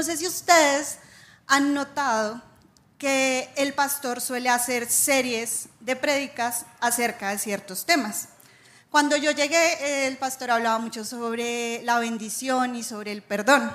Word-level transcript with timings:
no 0.00 0.04
sé 0.04 0.16
si 0.16 0.26
ustedes 0.26 0.96
han 1.46 1.74
notado 1.74 2.40
que 2.96 3.50
el 3.56 3.74
pastor 3.74 4.22
suele 4.22 4.48
hacer 4.48 4.90
series 4.90 5.68
de 5.80 5.94
prédicas 5.94 6.64
acerca 6.80 7.28
de 7.28 7.38
ciertos 7.38 7.84
temas. 7.84 8.28
Cuando 8.88 9.18
yo 9.18 9.30
llegué, 9.30 10.06
el 10.06 10.16
pastor 10.16 10.52
hablaba 10.52 10.78
mucho 10.78 11.04
sobre 11.04 11.82
la 11.82 11.98
bendición 11.98 12.76
y 12.76 12.82
sobre 12.82 13.12
el 13.12 13.20
perdón. 13.20 13.70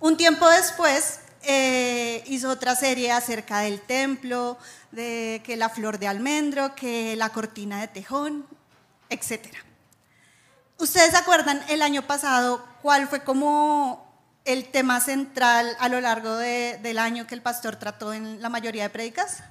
Un 0.00 0.18
tiempo 0.18 0.46
después 0.50 1.20
eh, 1.44 2.22
hizo 2.26 2.50
otra 2.50 2.76
serie 2.76 3.10
acerca 3.10 3.60
del 3.60 3.80
templo, 3.80 4.58
de 4.92 5.40
que 5.46 5.56
la 5.56 5.70
flor 5.70 5.98
de 5.98 6.08
almendro, 6.08 6.74
que 6.74 7.16
la 7.16 7.30
cortina 7.30 7.80
de 7.80 7.88
tejón, 7.88 8.46
etc. 9.08 9.48
¿Ustedes 10.76 11.14
acuerdan 11.14 11.64
el 11.70 11.80
año 11.80 12.06
pasado 12.06 12.62
cuál 12.82 13.08
fue 13.08 13.24
como 13.24 14.09
el 14.52 14.70
tema 14.70 15.00
central 15.00 15.76
a 15.78 15.88
lo 15.88 16.00
largo 16.00 16.36
del 16.36 16.98
año 16.98 17.26
que 17.26 17.34
el 17.34 17.42
pastor 17.42 17.76
trató 17.76 18.12
en 18.12 18.42
la 18.42 18.48
mayoría 18.48 18.84
de 18.84 18.90
prédicas? 18.90 19.42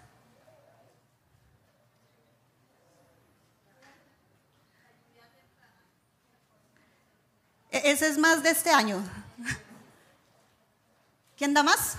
E-, 7.71 7.91
ese 7.91 8.07
es 8.07 8.17
más 8.17 8.43
de 8.43 8.49
este 8.49 8.71
año. 8.71 9.03
¿Quién 11.37 11.53
da 11.53 11.63
más? 11.63 11.95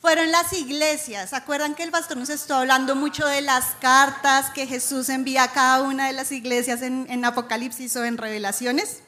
Fueron 0.00 0.32
las 0.32 0.52
iglesias. 0.52 1.30
¿Se 1.30 1.36
acuerdan 1.36 1.74
que 1.74 1.84
el 1.84 1.92
pastor 1.92 2.16
nos 2.16 2.28
estuvo 2.28 2.56
hablando 2.56 2.96
mucho 2.96 3.26
de 3.26 3.40
las 3.40 3.76
cartas 3.80 4.50
que 4.50 4.66
Jesús 4.66 5.08
envía 5.08 5.44
a 5.44 5.52
cada 5.52 5.82
una 5.82 6.08
de 6.08 6.12
las 6.12 6.32
iglesias 6.32 6.82
en, 6.82 7.06
en 7.08 7.24
Apocalipsis 7.24 7.94
o 7.96 8.04
en 8.04 8.18
Revelaciones? 8.18 9.02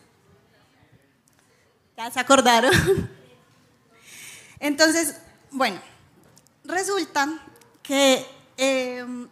¿Ya 1.96 2.10
se 2.10 2.18
acordaron? 2.18 2.72
Entonces, 4.58 5.16
bueno, 5.50 5.80
resulta 6.64 7.28
que 7.82 8.26
em, 8.56 9.28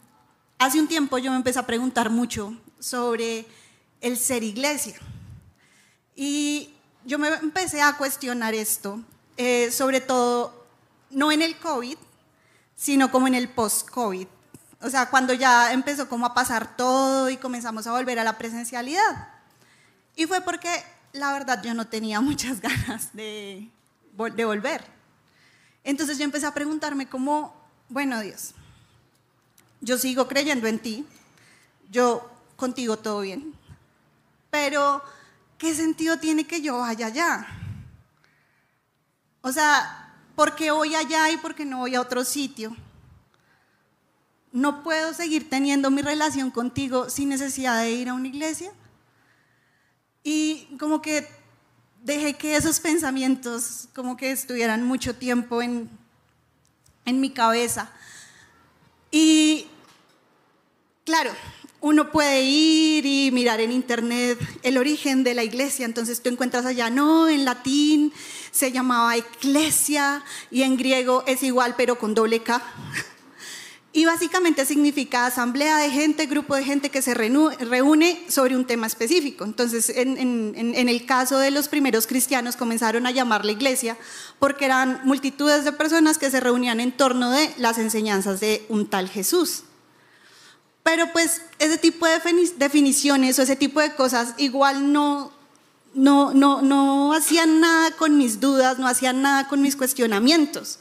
hace 0.58 0.78
un 0.78 0.86
tiempo 0.86 1.18
yo 1.18 1.30
me 1.30 1.36
empecé 1.38 1.58
a 1.58 1.66
preguntar 1.66 2.10
mucho 2.10 2.56
sobre 2.78 3.46
el 4.00 4.16
ser 4.16 4.44
iglesia. 4.44 4.96
Y 6.14 6.72
yo 7.04 7.18
me 7.18 7.28
empecé 7.28 7.82
a 7.82 7.96
cuestionar 7.96 8.54
esto, 8.54 9.00
eh, 9.36 9.72
sobre 9.72 10.00
todo 10.00 10.66
no 11.10 11.32
en 11.32 11.42
el 11.42 11.58
COVID, 11.58 11.96
sino 12.76 13.10
como 13.10 13.26
en 13.26 13.34
el 13.34 13.48
post-COVID. 13.48 14.26
O 14.82 14.90
sea, 14.90 15.10
cuando 15.10 15.32
ya 15.32 15.72
empezó 15.72 16.08
como 16.08 16.26
a 16.26 16.34
pasar 16.34 16.76
todo 16.76 17.28
y 17.28 17.36
comenzamos 17.36 17.86
a 17.86 17.92
volver 17.92 18.18
a 18.18 18.24
la 18.24 18.38
presencialidad. 18.38 19.28
Y 20.14 20.26
fue 20.26 20.40
porque 20.40 20.68
la 21.12 21.32
verdad 21.32 21.62
yo 21.62 21.74
no 21.74 21.86
tenía 21.86 22.20
muchas 22.22 22.60
ganas 22.60 23.14
de, 23.14 23.68
volver. 24.16 24.84
Entonces 25.84 26.18
yo 26.18 26.24
empecé 26.24 26.46
a 26.46 26.54
preguntarme 26.54 27.08
como, 27.08 27.54
bueno 27.88 28.20
Dios, 28.20 28.54
yo 29.80 29.98
sigo 29.98 30.28
creyendo 30.28 30.68
en 30.68 30.78
ti, 30.78 31.04
yo 31.90 32.30
contigo 32.56 32.96
todo 32.96 33.22
bien, 33.22 33.52
pero 34.50 35.02
¿qué 35.58 35.74
sentido 35.74 36.18
tiene 36.18 36.46
que 36.46 36.62
yo 36.62 36.78
vaya 36.78 37.06
allá? 37.06 37.46
O 39.40 39.50
sea, 39.50 40.14
¿por 40.36 40.54
qué 40.54 40.70
voy 40.70 40.94
allá 40.94 41.30
y 41.30 41.36
por 41.36 41.54
qué 41.56 41.64
no 41.64 41.78
voy 41.78 41.96
a 41.96 42.00
otro 42.00 42.24
sitio? 42.24 42.76
No 44.52 44.84
puedo 44.84 45.14
seguir 45.14 45.50
teniendo 45.50 45.90
mi 45.90 46.02
relación 46.02 46.50
contigo 46.52 47.10
sin 47.10 47.30
necesidad 47.30 47.80
de 47.80 47.90
ir 47.90 48.08
a 48.08 48.14
una 48.14 48.28
iglesia. 48.28 48.72
Y 50.24 50.68
como 50.78 51.02
que 51.02 51.26
dejé 52.02 52.34
que 52.34 52.56
esos 52.56 52.80
pensamientos 52.80 53.88
como 53.94 54.16
que 54.16 54.30
estuvieran 54.30 54.84
mucho 54.84 55.14
tiempo 55.14 55.62
en, 55.62 55.88
en 57.04 57.20
mi 57.20 57.30
cabeza. 57.30 57.90
Y 59.10 59.66
claro, 61.04 61.32
uno 61.80 62.12
puede 62.12 62.42
ir 62.42 63.04
y 63.04 63.30
mirar 63.32 63.60
en 63.60 63.72
internet 63.72 64.38
el 64.62 64.78
origen 64.78 65.24
de 65.24 65.34
la 65.34 65.42
iglesia, 65.42 65.84
entonces 65.84 66.22
tú 66.22 66.30
encuentras 66.30 66.64
allá, 66.64 66.90
no, 66.90 67.28
en 67.28 67.44
latín 67.44 68.12
se 68.52 68.70
llamaba 68.70 69.16
eclesia 69.16 70.24
y 70.50 70.62
en 70.62 70.76
griego 70.76 71.24
es 71.26 71.42
igual 71.42 71.74
pero 71.76 71.98
con 71.98 72.14
doble 72.14 72.40
K. 72.42 72.62
Y 73.94 74.06
básicamente 74.06 74.64
significa 74.64 75.26
asamblea 75.26 75.76
de 75.76 75.90
gente, 75.90 76.24
grupo 76.24 76.56
de 76.56 76.64
gente 76.64 76.88
que 76.88 77.02
se 77.02 77.12
reúne 77.12 78.24
sobre 78.26 78.56
un 78.56 78.64
tema 78.64 78.86
específico. 78.86 79.44
Entonces, 79.44 79.90
en, 79.94 80.88
el 80.88 81.04
caso 81.04 81.38
de 81.38 81.50
los 81.50 81.68
primeros 81.68 82.06
cristianos, 82.06 82.56
comenzaron 82.56 83.06
a 83.06 83.10
llamar 83.10 83.44
la 83.44 83.52
iglesia 83.52 83.98
porque 84.38 84.64
eran 84.64 85.02
multitudes 85.04 85.64
de 85.64 85.72
personas 85.72 86.16
que 86.16 86.30
se 86.30 86.40
reunían 86.40 86.80
en 86.80 86.92
torno 86.92 87.30
de 87.30 87.52
las 87.58 87.76
enseñanzas 87.76 88.40
de 88.40 88.64
un 88.70 88.88
tal 88.88 89.10
Jesús. 89.10 89.64
Pero 90.82 91.12
pues 91.12 91.42
ese 91.58 91.76
tipo 91.76 92.06
de 92.06 92.18
definiciones 92.56 93.38
o 93.38 93.42
ese 93.42 93.56
tipo 93.56 93.80
de 93.80 93.94
cosas 93.94 94.34
igual 94.38 94.90
no, 94.92 95.32
no, 95.92 96.32
no, 96.32 96.62
no 96.62 97.12
hacían 97.12 97.60
nada 97.60 97.90
con 97.90 98.16
mis 98.16 98.40
dudas, 98.40 98.78
no 98.78 98.88
hacían 98.88 99.20
nada 99.20 99.48
con 99.48 99.60
mis 99.60 99.76
cuestionamientos. 99.76 100.78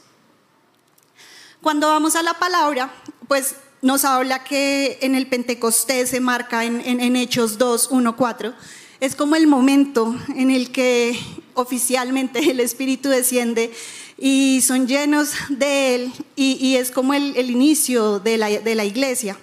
Cuando 1.62 1.86
vamos 1.86 2.16
a 2.16 2.24
la 2.24 2.34
palabra, 2.34 2.92
pues 3.28 3.54
nos 3.82 4.04
habla 4.04 4.42
que 4.42 4.98
en 5.00 5.14
el 5.14 5.28
Pentecostés 5.28 6.10
se 6.10 6.18
marca 6.18 6.64
en, 6.64 7.14
Hechos 7.14 7.56
2, 7.56 7.90
1, 7.92 8.16
4. 8.16 8.52
Es 8.98 9.14
como 9.14 9.36
el 9.36 9.46
momento 9.46 10.12
en 10.34 10.50
el 10.50 10.72
que 10.72 11.16
oficialmente 11.54 12.50
el 12.50 12.58
Espíritu 12.58 13.10
desciende 13.10 13.72
y 14.18 14.60
son 14.66 14.88
llenos 14.88 15.34
de 15.50 15.94
Él 15.94 16.12
y, 16.34 16.74
es 16.74 16.90
como 16.90 17.14
el, 17.14 17.48
inicio 17.48 18.18
de 18.18 18.38
la, 18.38 18.48
de 18.48 18.74
la 18.74 18.84
iglesia. 18.84 19.38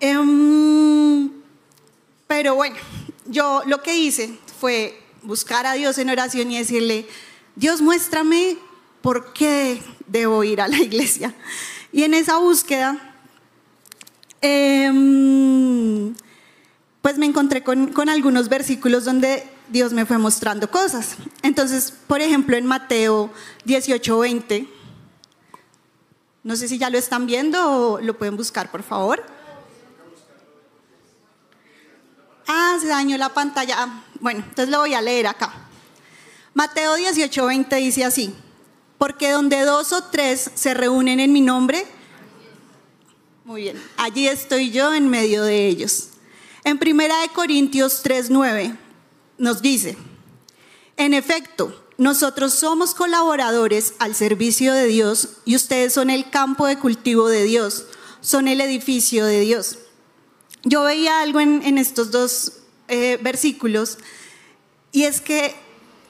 Em, 0.00 1.30
pero 2.26 2.54
bueno, 2.54 2.76
yo 3.26 3.60
lo 3.66 3.82
que 3.82 3.94
hice 3.94 4.38
fue 4.58 4.98
buscar 5.22 5.66
a 5.66 5.74
Dios 5.74 5.98
en 5.98 6.08
oración 6.08 6.50
y 6.50 6.56
decirle, 6.56 7.06
Dios 7.56 7.82
muéstrame 7.82 8.56
¿por 9.02 9.32
qué 9.32 9.82
debo 10.06 10.44
ir 10.44 10.60
a 10.60 10.68
la 10.68 10.78
iglesia? 10.78 11.34
Y 11.92 12.04
en 12.04 12.14
esa 12.14 12.38
búsqueda, 12.38 12.98
em, 14.40 16.14
pues 17.02 17.18
me 17.18 17.26
encontré 17.26 17.62
con, 17.62 18.08
algunos 18.08 18.48
versículos 18.48 19.04
donde 19.04 19.46
Dios 19.68 19.92
me 19.92 20.06
fue 20.06 20.18
mostrando 20.18 20.70
cosas. 20.70 21.16
Entonces, 21.42 21.92
por 22.06 22.20
ejemplo, 22.20 22.56
en 22.56 22.64
Mateo 22.64 23.30
18, 23.64 24.18
20, 24.18 24.68
no 26.44 26.56
sé 26.56 26.68
si 26.68 26.78
ya 26.78 26.90
lo 26.90 26.98
están 26.98 27.26
viendo 27.26 27.70
o 27.70 28.00
lo 28.00 28.16
pueden 28.16 28.36
buscar, 28.36 28.70
por 28.70 28.82
favor. 28.82 29.22
Ah, 32.46 32.76
se 32.80 32.88
dañó 32.88 33.16
la 33.18 33.28
pantalla. 33.28 33.76
Ah, 33.78 34.02
bueno, 34.20 34.40
entonces 34.40 34.68
lo 34.68 34.78
voy 34.80 34.94
a 34.94 35.00
leer 35.00 35.26
acá. 35.26 35.52
Mateo 36.54 36.94
18, 36.94 37.46
20 37.46 37.76
dice 37.76 38.04
así. 38.04 38.34
Porque 39.02 39.32
donde 39.32 39.62
dos 39.62 39.92
o 39.92 40.04
tres 40.04 40.48
se 40.54 40.74
reúnen 40.74 41.18
en 41.18 41.32
mi 41.32 41.40
nombre, 41.40 41.84
muy 43.44 43.62
bien, 43.62 43.82
allí 43.96 44.28
estoy 44.28 44.70
yo 44.70 44.94
en 44.94 45.08
medio 45.08 45.42
de 45.42 45.66
ellos. 45.66 46.10
En 46.62 46.78
Primera 46.78 47.20
de 47.22 47.28
Corintios 47.30 48.04
3:9 48.04 48.76
nos 49.38 49.60
dice, 49.60 49.96
en 50.96 51.14
efecto, 51.14 51.84
nosotros 51.98 52.54
somos 52.54 52.94
colaboradores 52.94 53.94
al 53.98 54.14
servicio 54.14 54.72
de 54.72 54.86
Dios 54.86 55.30
y 55.44 55.56
ustedes 55.56 55.92
son 55.92 56.08
el 56.08 56.30
campo 56.30 56.68
de 56.68 56.78
cultivo 56.78 57.28
de 57.28 57.42
Dios, 57.42 57.86
son 58.20 58.46
el 58.46 58.60
edificio 58.60 59.26
de 59.26 59.40
Dios. 59.40 59.78
Yo 60.62 60.84
veía 60.84 61.22
algo 61.22 61.40
en, 61.40 61.76
estos 61.76 62.12
dos 62.12 62.52
eh, 62.86 63.18
versículos 63.20 63.98
y 64.92 65.02
es 65.06 65.20
que 65.20 65.56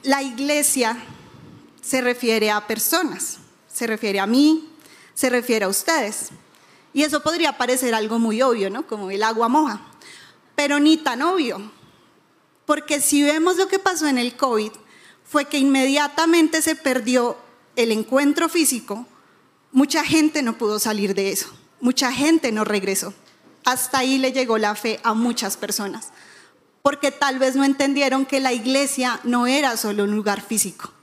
la 0.03 0.21
iglesia 0.21 1.03
se 1.83 2.01
refiere 2.01 2.49
a 2.49 2.65
personas, 2.65 3.37
se 3.71 3.85
refiere 3.85 4.19
a 4.19 4.25
mí, 4.25 4.69
se 5.13 5.29
refiere 5.29 5.65
a 5.65 5.67
ustedes. 5.67 6.29
Y 6.93 7.03
eso 7.03 7.21
podría 7.21 7.57
parecer 7.57 7.93
algo 7.93 8.19
muy 8.19 8.41
obvio, 8.41 8.69
¿no? 8.69 8.87
Como 8.87 9.11
el 9.11 9.21
agua 9.21 9.49
moja, 9.49 9.81
pero 10.55 10.79
ni 10.79 10.97
tan 10.97 11.21
obvio. 11.21 11.61
Porque 12.65 13.01
si 13.01 13.21
vemos 13.21 13.57
lo 13.57 13.67
que 13.67 13.79
pasó 13.79 14.07
en 14.07 14.17
el 14.17 14.37
COVID, 14.37 14.71
fue 15.25 15.45
que 15.45 15.57
inmediatamente 15.57 16.61
se 16.61 16.75
perdió 16.75 17.37
el 17.75 17.91
encuentro 17.91 18.47
físico, 18.47 19.05
mucha 19.71 20.03
gente 20.03 20.41
no 20.41 20.57
pudo 20.57 20.79
salir 20.79 21.13
de 21.15 21.31
eso, 21.31 21.47
mucha 21.81 22.13
gente 22.13 22.51
no 22.51 22.63
regresó. 22.63 23.13
Hasta 23.65 23.99
ahí 23.99 24.17
le 24.19 24.31
llegó 24.31 24.57
la 24.57 24.75
fe 24.75 24.99
a 25.03 25.13
muchas 25.13 25.57
personas, 25.57 26.09
porque 26.81 27.11
tal 27.11 27.39
vez 27.39 27.55
no 27.55 27.63
entendieron 27.63 28.25
que 28.25 28.39
la 28.39 28.53
iglesia 28.53 29.19
no 29.23 29.47
era 29.47 29.75
solo 29.75 30.03
un 30.03 30.15
lugar 30.15 30.41
físico, 30.41 30.93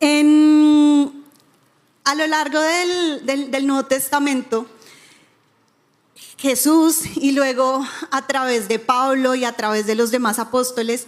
a 0.00 0.24
lo 2.14 2.26
largo 2.26 2.60
del, 2.60 3.66
Nuevo 3.66 3.86
Testamento, 3.86 4.66
Jesús 6.38 7.00
y 7.16 7.32
luego 7.32 7.84
a 8.10 8.26
través 8.26 8.68
de 8.68 8.78
Pablo 8.78 9.34
y 9.34 9.44
a 9.44 9.52
través 9.52 9.86
de 9.86 9.94
los 9.94 10.10
demás 10.10 10.38
apóstoles, 10.38 11.06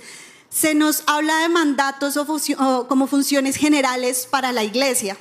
se 0.48 0.74
nos 0.74 1.02
habla 1.06 1.40
de 1.40 1.50
mandatos 1.50 2.16
o, 2.16 2.88
como 2.88 3.06
funciones 3.06 3.56
generales 3.56 4.26
para 4.30 4.52
la 4.52 4.64
iglesia. 4.64 5.18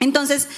Entonces, 0.00 0.48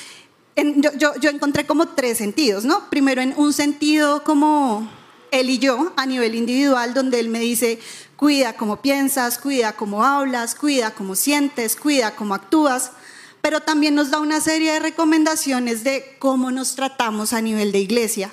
yo, 0.56 1.14
yo, 1.20 1.30
encontré 1.30 1.66
como 1.66 1.88
tres 1.88 2.18
sentidos, 2.18 2.64
¿no? 2.64 2.88
Primero 2.88 3.20
en 3.20 3.34
un 3.36 3.52
sentido 3.52 4.22
como 4.22 4.88
él 5.32 5.50
y 5.50 5.58
yo 5.58 5.92
a 5.96 6.06
nivel 6.06 6.36
individual, 6.36 6.94
donde 6.94 7.18
él 7.18 7.28
me 7.28 7.40
dice, 7.40 7.80
cuida 8.16 8.56
cómo 8.56 8.80
piensas, 8.80 9.38
cuida 9.38 9.72
cómo 9.72 10.04
hablas, 10.04 10.54
cuida 10.54 10.92
cómo 10.92 11.14
sientes, 11.14 11.76
cuida 11.76 12.14
cómo 12.16 12.34
actúas, 12.34 12.92
pero 13.40 13.60
también 13.60 13.94
nos 13.94 14.10
da 14.10 14.20
una 14.20 14.40
serie 14.40 14.72
de 14.72 14.80
recomendaciones 14.80 15.84
de 15.84 16.16
cómo 16.18 16.50
nos 16.50 16.74
tratamos 16.74 17.32
a 17.32 17.40
nivel 17.40 17.72
de 17.72 17.80
iglesia 17.80 18.32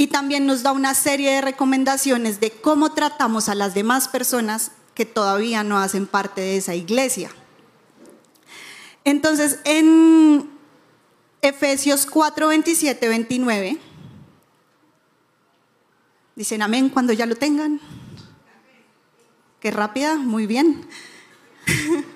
y 0.00 0.06
también 0.06 0.46
nos 0.46 0.62
da 0.62 0.72
una 0.72 0.94
serie 0.94 1.32
de 1.32 1.40
recomendaciones 1.42 2.40
de 2.40 2.50
cómo 2.50 2.92
tratamos 2.92 3.50
a 3.50 3.54
las 3.54 3.74
demás 3.74 4.08
personas 4.08 4.72
que 4.94 5.04
todavía 5.04 5.62
no 5.62 5.78
hacen 5.78 6.06
parte 6.06 6.40
de 6.40 6.56
esa 6.56 6.74
iglesia. 6.74 7.30
Entonces, 9.04 9.58
en 9.64 10.48
Efesios 11.42 12.06
4, 12.06 12.48
27, 12.48 13.08
29, 13.08 13.78
dicen 16.34 16.62
amén 16.62 16.88
cuando 16.88 17.12
ya 17.12 17.26
lo 17.26 17.36
tengan. 17.36 17.78
Qué 19.60 19.70
rápida, 19.70 20.16
muy 20.16 20.46
bien. 20.46 20.88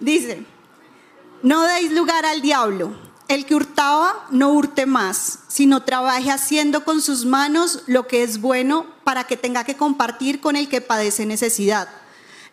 Dice, 0.00 0.44
no 1.42 1.62
deis 1.62 1.92
lugar 1.92 2.26
al 2.26 2.42
diablo 2.42 3.06
el 3.28 3.44
que 3.44 3.54
hurtaba, 3.54 4.26
no 4.30 4.50
hurte 4.50 4.86
más, 4.86 5.40
sino 5.48 5.82
trabaje 5.82 6.30
haciendo 6.30 6.84
con 6.84 7.02
sus 7.02 7.24
manos 7.24 7.82
lo 7.86 8.06
que 8.06 8.22
es 8.22 8.40
bueno 8.40 8.86
para 9.04 9.24
que 9.24 9.36
tenga 9.36 9.64
que 9.64 9.76
compartir 9.76 10.40
con 10.40 10.56
el 10.56 10.68
que 10.68 10.80
padece 10.80 11.26
necesidad. 11.26 11.88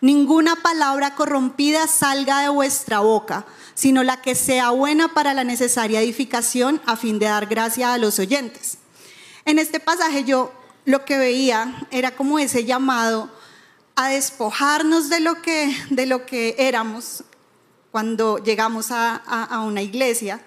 Ninguna 0.00 0.56
palabra 0.56 1.14
corrompida 1.14 1.86
salga 1.86 2.40
de 2.40 2.48
vuestra 2.48 3.00
boca, 3.00 3.46
sino 3.74 4.02
la 4.02 4.20
que 4.20 4.34
sea 4.34 4.70
buena 4.70 5.14
para 5.14 5.34
la 5.34 5.44
necesaria 5.44 6.00
edificación 6.00 6.80
a 6.86 6.96
fin 6.96 7.18
de 7.18 7.26
dar 7.26 7.46
gracia 7.46 7.94
a 7.94 7.98
los 7.98 8.18
oyentes. 8.18 8.78
En 9.44 9.58
este 9.58 9.80
pasaje 9.80 10.24
yo 10.24 10.52
lo 10.84 11.04
que 11.04 11.18
veía 11.18 11.86
era 11.90 12.16
como 12.16 12.38
ese 12.38 12.64
llamado 12.64 13.30
a 13.96 14.08
despojarnos 14.08 15.08
de 15.08 15.20
lo 15.20 15.40
que, 15.42 15.74
de 15.90 16.06
lo 16.06 16.26
que 16.26 16.56
éramos 16.58 17.24
cuando 17.92 18.38
llegamos 18.38 18.90
a, 18.90 19.16
a 19.16 19.60
una 19.60 19.82
iglesia 19.82 20.40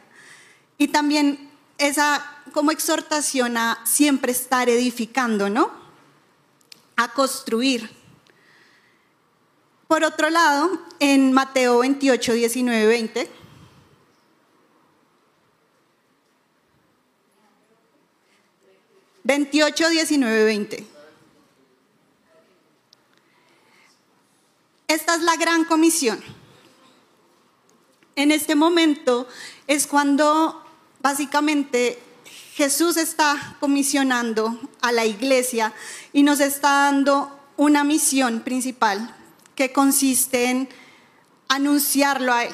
y 0.78 0.90
también 0.90 1.50
esa 1.78 2.24
como 2.54 2.72
exhortación 2.72 3.58
a 3.58 3.80
siempre 3.86 4.32
estar 4.32 4.70
edificando, 4.70 5.50
¿no? 5.50 5.72
A 6.96 7.14
construir. 7.14 7.90
Por 9.88 10.04
otro 10.04 10.30
lado, 10.30 10.70
en 11.00 11.32
Mateo 11.32 11.80
28, 11.80 12.34
19, 12.34 12.88
20, 12.88 13.30
...28, 19.28 19.90
19, 19.90 20.44
20... 20.46 20.97
Esta 24.88 25.16
es 25.16 25.22
la 25.22 25.36
gran 25.36 25.66
comisión. 25.66 26.24
En 28.16 28.32
este 28.32 28.56
momento 28.56 29.28
es 29.68 29.86
cuando 29.86 30.64
básicamente 31.02 32.00
Jesús 32.54 32.96
está 32.96 33.58
comisionando 33.60 34.58
a 34.82 34.92
la 34.92 35.06
iglesia 35.06 35.74
y 36.14 36.24
nos 36.24 36.40
está 36.40 36.70
dando 36.86 37.38
una 37.58 37.84
misión 37.84 38.42
principal 38.42 39.14
que 39.56 39.74
consiste 39.74 40.46
en 40.46 40.70
anunciarlo 41.50 42.34
a 42.34 42.46
Él, 42.46 42.54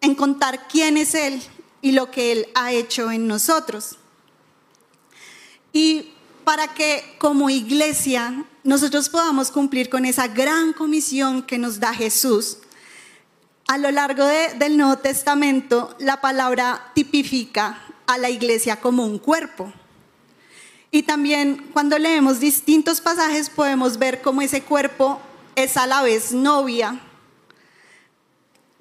en 0.00 0.14
contar 0.14 0.68
quién 0.68 0.96
es 0.96 1.14
Él 1.14 1.42
y 1.82 1.92
lo 1.92 2.10
que 2.10 2.32
Él 2.32 2.48
ha 2.54 2.72
hecho 2.72 3.10
en 3.10 3.28
nosotros. 3.28 3.98
Y 5.72 6.12
para 6.48 6.68
que 6.68 7.04
como 7.18 7.50
iglesia 7.50 8.42
nosotros 8.64 9.10
podamos 9.10 9.50
cumplir 9.50 9.90
con 9.90 10.06
esa 10.06 10.28
gran 10.28 10.72
comisión 10.72 11.42
que 11.42 11.58
nos 11.58 11.78
da 11.78 11.92
Jesús, 11.92 12.56
a 13.66 13.76
lo 13.76 13.90
largo 13.90 14.24
del 14.24 14.78
Nuevo 14.78 14.96
Testamento, 14.96 15.94
la 15.98 16.22
palabra 16.22 16.90
tipifica 16.94 17.82
a 18.06 18.16
la 18.16 18.30
iglesia 18.30 18.76
como 18.76 19.04
un 19.04 19.18
cuerpo. 19.18 19.70
Y 20.90 21.02
también 21.02 21.68
cuando 21.74 21.98
leemos 21.98 22.40
distintos 22.40 23.02
pasajes 23.02 23.50
podemos 23.50 23.98
ver 23.98 24.22
cómo 24.22 24.40
ese 24.40 24.62
cuerpo 24.62 25.20
es 25.54 25.76
a 25.76 25.86
la 25.86 26.00
vez 26.00 26.32
novia, 26.32 26.98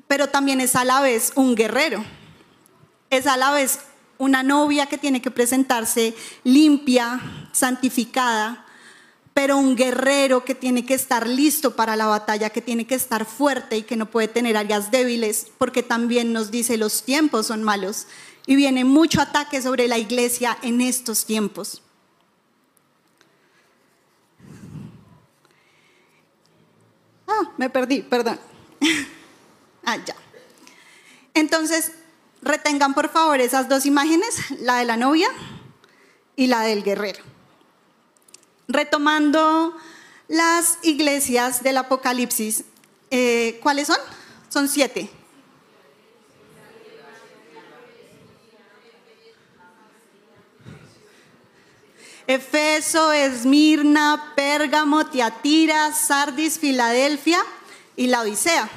pero 0.08 0.30
también 0.30 0.62
es 0.62 0.74
a 0.78 0.86
la 0.86 1.02
vez 1.02 1.34
un 1.36 1.54
guerrero. 1.54 2.02
Es 3.10 3.28
a 3.28 3.36
la 3.36 3.52
vez 3.52 3.80
una 4.18 4.44
novia 4.44 4.88
que 4.88 4.98
tiene 4.98 5.22
que 5.22 5.32
presentarse 5.32 6.16
limpia, 6.44 7.22
santificada, 7.52 8.66
pero 9.34 9.58
un 9.58 9.76
guerrero 9.76 10.44
que 10.44 10.56
tiene 10.56 10.84
que 10.84 10.96
estar 10.96 11.28
listo 11.28 11.76
para 11.76 11.96
la 11.96 12.08
batalla, 12.08 12.50
que 12.50 12.62
tiene 12.62 12.88
que 12.88 12.96
estar 12.96 13.26
fuerte 13.26 13.78
y 13.78 13.84
que 13.84 13.96
no 13.96 14.10
puede 14.10 14.28
tener 14.28 14.58
áreas 14.58 14.90
débiles, 14.90 15.48
porque 15.60 15.84
también 15.84 16.34
nos 16.34 16.50
dice 16.50 16.78
los 16.78 17.04
tiempos 17.04 17.48
son 17.48 17.62
malos 17.62 18.08
y 18.48 18.56
viene 18.56 18.84
mucho 18.84 19.22
ataque 19.22 19.62
sobre 19.62 19.88
la 19.88 20.00
iglesia 20.00 20.58
en 20.64 20.82
estos 20.82 21.26
tiempos. 21.26 21.84
Ah, 27.28 27.52
me 27.58 27.70
perdí, 27.70 28.02
perdón. 28.02 28.40
ah, 29.86 29.98
ya. 29.98 30.16
Entonces, 31.34 31.92
retengan 32.42 32.94
por 32.94 33.10
favor 33.10 33.42
esas 33.42 33.70
dos 33.70 33.86
imágenes, 33.86 34.52
la 34.60 34.78
de 34.78 34.86
la 34.86 34.98
novia 34.98 35.30
y 36.36 36.48
la 36.48 36.62
del 36.62 36.84
guerrero 36.84 37.24
retomando 38.68 39.76
las 40.28 40.80
iglesias 40.84 41.64
del 41.64 41.78
Apocalipsis, 41.78 42.66
eh, 43.12 43.60
¿cuáles 43.64 43.88
son? 43.88 43.98
Son 44.50 44.68
siete. 44.68 45.10
Efeso, 52.28 53.14
Esmirna, 53.14 54.34
Pérgamo, 54.36 55.06
Tiatira, 55.06 55.94
Sardis, 55.94 56.60
Filadelfia 56.60 57.40
y 57.96 58.08
la 58.08 58.22
Odisea. 58.22 58.70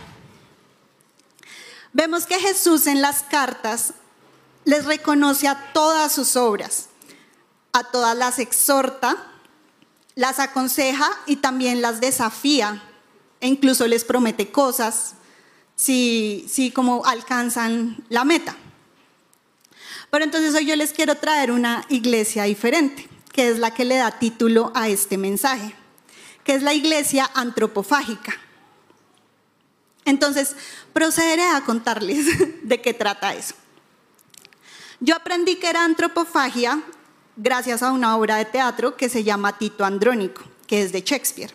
Vemos 1.92 2.26
que 2.26 2.38
Jesús 2.38 2.86
en 2.86 3.02
las 3.02 3.22
cartas 3.22 3.94
les 4.64 4.84
reconoce 4.84 5.48
a 5.48 5.72
todas 5.72 6.12
sus 6.12 6.36
obras, 6.36 6.88
a 7.72 7.84
todas 7.84 8.16
las 8.16 8.38
exhorta 8.38 9.26
las 10.14 10.38
aconseja 10.38 11.08
y 11.26 11.36
también 11.36 11.80
las 11.80 12.00
desafía 12.00 12.82
e 13.40 13.48
incluso 13.48 13.86
les 13.86 14.04
promete 14.04 14.50
cosas 14.50 15.14
si, 15.76 16.44
si 16.48 16.70
como 16.70 17.06
alcanzan 17.06 18.04
la 18.10 18.24
meta. 18.24 18.54
Pero 20.10 20.24
entonces 20.24 20.54
hoy 20.54 20.66
yo 20.66 20.76
les 20.76 20.92
quiero 20.92 21.14
traer 21.14 21.50
una 21.50 21.86
iglesia 21.88 22.44
diferente, 22.44 23.08
que 23.32 23.48
es 23.48 23.58
la 23.58 23.72
que 23.72 23.86
le 23.86 23.96
da 23.96 24.18
título 24.18 24.72
a 24.74 24.88
este 24.88 25.16
mensaje, 25.16 25.74
que 26.44 26.54
es 26.54 26.62
la 26.62 26.74
iglesia 26.74 27.30
antropofágica. 27.32 28.34
Entonces, 30.04 30.56
procederé 30.92 31.44
a 31.44 31.62
contarles 31.62 32.26
de 32.62 32.80
qué 32.80 32.94
trata 32.94 33.34
eso. 33.34 33.54
Yo 35.00 35.16
aprendí 35.16 35.56
que 35.56 35.68
era 35.68 35.84
antropofagia 35.84 36.82
gracias 37.36 37.82
a 37.82 37.92
una 37.92 38.16
obra 38.16 38.36
de 38.36 38.44
teatro 38.44 38.96
que 38.96 39.08
se 39.08 39.24
llama 39.24 39.56
Tito 39.56 39.84
Andrónico, 39.84 40.42
que 40.66 40.82
es 40.82 40.92
de 40.92 41.00
Shakespeare. 41.00 41.54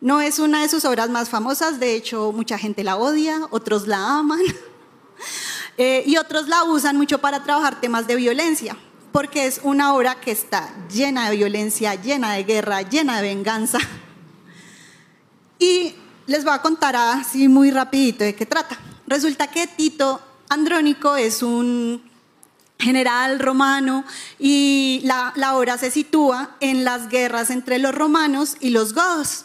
No 0.00 0.20
es 0.20 0.38
una 0.38 0.60
de 0.60 0.68
sus 0.68 0.84
obras 0.84 1.08
más 1.08 1.30
famosas, 1.30 1.80
de 1.80 1.94
hecho 1.94 2.32
mucha 2.32 2.58
gente 2.58 2.84
la 2.84 2.96
odia, 2.96 3.40
otros 3.50 3.86
la 3.86 4.18
aman 4.18 4.40
eh, 5.78 6.02
y 6.06 6.18
otros 6.18 6.48
la 6.48 6.64
usan 6.64 6.96
mucho 6.96 7.18
para 7.18 7.42
trabajar 7.42 7.80
temas 7.80 8.06
de 8.06 8.16
violencia, 8.16 8.76
porque 9.10 9.46
es 9.46 9.60
una 9.62 9.94
obra 9.94 10.20
que 10.20 10.30
está 10.30 10.68
llena 10.92 11.30
de 11.30 11.36
violencia, 11.36 11.94
llena 11.94 12.34
de 12.34 12.44
guerra, 12.44 12.82
llena 12.82 13.20
de 13.20 13.28
venganza. 13.28 13.78
Y 15.58 15.94
les 16.26 16.44
voy 16.44 16.54
a 16.54 16.62
contar 16.62 16.96
así 16.96 17.48
muy 17.48 17.70
rapidito 17.70 18.24
de 18.24 18.34
qué 18.34 18.46
trata. 18.46 18.78
Resulta 19.06 19.46
que 19.48 19.66
Tito 19.66 20.20
Andrónico 20.48 21.16
es 21.16 21.42
un 21.42 22.02
general 22.78 23.38
romano 23.38 24.04
y 24.38 25.00
la, 25.04 25.32
obra 25.54 25.78
se 25.78 25.90
sitúa 25.90 26.56
en 26.60 26.84
las 26.84 27.08
guerras 27.08 27.50
entre 27.50 27.78
los 27.78 27.94
romanos 27.94 28.56
y 28.60 28.70
los 28.70 28.92
godos. 28.92 29.44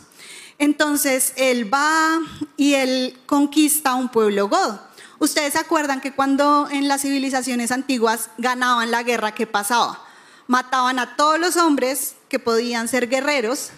Entonces 0.58 1.34
él 1.38 1.74
va 1.74 2.20
y 2.58 2.74
él 2.74 3.18
conquista 3.26 3.96
un 3.96 4.10
pueblo 4.10 4.50
godo. 4.50 4.82
Ustedes 5.20 5.54
se 5.54 5.60
acuerdan 5.60 6.02
que 6.02 6.14
cuando 6.14 6.68
en 6.72 6.88
las 6.88 7.02
civilizaciones 7.02 7.72
antiguas 7.72 8.30
ganaban 8.38 8.92
la 8.92 9.04
guerra, 9.04 9.34
¿qué 9.34 9.46
pasaba? 9.48 10.04
mataban 10.52 11.00
a 11.00 11.16
todos 11.16 11.40
los 11.40 11.56
hombres 11.56 12.16
que 12.28 12.38
podían 12.38 12.90
ser 12.90 13.08
guerreros 13.08 13.70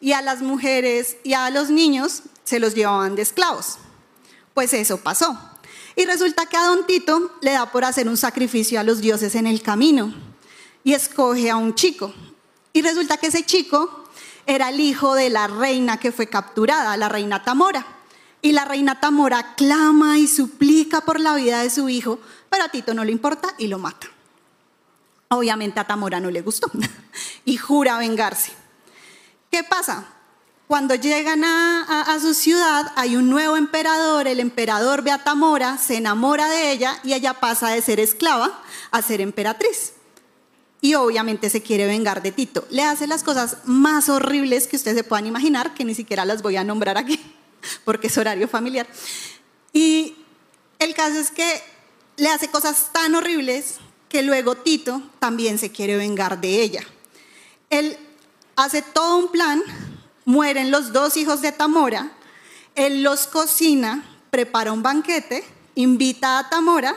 y 0.00 0.12
a 0.12 0.22
las 0.22 0.42
mujeres 0.42 1.16
y 1.24 1.34
a 1.34 1.50
los 1.50 1.70
niños 1.70 2.22
se 2.44 2.60
los 2.60 2.74
llevaban 2.74 3.16
de 3.16 3.22
esclavos. 3.22 3.78
Pues 4.54 4.72
eso 4.72 4.98
pasó. 4.98 5.38
Y 5.96 6.04
resulta 6.04 6.46
que 6.46 6.56
a 6.56 6.66
Don 6.66 6.86
Tito 6.86 7.32
le 7.40 7.52
da 7.52 7.70
por 7.72 7.84
hacer 7.84 8.08
un 8.08 8.16
sacrificio 8.16 8.78
a 8.78 8.84
los 8.84 9.00
dioses 9.00 9.34
en 9.34 9.46
el 9.46 9.62
camino 9.62 10.14
y 10.84 10.94
escoge 10.94 11.50
a 11.50 11.56
un 11.56 11.74
chico. 11.74 12.14
Y 12.72 12.82
resulta 12.82 13.16
que 13.16 13.26
ese 13.26 13.44
chico 13.44 14.04
era 14.46 14.68
el 14.70 14.80
hijo 14.80 15.14
de 15.14 15.28
la 15.30 15.46
reina 15.48 15.98
que 15.98 16.12
fue 16.12 16.28
capturada, 16.28 16.96
la 16.96 17.08
reina 17.08 17.42
Tamora. 17.42 17.84
Y 18.40 18.52
la 18.52 18.64
reina 18.64 19.00
Tamora 19.00 19.56
clama 19.56 20.18
y 20.18 20.28
suplica 20.28 21.00
por 21.00 21.18
la 21.18 21.34
vida 21.34 21.62
de 21.62 21.70
su 21.70 21.88
hijo, 21.88 22.20
pero 22.48 22.64
a 22.64 22.68
Tito 22.68 22.94
no 22.94 23.04
le 23.04 23.10
importa 23.10 23.48
y 23.58 23.66
lo 23.66 23.78
mata. 23.78 24.06
Obviamente 25.30 25.80
a 25.80 25.86
Tamora 25.86 26.20
no 26.20 26.30
le 26.30 26.40
gustó 26.40 26.70
y 27.44 27.56
jura 27.56 27.98
vengarse. 27.98 28.52
¿Qué 29.50 29.64
pasa? 29.64 30.06
Cuando 30.68 30.94
llegan 30.94 31.44
a, 31.44 32.18
su 32.20 32.34
ciudad 32.34 32.92
hay 32.94 33.16
un 33.16 33.30
nuevo 33.30 33.56
emperador, 33.56 34.28
el 34.28 34.38
emperador 34.38 35.02
ve 35.02 35.10
a 35.10 35.24
Tamora, 35.24 35.78
se 35.78 35.96
enamora 35.96 36.46
de 36.50 36.72
ella 36.72 37.00
y 37.02 37.14
ella 37.14 37.32
pasa 37.40 37.70
de 37.70 37.80
ser 37.80 38.00
esclava 38.00 38.62
a 38.90 39.00
ser 39.00 39.22
emperatriz. 39.22 39.94
Y 40.82 40.94
obviamente 40.94 41.48
se 41.48 41.62
quiere 41.62 41.86
vengar 41.86 42.20
de 42.22 42.32
Tito. 42.32 42.66
Le 42.68 42.82
hace 42.82 43.06
las 43.06 43.22
cosas 43.22 43.58
más 43.64 44.10
horribles 44.10 44.66
que 44.66 44.76
ustedes 44.76 44.98
se 44.98 45.04
puedan 45.04 45.26
imaginar, 45.26 45.72
que 45.72 45.86
ni 45.86 45.94
siquiera 45.94 46.26
las 46.26 46.42
voy 46.42 46.56
a 46.56 46.64
nombrar 46.64 46.98
aquí, 46.98 47.18
porque 47.86 48.08
es 48.08 48.18
horario 48.18 48.46
familiar. 48.46 48.86
Y 49.72 50.16
el 50.78 50.94
caso 50.94 51.18
es 51.18 51.30
que 51.30 51.62
le 52.18 52.28
hace 52.28 52.48
cosas 52.48 52.90
tan 52.92 53.14
horribles 53.14 53.76
que 54.10 54.22
luego 54.22 54.54
Tito 54.54 55.00
también 55.18 55.58
se 55.58 55.72
quiere 55.72 55.96
vengar 55.96 56.42
de 56.42 56.60
ella. 56.60 56.82
Él 57.70 57.98
hace 58.58 58.82
todo 58.82 59.18
un 59.18 59.28
plan 59.30 59.62
mueren 60.24 60.72
los 60.72 60.92
dos 60.92 61.16
hijos 61.16 61.40
de 61.40 61.52
Tamora, 61.52 62.10
él 62.74 63.04
los 63.04 63.28
cocina, 63.28 64.04
prepara 64.30 64.72
un 64.72 64.82
banquete, 64.82 65.44
invita 65.76 66.40
a 66.40 66.50
Tamora, 66.50 66.96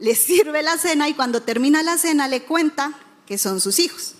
le 0.00 0.14
sirve 0.16 0.64
la 0.64 0.76
cena 0.76 1.08
y 1.08 1.14
cuando 1.14 1.42
termina 1.42 1.84
la 1.84 1.96
cena 1.96 2.26
le 2.26 2.42
cuenta 2.42 2.92
que 3.24 3.38
son 3.38 3.60
sus 3.60 3.78
hijos. 3.78 4.16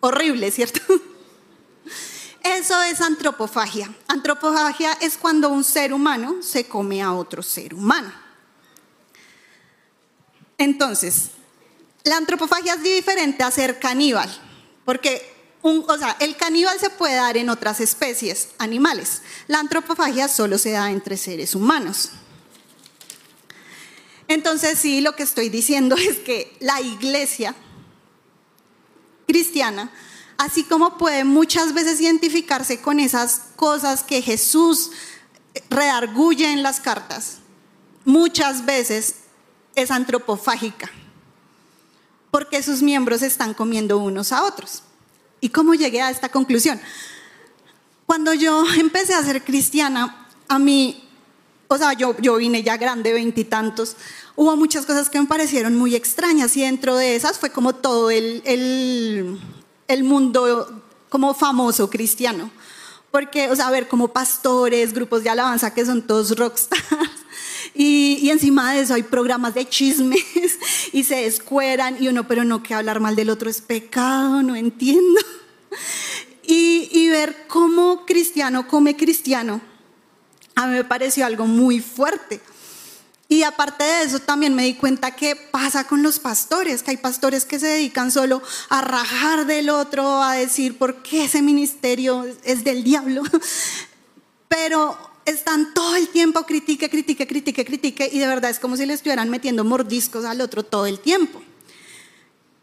Horrible, 0.00 0.50
¿cierto? 0.50 0.80
Eso 2.42 2.82
es 2.82 3.00
antropofagia. 3.00 3.88
Antropofagia 4.08 4.92
es 4.94 5.16
cuando 5.16 5.50
un 5.50 5.62
ser 5.62 5.92
humano 5.92 6.42
se 6.42 6.66
come 6.66 7.00
a 7.00 7.12
otro 7.12 7.44
ser 7.44 7.74
humano. 7.74 8.12
Entonces, 10.58 11.30
la 12.02 12.16
antropofagia 12.16 12.74
es 12.74 12.82
diferente 12.82 13.44
a 13.44 13.52
ser 13.52 13.78
caníbal, 13.78 14.28
porque 14.84 15.35
o 15.66 15.98
sea, 15.98 16.16
el 16.20 16.36
caníbal 16.36 16.78
se 16.78 16.90
puede 16.90 17.16
dar 17.16 17.36
en 17.36 17.48
otras 17.48 17.80
especies 17.80 18.50
animales. 18.58 19.22
La 19.48 19.58
antropofagia 19.58 20.28
solo 20.28 20.58
se 20.58 20.70
da 20.70 20.90
entre 20.90 21.16
seres 21.16 21.54
humanos. 21.54 22.10
Entonces, 24.28 24.78
sí, 24.78 25.00
lo 25.00 25.16
que 25.16 25.24
estoy 25.24 25.48
diciendo 25.48 25.96
es 25.98 26.18
que 26.18 26.56
la 26.60 26.80
iglesia 26.80 27.54
cristiana, 29.26 29.90
así 30.38 30.62
como 30.62 30.98
puede 30.98 31.24
muchas 31.24 31.74
veces 31.74 32.00
identificarse 32.00 32.80
con 32.80 33.00
esas 33.00 33.42
cosas 33.56 34.04
que 34.04 34.22
Jesús 34.22 34.92
redarguye 35.68 36.52
en 36.52 36.62
las 36.62 36.80
cartas, 36.80 37.38
muchas 38.04 38.64
veces 38.64 39.16
es 39.74 39.90
antropofágica, 39.90 40.90
porque 42.30 42.62
sus 42.62 42.82
miembros 42.82 43.22
están 43.22 43.52
comiendo 43.52 43.98
unos 43.98 44.30
a 44.30 44.44
otros. 44.44 44.82
¿Y 45.40 45.50
cómo 45.50 45.74
llegué 45.74 46.00
a 46.00 46.10
esta 46.10 46.28
conclusión? 46.28 46.80
Cuando 48.06 48.32
yo 48.34 48.64
empecé 48.78 49.14
a 49.14 49.22
ser 49.22 49.44
cristiana, 49.44 50.28
a 50.48 50.58
mí, 50.58 51.02
o 51.68 51.76
sea, 51.76 51.92
yo, 51.92 52.16
yo 52.18 52.36
vine 52.36 52.62
ya 52.62 52.76
grande, 52.76 53.12
veintitantos, 53.12 53.96
hubo 54.36 54.56
muchas 54.56 54.86
cosas 54.86 55.10
que 55.10 55.20
me 55.20 55.26
parecieron 55.26 55.76
muy 55.76 55.94
extrañas 55.94 56.56
y 56.56 56.62
dentro 56.62 56.96
de 56.96 57.16
esas 57.16 57.38
fue 57.38 57.50
como 57.50 57.74
todo 57.74 58.10
el, 58.10 58.42
el, 58.44 59.40
el 59.88 60.04
mundo 60.04 60.82
como 61.08 61.34
famoso 61.34 61.90
cristiano. 61.90 62.50
Porque, 63.10 63.48
o 63.50 63.56
sea, 63.56 63.68
a 63.68 63.70
ver, 63.70 63.88
como 63.88 64.08
pastores, 64.08 64.92
grupos 64.92 65.22
de 65.22 65.30
alabanza 65.30 65.72
que 65.72 65.86
son 65.86 66.06
todos 66.06 66.36
rockstars, 66.36 66.82
y, 67.74 68.18
y, 68.22 68.30
encima 68.30 68.72
de 68.72 68.80
eso 68.80 68.94
hay 68.94 69.02
programas 69.02 69.54
de 69.54 69.68
chismes 69.68 70.22
y 70.92 71.04
se 71.04 71.16
descueran 71.16 71.96
y 72.02 72.08
uno, 72.08 72.26
pero 72.26 72.44
no 72.44 72.62
que 72.62 72.74
hablar 72.74 73.00
mal 73.00 73.16
del 73.16 73.30
otro 73.30 73.50
es 73.50 73.60
pecado, 73.60 74.42
no 74.42 74.56
entiendo. 74.56 75.20
Y, 76.48 76.88
y 76.92 77.08
ver 77.08 77.48
cómo 77.48 78.06
cristiano 78.06 78.68
come 78.68 78.94
cristiano, 78.94 79.60
a 80.54 80.68
mí 80.68 80.74
me 80.74 80.84
pareció 80.84 81.26
algo 81.26 81.44
muy 81.44 81.80
fuerte. 81.80 82.40
Y 83.28 83.42
aparte 83.42 83.82
de 83.82 84.02
eso, 84.04 84.20
también 84.20 84.54
me 84.54 84.64
di 84.64 84.74
cuenta 84.74 85.10
que 85.10 85.34
pasa 85.34 85.84
con 85.84 86.02
los 86.02 86.20
pastores, 86.20 86.82
que 86.82 86.92
hay 86.92 86.96
pastores 86.96 87.44
que 87.44 87.58
se 87.58 87.66
dedican 87.66 88.12
solo 88.12 88.40
a 88.68 88.80
rajar 88.80 89.46
del 89.46 89.68
otro, 89.68 90.22
a 90.22 90.34
decir 90.34 90.78
por 90.78 91.02
qué 91.02 91.24
ese 91.24 91.42
ministerio 91.42 92.24
es 92.44 92.62
del 92.62 92.84
diablo. 92.84 93.22
Pero 94.48 94.96
están 95.26 95.74
todo 95.74 95.96
el 95.96 96.08
tiempo 96.08 96.44
critique, 96.44 96.88
critique, 96.88 97.26
critique, 97.26 97.64
critique 97.64 98.08
y 98.10 98.18
de 98.18 98.26
verdad 98.26 98.50
es 98.50 98.60
como 98.60 98.76
si 98.76 98.86
le 98.86 98.94
estuvieran 98.94 99.28
metiendo 99.28 99.64
mordiscos 99.64 100.24
al 100.24 100.40
otro 100.40 100.62
todo 100.62 100.86
el 100.86 101.00
tiempo. 101.00 101.42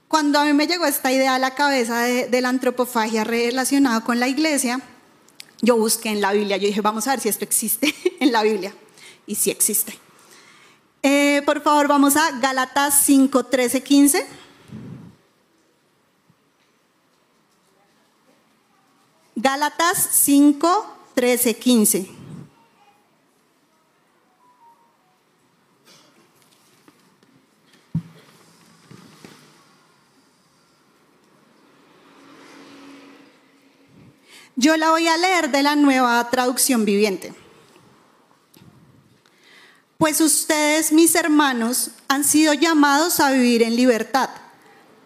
Cuando 0.07 0.39
a 0.39 0.45
mí 0.45 0.53
me 0.53 0.65
llegó 0.65 0.85
esta 0.85 1.11
idea 1.11 1.35
a 1.35 1.39
la 1.39 1.55
cabeza 1.55 2.01
de, 2.03 2.41
la 2.41 2.49
antropofagia 2.49 3.23
relacionada 3.23 4.01
con 4.01 4.19
la 4.19 4.27
iglesia, 4.27 4.79
yo 5.61 5.75
busqué 5.75 6.09
en 6.09 6.21
la 6.21 6.31
Biblia, 6.31 6.57
yo 6.57 6.67
dije, 6.67 6.81
vamos 6.81 7.07
a 7.07 7.11
ver 7.11 7.19
si 7.19 7.29
esto 7.29 7.43
existe 7.43 7.93
en 8.19 8.31
la 8.31 8.43
Biblia. 8.43 8.73
Y 9.27 9.35
sí 9.35 9.49
existe. 9.49 9.97
Eh, 11.01 11.41
por 11.45 11.61
favor, 11.61 11.87
vamos 11.87 12.15
a 12.15 12.31
Galatas 12.39 13.03
5, 13.05 13.45
13, 13.45 13.83
15. 13.83 14.27
Gálatas 19.35 20.09
5, 20.11 20.97
13, 21.15 21.55
15. 21.55 22.22
Yo 34.55 34.77
la 34.77 34.91
voy 34.91 35.07
a 35.07 35.17
leer 35.17 35.51
de 35.51 35.63
la 35.63 35.75
nueva 35.75 36.29
traducción 36.29 36.85
viviente. 36.85 37.33
Pues 39.97 40.21
ustedes, 40.21 40.91
mis 40.91 41.15
hermanos, 41.15 41.91
han 42.07 42.23
sido 42.23 42.53
llamados 42.53 43.19
a 43.19 43.31
vivir 43.31 43.63
en 43.63 43.75
libertad, 43.75 44.29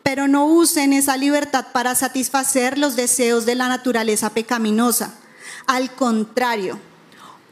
pero 0.03 0.27
no 0.27 0.45
usen 0.47 0.91
esa 0.91 1.15
libertad 1.17 1.67
para 1.71 1.95
satisfacer 1.95 2.77
los 2.77 2.95
deseos 2.95 3.45
de 3.45 3.55
la 3.55 3.69
naturaleza 3.69 4.31
pecaminosa. 4.31 5.13
Al 5.65 5.93
contrario, 5.93 6.79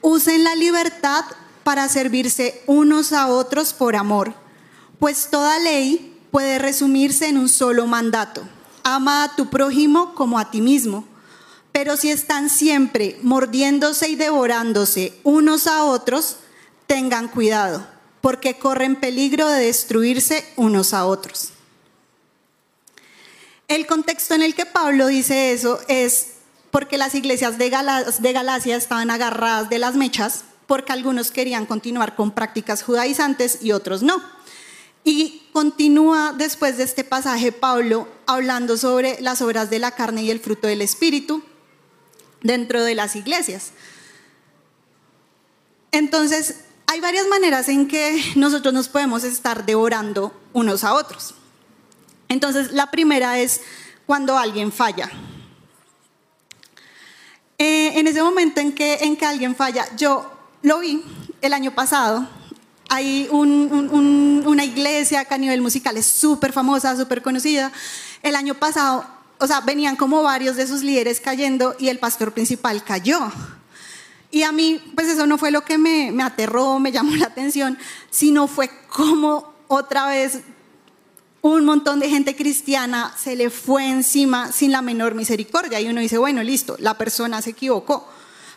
usen 0.01 0.43
la 0.43 0.55
libertad 0.55 1.23
para 1.63 1.87
servirse 1.87 2.61
unos 2.65 3.13
a 3.13 3.27
otros 3.27 3.73
por 3.73 3.95
amor, 3.95 4.33
pues 4.99 5.29
toda 5.29 5.59
ley 5.59 6.19
puede 6.31 6.59
resumirse 6.59 7.27
en 7.27 7.37
un 7.37 7.47
solo 7.47 7.87
mandato. 7.87 8.41
Ama 8.83 9.23
a 9.23 9.35
tu 9.35 9.49
prójimo 9.49 10.13
como 10.15 10.37
a 10.37 10.51
ti 10.51 10.61
mismo. 10.61 11.05
Pero 11.75 11.97
si 11.97 12.09
están 12.09 12.49
siempre 12.49 13.19
mordiéndose 13.21 14.07
y 14.07 14.15
devorándose 14.15 15.11
unos 15.25 15.67
a 15.67 15.83
otros, 15.83 16.37
tengan 16.87 17.27
cuidado, 17.27 17.85
porque 18.21 18.57
corren 18.57 18.95
peligro 18.95 19.49
de 19.49 19.65
destruirse 19.65 20.45
unos 20.55 20.93
a 20.93 21.05
otros. 21.05 21.49
El 23.67 23.87
contexto 23.87 24.35
en 24.35 24.43
el 24.43 24.55
que 24.55 24.65
Pablo 24.65 25.07
dice 25.07 25.51
eso 25.51 25.81
es 25.89 26.35
porque 26.71 26.97
las 26.97 27.13
iglesias 27.13 27.57
de, 27.57 27.69
Galacia 27.69 28.77
estaban 28.77 29.11
agarradas 29.11 29.69
de 29.69 29.77
las 29.77 29.95
mechas, 29.95 30.45
porque 30.67 30.93
algunos 30.93 31.29
querían 31.29 31.65
continuar 31.65 32.15
con 32.15 32.31
prácticas 32.31 32.83
judaizantes 32.83 33.57
y 33.61 33.73
otros 33.73 34.01
no. 34.01 34.23
Y 35.03 35.43
continúa 35.51 36.33
después 36.37 36.77
de 36.77 36.85
este 36.85 37.03
pasaje 37.03 37.51
Pablo 37.51 38.07
hablando 38.27 38.77
sobre 38.77 39.19
las 39.19 39.41
obras 39.41 39.69
de 39.69 39.79
la 39.79 39.91
carne 39.91 40.23
y 40.23 40.31
el 40.31 40.39
fruto 40.39 40.69
del 40.69 40.81
Espíritu, 40.81 41.43
dentro 42.45 42.83
de 42.83 42.95
las 42.95 43.15
iglesias. 43.15 43.71
Entonces, 45.91 46.61
hay 46.87 47.01
varias 47.01 47.27
maneras 47.27 47.67
en 47.69 47.87
que 47.87 48.21
nosotros 48.35 48.73
nos 48.73 48.87
podemos 48.87 49.23
estar 49.23 49.65
devorando 49.65 50.33
unos 50.53 50.83
a 50.83 50.93
otros. 50.93 51.35
Entonces, 52.29 52.71
la 52.71 52.91
primera 52.91 53.39
es 53.39 53.61
cuando 54.05 54.37
alguien 54.37 54.71
falla. 54.71 55.09
Eh, 57.57 57.99
en 57.99 58.07
ese 58.07 58.21
momento 58.21 58.59
en 58.59 58.73
que, 58.73 58.95
en 58.95 59.15
que 59.15 59.25
alguien 59.25 59.55
falla, 59.55 59.85
yo 59.95 60.31
lo 60.61 60.79
vi 60.79 61.03
el 61.41 61.53
año 61.53 61.73
pasado 61.73 62.27
hay 62.89 63.27
una 63.31 64.63
iglesia 64.63 65.25
a 65.29 65.37
nivel 65.37 65.61
musical 65.61 65.97
es 65.97 66.05
súper 66.05 66.53
famosa, 66.53 66.95
súper 66.95 67.21
conocida. 67.21 67.71
El 68.21 68.35
año 68.35 68.55
pasado, 68.55 69.05
o 69.39 69.47
sea, 69.47 69.61
venían 69.61 69.95
como 69.95 70.23
varios 70.23 70.55
de 70.55 70.67
sus 70.67 70.81
líderes 70.81 71.19
cayendo 71.19 71.75
y 71.79 71.89
el 71.89 71.99
pastor 71.99 72.31
principal 72.31 72.83
cayó. 72.83 73.19
Y 74.31 74.43
a 74.43 74.51
mí, 74.51 74.81
pues 74.95 75.07
eso 75.07 75.27
no 75.27 75.37
fue 75.37 75.51
lo 75.51 75.61
que 75.61 75.77
me, 75.77 76.11
me 76.11 76.23
aterró, 76.23 76.79
me 76.79 76.91
llamó 76.91 77.15
la 77.15 77.27
atención, 77.27 77.77
sino 78.09 78.47
fue 78.47 78.69
como 78.89 79.53
otra 79.67 80.07
vez 80.07 80.41
un 81.41 81.63
montón 81.63 81.99
de 81.99 82.09
gente 82.09 82.35
cristiana 82.35 83.13
se 83.15 83.35
le 83.35 83.51
fue 83.51 83.87
encima 83.87 84.51
sin 84.51 84.71
la 84.71 84.81
menor 84.81 85.13
misericordia. 85.13 85.79
Y 85.79 85.87
uno 85.87 86.01
dice, 86.01 86.17
bueno, 86.17 86.41
listo, 86.41 86.75
la 86.79 86.97
persona 86.97 87.41
se 87.41 87.51
equivocó. 87.51 88.07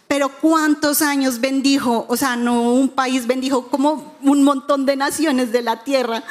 Pero 0.08 0.30
¿cuántos 0.30 1.02
años 1.02 1.38
bendijo? 1.38 2.06
O 2.08 2.16
sea, 2.16 2.34
no 2.34 2.72
un 2.72 2.88
país 2.88 3.26
bendijo 3.26 3.68
como 3.68 4.16
un 4.22 4.42
montón 4.42 4.86
de 4.86 4.96
naciones 4.96 5.52
de 5.52 5.60
la 5.60 5.84
tierra. 5.84 6.24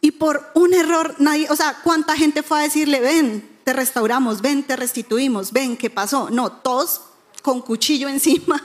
Y 0.00 0.12
por 0.12 0.50
un 0.54 0.74
error, 0.74 1.16
nadie, 1.18 1.48
o 1.50 1.56
sea, 1.56 1.78
¿cuánta 1.82 2.16
gente 2.16 2.42
fue 2.42 2.60
a 2.60 2.62
decirle, 2.62 3.00
ven, 3.00 3.48
te 3.64 3.72
restauramos, 3.72 4.40
ven, 4.40 4.62
te 4.62 4.76
restituimos, 4.76 5.52
ven, 5.52 5.76
¿qué 5.76 5.90
pasó? 5.90 6.30
No, 6.30 6.52
todos 6.52 7.02
con 7.42 7.60
cuchillo 7.60 8.08
encima. 8.08 8.62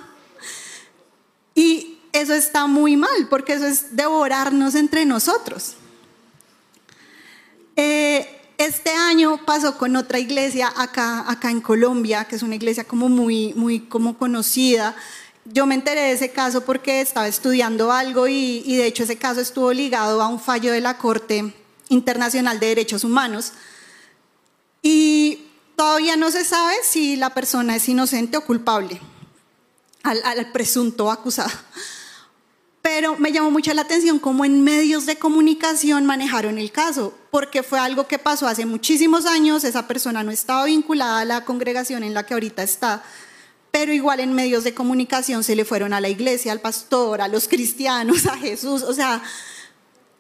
Y 1.56 2.00
eso 2.12 2.34
está 2.34 2.68
muy 2.68 2.96
mal, 2.96 3.28
porque 3.30 3.54
eso 3.54 3.66
es 3.66 3.96
devorarnos 3.96 4.76
entre 4.76 5.06
nosotros. 5.06 5.76
Eh, 7.76 8.42
este 8.58 8.92
año 8.92 9.40
pasó 9.46 9.78
con 9.78 9.96
otra 9.96 10.20
iglesia 10.20 10.72
acá, 10.76 11.30
acá 11.30 11.50
en 11.50 11.60
Colombia, 11.60 12.26
que 12.26 12.36
es 12.36 12.44
una 12.44 12.56
iglesia 12.56 12.84
como 12.84 13.10
muy, 13.10 13.54
muy 13.56 13.80
como 13.80 14.18
conocida. 14.18 14.96
Yo 15.46 15.66
me 15.66 15.76
enteré 15.76 16.02
de 16.02 16.12
ese 16.14 16.32
caso 16.32 16.62
porque 16.62 17.02
estaba 17.02 17.28
estudiando 17.28 17.92
algo 17.92 18.28
y, 18.28 18.78
de 18.78 18.86
hecho 18.86 19.04
ese 19.04 19.18
caso 19.18 19.42
estuvo 19.42 19.74
ligado 19.74 20.22
a 20.22 20.28
un 20.28 20.40
fallo 20.40 20.72
de 20.72 20.80
la 20.80 20.98
Corte 20.98 21.54
Internacional 21.90 22.60
de 22.60 22.68
Derechos 22.68 23.04
Humanos. 23.04 23.52
Y 24.82 25.48
todavía 25.76 26.16
no 26.16 26.32
se 26.32 26.46
sabe 26.46 26.76
si 26.84 27.18
la 27.18 27.32
persona 27.32 27.76
es 27.76 27.90
inocente 27.90 28.38
o 28.38 28.46
culpable, 28.46 29.02
al, 30.04 30.24
al 30.24 30.52
presunto 30.54 31.12
acusado. 31.12 31.52
Pero 32.82 33.18
me 33.18 33.32
llamó 33.32 33.50
mucho 33.50 33.74
la 33.74 33.84
atención 33.84 34.20
cómo 34.20 34.44
en 34.44 34.62
medios 34.62 35.06
de 35.06 35.18
comunicación 35.18 36.06
manejaron 36.06 36.58
el 36.58 36.72
caso, 36.72 37.14
porque 37.32 37.64
fue 37.64 37.80
algo 37.80 38.08
que 38.08 38.20
pasó 38.20 38.48
hace 38.48 38.66
muchísimos 38.66 39.26
años, 39.26 39.64
esa 39.64 39.88
persona 39.88 40.24
no 40.24 40.32
estaba 40.32 40.66
vinculada 40.66 41.20
a 41.20 41.26
la 41.26 41.46
congregación 41.46 42.04
en 42.04 42.14
la 42.14 42.26
que 42.26 42.34
ahorita 42.34 42.62
está, 42.62 43.02
pero 43.74 43.92
igual 43.92 44.20
en 44.20 44.34
medios 44.34 44.64
de 44.64 44.76
comunicación 44.76 45.44
se 45.44 45.56
le 45.56 45.66
fueron 45.66 45.94
a 45.94 46.00
la 46.00 46.08
iglesia, 46.08 46.52
al 46.52 46.62
pastor, 46.62 47.22
a 47.22 47.28
los 47.28 47.48
cristianos, 47.48 48.28
a 48.28 48.38
Jesús, 48.38 48.84
o 48.84 48.94
sea, 48.94 49.24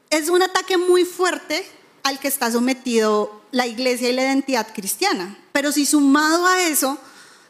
es 0.10 0.30
un 0.30 0.42
ataque 0.42 0.76
muy 0.76 1.06
fuerte 1.06 1.64
al 2.02 2.20
que 2.20 2.28
está 2.28 2.52
sometido 2.52 3.44
la 3.52 3.68
iglesia 3.68 4.10
y 4.10 4.14
la 4.14 4.24
identidad 4.24 4.68
cristiana. 4.74 5.38
Pero 5.52 5.72
si 5.72 5.86
sumado 5.86 6.48
a 6.48 6.64
eso, 6.64 6.98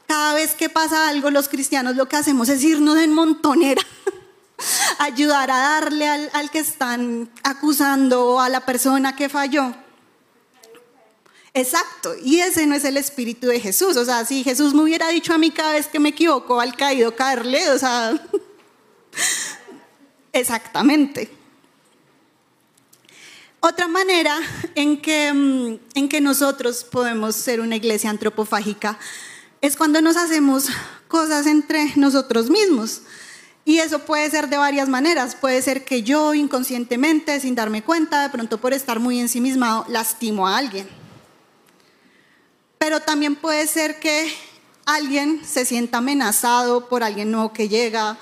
cada 0.05 0.33
vez 0.33 0.55
que 0.55 0.67
pasa 0.67 1.07
algo, 1.07 1.31
los 1.31 1.47
cristianos 1.47 1.95
lo 1.95 2.09
que 2.09 2.17
hacemos 2.17 2.49
es 2.49 2.61
irnos 2.65 2.97
en 2.97 3.13
montonera 3.13 3.81
ayudar 4.99 5.51
a 5.51 5.57
darle 5.57 6.09
al, 6.09 6.51
que 6.51 6.59
están 6.59 7.29
acusando 7.43 8.25
o 8.25 8.39
a 8.41 8.49
la 8.49 8.65
persona 8.65 9.15
que 9.15 9.29
falló. 9.29 9.73
Exacto, 11.55 12.15
y 12.23 12.39
ese 12.39 12.65
no 12.65 12.73
es 12.73 12.83
el 12.83 12.97
espíritu 12.97 13.47
de 13.47 13.59
Jesús. 13.59 13.95
O 13.97 14.05
sea, 14.05 14.25
si 14.25 14.43
Jesús 14.43 14.73
me 14.73 14.81
hubiera 14.81 15.09
dicho 15.09 15.33
a 15.33 15.37
mí 15.37 15.51
cada 15.51 15.73
vez 15.73 15.87
que 15.87 15.99
me 15.99 16.09
equivoco 16.09 16.59
al 16.59 16.75
caído 16.75 17.15
caerle, 17.15 17.69
o 17.69 17.77
sea, 17.77 18.19
exactamente. 20.33 21.29
Otra 23.59 23.87
manera 23.87 24.37
en 24.73 24.99
que, 24.99 25.31
mm, 25.31 25.79
en 25.93 26.09
que 26.09 26.21
nosotros 26.21 26.83
podemos 26.83 27.35
ser 27.35 27.61
una 27.61 27.75
iglesia 27.75 28.09
antropofágica 28.09 28.97
es 29.61 29.77
cuando 29.77 30.01
nos 30.01 30.17
hacemos 30.17 30.67
cosas 31.07 31.45
entre 31.45 31.93
nosotros 31.95 32.49
mismos. 32.49 33.03
Y 33.63 33.77
eso 33.77 33.99
puede 33.99 34.29
ser 34.29 34.49
de 34.49 34.57
varias 34.57 34.89
maneras. 34.89 35.35
Puede 35.35 35.61
ser 35.61 35.85
que 35.85 36.03
yo 36.03 36.33
inconscientemente, 36.33 37.39
sin 37.39 37.55
darme 37.55 37.83
cuenta, 37.83 38.23
de 38.23 38.29
pronto 38.29 38.59
por 38.59 38.73
estar 38.73 38.99
muy 38.99 39.19
ensimismado, 39.19 39.85
lastimo 39.87 40.47
a 40.47 40.57
alguien. 40.57 41.02
Pero 42.83 42.99
también 42.99 43.37
puede 43.37 43.65
ser 43.65 43.97
que 44.01 44.29
alguien 44.83 45.41
se 45.45 45.63
sienta 45.63 45.99
amenazado 45.99 46.89
por 46.89 47.01
alguien 47.01 47.31
nuevo 47.31 47.53
que 47.53 47.69
llega, 47.69 48.17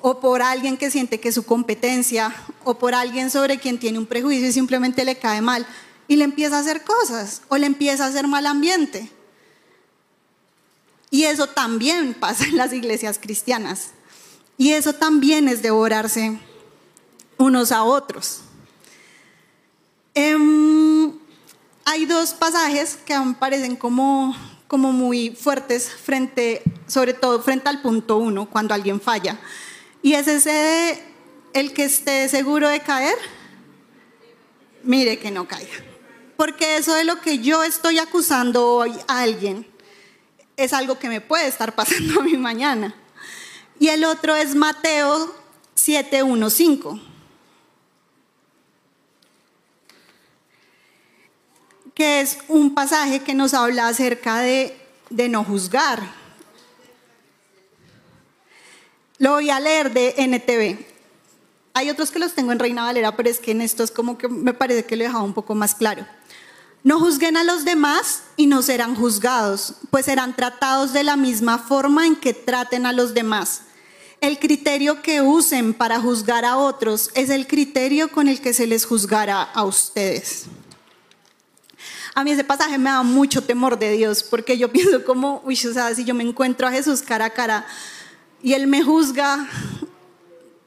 o 0.00 0.20
por 0.20 0.40
alguien 0.40 0.78
que 0.78 0.90
siente 0.90 1.20
que 1.20 1.28
es 1.28 1.34
su 1.34 1.44
competencia, 1.44 2.34
o 2.64 2.78
por 2.78 2.94
alguien 2.94 3.30
sobre 3.30 3.58
quien 3.58 3.78
tiene 3.78 3.98
un 3.98 4.06
prejuicio 4.06 4.48
y 4.48 4.52
simplemente 4.52 5.04
le 5.04 5.18
cae 5.18 5.42
mal, 5.42 5.66
y 6.08 6.16
le 6.16 6.24
empieza 6.24 6.56
a 6.56 6.60
hacer 6.60 6.82
cosas, 6.82 7.42
o 7.48 7.58
le 7.58 7.66
empieza 7.66 8.06
a 8.06 8.08
hacer 8.08 8.26
mal 8.26 8.46
ambiente. 8.46 9.12
Y 11.10 11.24
eso 11.24 11.48
también 11.48 12.14
pasa 12.18 12.46
en 12.46 12.56
las 12.56 12.72
iglesias 12.72 13.18
cristianas. 13.18 13.88
Y 14.56 14.72
eso 14.72 14.94
también 14.94 15.46
es 15.46 15.60
devorarse 15.60 16.40
unos 17.36 17.70
a 17.70 17.82
otros. 17.82 18.40
Em, 20.14 20.89
hay 21.90 22.06
dos 22.06 22.34
pasajes 22.34 22.96
que 23.04 23.18
me 23.18 23.34
parecen 23.34 23.74
como, 23.74 24.36
como 24.68 24.92
muy 24.92 25.30
fuertes 25.34 25.90
frente, 25.90 26.62
sobre 26.86 27.14
todo 27.14 27.42
frente 27.42 27.68
al 27.68 27.82
punto 27.82 28.16
uno, 28.18 28.48
cuando 28.48 28.74
alguien 28.74 29.00
falla. 29.00 29.40
Y 30.00 30.14
es 30.14 30.28
ese 30.28 30.50
de 30.50 31.04
el 31.52 31.72
que 31.72 31.82
esté 31.82 32.28
seguro 32.28 32.68
de 32.68 32.78
caer, 32.78 33.18
mire 34.84 35.18
que 35.18 35.32
no 35.32 35.48
caiga. 35.48 35.74
Porque 36.36 36.76
eso 36.76 36.94
de 36.94 37.02
lo 37.02 37.20
que 37.20 37.40
yo 37.40 37.64
estoy 37.64 37.98
acusando 37.98 38.68
hoy 38.68 38.92
a 39.08 39.22
alguien 39.22 39.66
es 40.56 40.72
algo 40.72 40.96
que 40.96 41.08
me 41.08 41.20
puede 41.20 41.48
estar 41.48 41.74
pasando 41.74 42.20
a 42.20 42.22
mí 42.22 42.36
mañana 42.36 42.94
y 43.80 43.88
el 43.88 44.04
otro 44.04 44.36
es 44.36 44.54
Mateo 44.54 45.34
715. 45.74 47.09
Que 52.00 52.22
es 52.22 52.38
un 52.48 52.72
pasaje 52.72 53.20
que 53.20 53.34
nos 53.34 53.52
habla 53.52 53.86
acerca 53.86 54.38
de, 54.38 54.74
de 55.10 55.28
no 55.28 55.44
juzgar. 55.44 56.00
Lo 59.18 59.32
voy 59.32 59.50
a 59.50 59.60
leer 59.60 59.92
de 59.92 60.14
NTV. 60.16 60.82
Hay 61.74 61.90
otros 61.90 62.10
que 62.10 62.18
los 62.18 62.32
tengo 62.32 62.52
en 62.52 62.58
Reina 62.58 62.84
Valera, 62.84 63.14
pero 63.16 63.28
es 63.28 63.38
que 63.38 63.50
en 63.50 63.60
estos 63.60 63.90
como 63.90 64.16
que 64.16 64.28
me 64.28 64.54
parece 64.54 64.86
que 64.86 64.96
lo 64.96 65.04
he 65.04 65.08
dejado 65.08 65.24
un 65.24 65.34
poco 65.34 65.54
más 65.54 65.74
claro. 65.74 66.06
No 66.84 66.98
juzguen 66.98 67.36
a 67.36 67.44
los 67.44 67.66
demás 67.66 68.22
y 68.34 68.46
no 68.46 68.62
serán 68.62 68.96
juzgados, 68.96 69.74
pues 69.90 70.06
serán 70.06 70.34
tratados 70.34 70.94
de 70.94 71.04
la 71.04 71.16
misma 71.16 71.58
forma 71.58 72.06
en 72.06 72.16
que 72.16 72.32
traten 72.32 72.86
a 72.86 72.94
los 72.94 73.12
demás. 73.12 73.64
El 74.22 74.38
criterio 74.38 75.02
que 75.02 75.20
usen 75.20 75.74
para 75.74 76.00
juzgar 76.00 76.46
a 76.46 76.56
otros 76.56 77.10
es 77.12 77.28
el 77.28 77.46
criterio 77.46 78.10
con 78.10 78.26
el 78.26 78.40
que 78.40 78.54
se 78.54 78.66
les 78.66 78.86
juzgará 78.86 79.42
a 79.42 79.64
ustedes. 79.64 80.46
A 82.14 82.24
mí 82.24 82.32
ese 82.32 82.44
pasaje 82.44 82.76
me 82.78 82.90
da 82.90 83.02
mucho 83.02 83.42
temor 83.42 83.78
de 83.78 83.92
Dios, 83.92 84.22
porque 84.22 84.58
yo 84.58 84.68
pienso 84.72 85.04
como, 85.04 85.42
uy, 85.44 85.54
o 85.54 85.72
sea, 85.72 85.94
si 85.94 86.04
yo 86.04 86.14
me 86.14 86.24
encuentro 86.24 86.66
a 86.66 86.72
Jesús 86.72 87.02
cara 87.02 87.26
a 87.26 87.30
cara 87.30 87.66
y 88.42 88.54
Él 88.54 88.66
me 88.66 88.82
juzga 88.82 89.48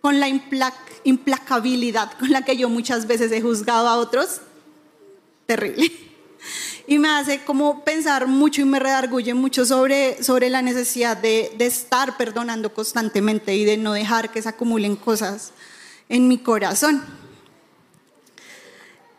con 0.01 0.19
la 0.19 0.27
implacabilidad 0.27 2.11
con 2.19 2.29
la 2.29 2.43
que 2.43 2.57
yo 2.57 2.67
muchas 2.67 3.07
veces 3.07 3.31
he 3.31 3.41
juzgado 3.41 3.87
a 3.87 3.97
otros, 3.97 4.41
terrible 5.45 5.91
y 6.87 6.99
me 6.99 7.09
hace 7.09 7.43
como 7.43 7.83
pensar 7.83 8.27
mucho 8.27 8.61
y 8.61 8.65
me 8.65 8.79
redarguye 8.79 9.33
mucho 9.33 9.65
sobre, 9.65 10.21
sobre 10.21 10.49
la 10.49 10.61
necesidad 10.61 11.15
de, 11.15 11.53
de 11.57 11.65
estar 11.65 12.17
perdonando 12.17 12.73
constantemente 12.73 13.55
y 13.55 13.63
de 13.63 13.77
no 13.77 13.93
dejar 13.93 14.31
que 14.31 14.41
se 14.41 14.49
acumulen 14.49 14.95
cosas 14.95 15.53
en 16.09 16.27
mi 16.27 16.37
corazón. 16.37 17.01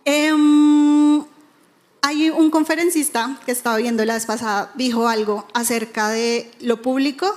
Em, 0.04 1.24
hay 2.06 2.28
un 2.28 2.50
conferencista 2.50 3.40
que 3.46 3.52
estaba 3.52 3.78
viendo 3.78 4.04
la 4.04 4.12
vez 4.12 4.26
pasada, 4.26 4.70
dijo 4.74 5.08
algo 5.08 5.48
acerca 5.54 6.10
de 6.10 6.50
lo 6.60 6.82
público 6.82 7.34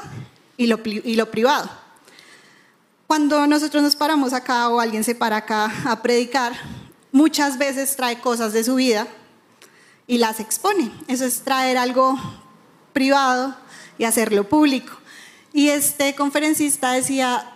y 0.57 0.67
lo, 0.67 0.81
y 0.83 1.15
lo 1.15 1.31
privado. 1.31 1.69
Cuando 3.07 3.47
nosotros 3.47 3.81
nos 3.81 3.95
paramos 3.95 4.33
acá 4.33 4.67
o 4.67 4.81
alguien 4.81 5.05
se 5.05 5.15
para 5.15 5.37
acá 5.37 5.71
a 5.85 6.01
predicar, 6.01 6.51
muchas 7.13 7.57
veces 7.57 7.95
trae 7.95 8.19
cosas 8.19 8.51
de 8.51 8.65
su 8.65 8.75
vida 8.75 9.07
y 10.05 10.17
las 10.17 10.41
expone. 10.41 10.91
Eso 11.07 11.23
es 11.23 11.43
traer 11.43 11.77
algo 11.77 12.19
privado 12.91 13.55
y 13.97 14.03
hacerlo 14.03 14.49
público. 14.49 14.91
Y 15.53 15.69
este 15.69 16.13
conferencista 16.13 16.91
decía, 16.91 17.53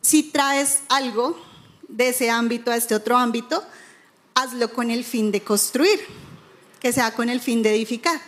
si 0.00 0.22
traes 0.22 0.84
algo 0.88 1.38
de 1.86 2.08
ese 2.08 2.30
ámbito 2.30 2.70
a 2.70 2.76
este 2.76 2.94
otro 2.94 3.18
ámbito, 3.18 3.62
hazlo 4.34 4.72
con 4.72 4.90
el 4.90 5.04
fin 5.04 5.30
de 5.30 5.42
construir, 5.42 6.00
que 6.80 6.92
sea 6.92 7.12
con 7.12 7.28
el 7.28 7.40
fin 7.40 7.62
de 7.62 7.74
edificar. 7.74 8.20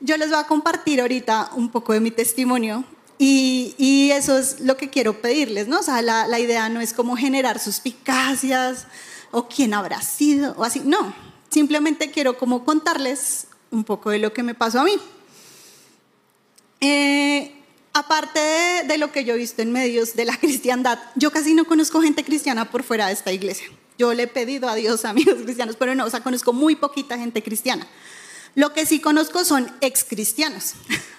Yo 0.00 0.16
les 0.16 0.30
voy 0.30 0.38
a 0.38 0.46
compartir 0.46 1.00
ahorita 1.00 1.50
un 1.54 1.70
poco 1.70 1.92
de 1.92 2.00
mi 2.00 2.10
testimonio 2.10 2.84
Y, 3.20 4.10
eso 4.12 4.38
es 4.38 4.60
lo 4.60 4.76
que 4.76 4.90
quiero 4.90 5.20
pedirles, 5.20 5.66
¿no? 5.66 5.80
O 5.80 5.82
sea, 5.82 6.02
la, 6.02 6.28
la 6.28 6.38
idea 6.38 6.68
no 6.68 6.80
es 6.80 6.92
como 6.92 7.16
generar 7.16 7.58
suspicacias 7.58 8.86
o 9.32 9.48
quién 9.48 9.74
habrá 9.74 10.02
sido 10.02 10.54
o 10.56 10.64
así, 10.64 10.82
no. 10.84 11.14
Simplemente 11.50 12.10
quiero 12.10 12.38
como 12.38 12.64
contarles 12.64 13.48
un 13.70 13.84
poco 13.84 14.10
de 14.10 14.18
lo 14.18 14.32
que 14.32 14.42
me 14.42 14.54
pasó 14.54 14.80
a 14.80 14.84
mí. 14.84 14.92
Eh, 16.80 17.52
aparte 17.92 18.40
de, 18.86 18.98
lo 18.98 19.10
que 19.10 19.24
yo 19.24 19.34
he 19.34 19.38
visto 19.38 19.62
en 19.62 19.72
medios 19.72 20.14
de 20.14 20.24
la 20.24 20.36
cristiandad, 20.40 20.98
yo 21.16 21.30
casi 21.30 21.54
no 21.54 21.64
conozco 21.64 22.00
gente 22.00 22.24
cristiana 22.24 22.70
por 22.70 22.82
fuera 22.82 23.08
de 23.08 23.12
esta 23.12 23.32
iglesia. 23.32 23.68
Yo 23.98 24.14
le 24.14 24.22
he 24.22 24.26
pedido 24.28 24.68
a 24.68 24.76
Dios 24.76 25.04
amigos 25.04 25.42
cristianos, 25.42 25.76
pero 25.76 25.94
no, 25.94 26.06
o 26.06 26.10
sea, 26.10 26.22
conozco 26.22 26.52
muy 26.52 26.76
poquita 26.76 27.18
gente 27.18 27.42
cristiana. 27.42 27.86
Lo 28.54 28.72
que 28.72 28.86
sí 28.86 29.00
conozco 29.00 29.44
son 29.44 29.70
ex 29.80 30.04
cristianos. 30.04 30.74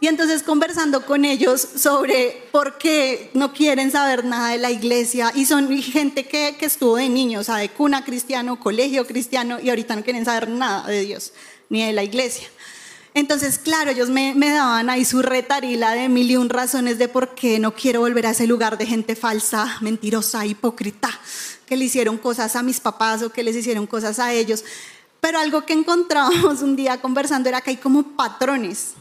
Y 0.00 0.06
entonces 0.06 0.44
conversando 0.44 1.04
con 1.04 1.24
ellos 1.24 1.60
sobre 1.60 2.46
por 2.52 2.78
qué 2.78 3.30
no 3.34 3.52
quieren 3.52 3.90
saber 3.90 4.24
nada 4.24 4.50
de 4.50 4.58
la 4.58 4.70
iglesia 4.70 5.32
y 5.34 5.44
son 5.44 5.68
gente 5.82 6.24
que, 6.24 6.54
que 6.56 6.66
estuvo 6.66 6.94
de 6.94 7.08
niños, 7.08 7.40
o 7.40 7.44
sea, 7.44 7.56
de 7.56 7.70
cuna 7.70 8.04
cristiano, 8.04 8.60
colegio 8.60 9.08
cristiano 9.08 9.58
y 9.60 9.70
ahorita 9.70 9.96
no 9.96 10.04
quieren 10.04 10.24
saber 10.24 10.50
nada 10.50 10.86
de 10.86 11.00
Dios 11.00 11.32
ni 11.68 11.84
de 11.84 11.92
la 11.92 12.04
iglesia. 12.04 12.48
Entonces, 13.14 13.58
claro, 13.58 13.90
ellos 13.90 14.10
me, 14.10 14.34
daban 14.34 14.90
ahí 14.90 15.04
su 15.04 15.22
retarila 15.22 15.92
de 15.92 16.08
mil 16.08 16.30
y 16.30 16.36
un 16.36 16.48
razones 16.48 16.98
de 16.98 17.08
por 17.08 17.34
qué 17.34 17.58
no 17.58 17.74
quiero 17.74 18.00
volver 18.00 18.26
a 18.26 18.30
ese 18.30 18.46
lugar 18.46 18.78
de 18.78 18.86
gente 18.86 19.16
falsa, 19.16 19.78
mentirosa, 19.80 20.46
hipócrita, 20.46 21.08
que 21.66 21.76
le 21.76 21.86
hicieron 21.86 22.18
cosas 22.18 22.54
a 22.56 22.62
mis 22.62 22.80
papás 22.80 23.22
o 23.22 23.32
que 23.32 23.42
les 23.42 23.56
hicieron 23.56 23.86
cosas 23.86 24.18
a 24.18 24.32
ellos. 24.32 24.64
Pero 25.20 25.38
algo 25.38 25.64
que 25.64 25.72
encontrábamos 25.72 26.62
un 26.62 26.76
día 26.76 27.00
conversando 27.00 27.48
era 27.48 27.60
que 27.60 27.70
hay 27.70 27.76
como 27.76 28.02
patrones. 28.16 28.94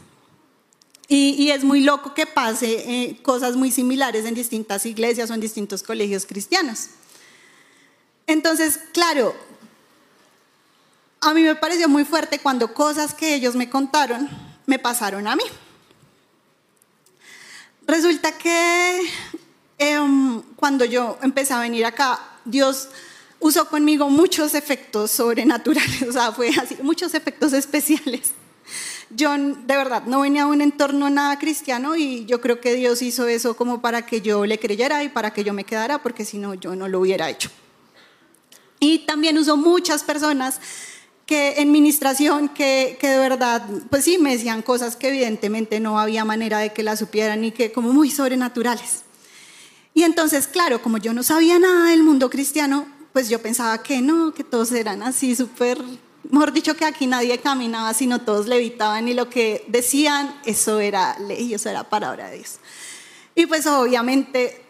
Y, 1.10 1.52
es 1.52 1.64
muy 1.64 1.82
loco 1.82 2.14
que 2.14 2.26
pase 2.26 2.84
eh, 2.86 3.18
cosas 3.22 3.56
muy 3.56 3.72
similares 3.72 4.26
en 4.26 4.34
distintas 4.34 4.86
iglesias 4.86 5.30
o 5.30 5.34
en 5.34 5.40
distintos 5.40 5.82
colegios 5.82 6.26
cristianos. 6.26 6.90
Entonces, 8.26 8.78
claro, 8.92 9.34
a 11.22 11.34
mí 11.34 11.42
me 11.42 11.56
pareció 11.56 11.90
muy 11.90 12.06
fuerte 12.06 12.40
cuando 12.40 12.74
cosas 12.74 13.14
que 13.14 13.34
ellos 13.34 13.56
me 13.56 13.70
contaron 13.70 14.30
me 14.68 14.78
pasaron 14.78 15.28
a 15.28 15.36
mí. 15.36 15.44
Resulta 17.88 18.38
que 18.38 19.02
em, 19.78 20.42
cuando 20.58 20.86
yo 20.86 21.18
empecé 21.22 21.54
a 21.54 21.60
venir 21.60 21.86
acá, 21.86 22.20
Dios 22.46 22.90
usó 23.40 23.70
conmigo 23.70 24.10
muchos 24.10 24.54
efectos 24.54 25.10
sobrenaturales, 25.12 26.02
o 26.10 26.12
sea, 26.12 26.32
fue 26.34 26.50
así, 26.50 26.78
muchos 26.84 27.14
efectos 27.14 27.54
especiales. 27.54 28.34
Yo 29.10 29.32
de 29.32 29.78
verdad 29.78 30.04
no 30.06 30.20
venía 30.20 30.44
a 30.44 30.48
un 30.48 30.60
entorno 30.60 31.10
nada 31.10 31.40
cristiano 31.40 31.96
y 31.96 32.26
yo 32.26 32.42
creo 32.42 32.60
que 32.60 32.76
Dios 32.76 33.02
hizo 33.02 33.26
eso 33.30 33.56
como 33.56 33.80
para 33.80 34.06
que 34.06 34.20
yo 34.20 34.46
le 34.46 34.60
creyera 34.60 35.02
y 35.06 35.10
para 35.10 35.32
que 35.32 35.46
yo 35.46 35.54
me 35.54 35.64
quedara, 35.64 36.04
porque 36.04 36.26
si 36.26 36.38
no, 36.38 36.56
yo 36.56 36.76
no 36.76 36.90
lo 36.90 37.00
hubiera 37.00 37.30
hecho. 37.30 37.50
Y 38.82 39.00
también 39.00 39.38
usó 39.38 39.56
muchas 39.56 40.04
personas 40.04 40.60
que 41.28 41.56
en 41.58 41.68
administración, 41.68 42.50
que, 42.50 42.98
que, 43.00 43.10
de 43.10 43.20
verdad, 43.20 43.64
pues 43.90 44.06
sí, 44.06 44.18
me 44.18 44.32
decían 44.32 44.62
cosas 44.62 44.96
que 44.96 45.10
evidentemente 45.10 45.80
no 45.82 46.00
había 46.00 46.24
manera 46.24 46.60
de 46.60 46.72
que 46.72 46.84
las 46.84 47.00
supieran 47.00 47.44
y 47.44 47.52
que 47.52 47.74
como 47.74 47.92
muy 47.92 48.10
sobrenaturales. 48.10 49.04
Y 49.94 50.04
entonces, 50.04 50.48
claro, 50.48 50.82
como 50.82 51.00
yo 51.00 51.14
no 51.14 51.24
sabía 51.24 51.60
nada 51.60 51.90
del 51.90 52.02
mundo 52.02 52.30
cristiano, 52.30 52.88
pues 53.12 53.28
yo 53.28 53.42
pensaba 53.42 53.84
que 53.84 54.02
no, 54.02 54.34
que 54.34 54.46
todos 54.46 54.72
eran 54.72 55.04
así 55.04 55.36
súper, 55.36 55.78
mejor 56.30 56.54
dicho, 56.54 56.78
que 56.78 56.86
aquí 56.86 57.08
nadie 57.08 57.40
caminaba, 57.40 57.94
sino 57.94 58.22
todos 58.22 58.48
levitaban 58.48 59.08
y 59.10 59.14
lo 59.14 59.30
que 59.30 59.66
decían, 59.68 60.34
eso 60.46 60.80
era 60.80 61.20
ley, 61.20 61.54
eso 61.54 61.70
era 61.70 61.84
palabra 61.84 62.30
de 62.30 62.38
Dios. 62.38 62.60
Y 63.36 63.48
pues 63.48 63.68
obviamente 63.68 64.67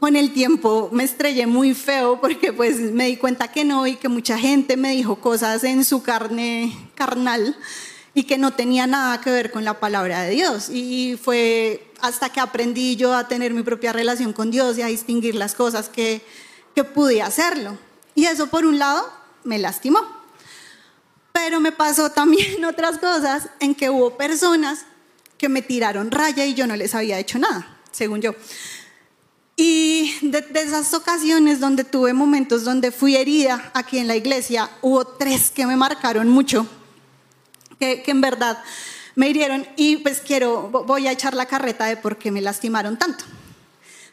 con 0.00 0.16
el 0.16 0.32
tiempo 0.32 0.88
me 0.92 1.04
estrellé 1.04 1.46
muy 1.46 1.74
feo 1.74 2.20
porque 2.20 2.54
pues 2.54 2.80
me 2.80 3.06
di 3.06 3.18
cuenta 3.18 3.48
que 3.48 3.64
no 3.64 3.86
y 3.86 3.96
que 3.96 4.08
mucha 4.08 4.38
gente 4.38 4.78
me 4.78 4.92
dijo 4.92 5.16
cosas 5.16 5.62
en 5.62 5.84
su 5.84 6.02
carne 6.02 6.74
carnal 6.94 7.54
y 8.14 8.24
que 8.24 8.38
no 8.38 8.54
tenía 8.54 8.86
nada 8.86 9.20
que 9.20 9.30
ver 9.30 9.50
con 9.50 9.62
la 9.62 9.78
palabra 9.78 10.22
de 10.22 10.30
Dios. 10.30 10.70
Y 10.70 11.18
fue 11.22 11.92
hasta 12.00 12.30
que 12.30 12.40
aprendí 12.40 12.96
yo 12.96 13.14
a 13.14 13.28
tener 13.28 13.52
mi 13.52 13.62
propia 13.62 13.92
relación 13.92 14.32
con 14.32 14.50
Dios 14.50 14.78
y 14.78 14.82
a 14.82 14.86
distinguir 14.86 15.34
las 15.34 15.54
cosas 15.54 15.90
que, 15.90 16.22
que 16.74 16.82
pude 16.82 17.20
hacerlo. 17.20 17.76
Y 18.14 18.24
eso 18.24 18.46
por 18.46 18.64
un 18.64 18.78
lado 18.78 19.06
me 19.44 19.58
lastimó. 19.58 20.00
Pero 21.32 21.60
me 21.60 21.72
pasó 21.72 22.10
también 22.10 22.64
otras 22.64 22.98
cosas 22.98 23.48
en 23.60 23.74
que 23.74 23.90
hubo 23.90 24.16
personas 24.16 24.86
que 25.36 25.50
me 25.50 25.60
tiraron 25.60 26.10
raya 26.10 26.46
y 26.46 26.54
yo 26.54 26.66
no 26.66 26.74
les 26.74 26.94
había 26.94 27.18
hecho 27.18 27.38
nada, 27.38 27.78
según 27.92 28.22
yo. 28.22 28.34
Y 29.62 30.14
de, 30.22 30.42
esas 30.54 30.94
ocasiones 30.94 31.60
donde 31.60 31.84
tuve 31.84 32.14
momentos 32.14 32.64
donde 32.64 32.90
fui 32.90 33.14
herida 33.14 33.70
aquí 33.74 33.98
en 33.98 34.08
la 34.08 34.16
iglesia, 34.16 34.70
hubo 34.80 35.04
tres 35.06 35.50
que 35.50 35.66
me 35.66 35.76
marcaron 35.76 36.30
mucho, 36.30 36.66
que, 37.78 38.00
que 38.00 38.10
en 38.10 38.22
verdad 38.22 38.64
me 39.16 39.28
hirieron 39.28 39.66
y 39.76 39.98
pues 39.98 40.22
quiero, 40.22 40.70
voy 40.70 41.08
a 41.08 41.12
echar 41.12 41.34
la 41.34 41.44
carreta 41.44 41.84
de 41.84 41.98
por 41.98 42.16
qué 42.16 42.30
me 42.30 42.40
lastimaron 42.40 42.98
tanto. 42.98 43.22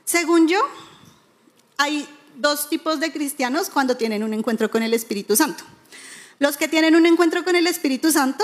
Según 0.04 0.50
yo, 0.50 0.60
hay 1.78 2.06
dos 2.36 2.68
tipos 2.68 3.00
de 3.00 3.14
cristianos 3.14 3.70
cuando 3.70 3.96
tienen 3.96 4.26
un 4.26 4.34
encuentro 4.34 4.70
con 4.70 4.84
el 4.84 4.94
Espíritu 4.94 5.38
Santo. 5.38 5.64
Los 6.40 6.58
que 6.58 6.68
tienen 6.68 6.94
un 6.94 7.06
encuentro 7.06 7.46
con 7.46 7.56
el 7.56 7.68
Espíritu 7.68 8.12
Santo 8.12 8.44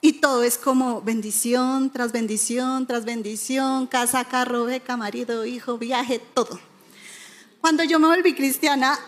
y 0.00 0.14
todo 0.14 0.42
es 0.42 0.58
como 0.58 1.00
bendición 1.02 1.90
tras 1.90 2.12
bendición 2.12 2.86
tras 2.86 3.04
bendición, 3.04 3.86
casa, 3.86 4.24
carro, 4.24 4.64
beca, 4.64 4.96
marido, 4.96 5.44
hijo, 5.46 5.78
viaje, 5.78 6.20
todo. 6.34 6.60
Cuando 7.60 7.82
yo 7.82 7.98
me 7.98 8.06
volví 8.06 8.34
cristiana, 8.34 8.98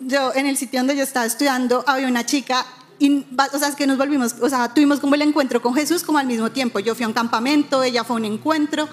yo 0.00 0.32
en 0.34 0.46
el 0.46 0.56
sitio 0.56 0.80
donde 0.80 0.96
yo 0.96 1.02
estaba 1.02 1.26
estudiando 1.26 1.84
había 1.86 2.06
una 2.06 2.26
chica 2.26 2.64
y, 2.98 3.24
o 3.52 3.58
sea, 3.58 3.74
que 3.74 3.86
nos 3.86 3.98
volvimos, 3.98 4.36
o 4.40 4.48
sea, 4.48 4.72
tuvimos 4.72 5.00
como 5.00 5.14
el 5.14 5.22
encuentro 5.22 5.60
con 5.60 5.74
Jesús 5.74 6.02
como 6.02 6.18
al 6.18 6.26
mismo 6.26 6.50
tiempo. 6.52 6.78
Yo 6.78 6.94
fui 6.94 7.04
a 7.04 7.08
un 7.08 7.14
campamento, 7.14 7.82
ella 7.82 8.04
fue 8.04 8.16
a 8.16 8.18
un 8.18 8.24
encuentro 8.24 8.88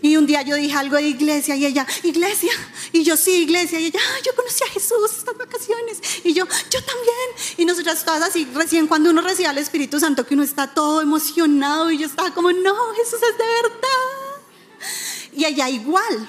y 0.00 0.16
un 0.16 0.26
día 0.26 0.42
yo 0.42 0.56
dije 0.56 0.76
algo 0.76 0.96
de 0.96 1.08
iglesia 1.08 1.56
y 1.56 1.66
ella, 1.66 1.86
iglesia. 2.02 2.52
Y 2.92 3.04
yo, 3.04 3.16
sí, 3.16 3.42
iglesia. 3.42 3.80
Y 3.80 3.86
ella, 3.86 4.00
yo 4.24 4.34
conocí 4.34 4.62
a 4.64 4.68
Jesús 4.68 5.10
estas 5.18 5.36
vacaciones. 5.36 5.98
Y 6.24 6.34
yo, 6.34 6.44
yo 6.70 6.84
también. 6.84 7.56
Y 7.56 7.64
nosotras 7.64 8.04
todas 8.04 8.22
así, 8.22 8.46
recién 8.54 8.86
cuando 8.86 9.10
uno 9.10 9.22
recibe 9.22 9.48
al 9.48 9.58
Espíritu 9.58 9.98
Santo, 9.98 10.26
que 10.26 10.34
uno 10.34 10.42
está 10.42 10.72
todo 10.72 11.00
emocionado 11.00 11.90
y 11.90 11.98
yo 11.98 12.06
estaba 12.06 12.32
como, 12.32 12.52
no, 12.52 12.74
Jesús 12.94 13.20
es 13.22 13.38
de 13.38 13.44
verdad. 13.44 14.42
Y 15.32 15.44
ella 15.44 15.68
igual. 15.68 16.26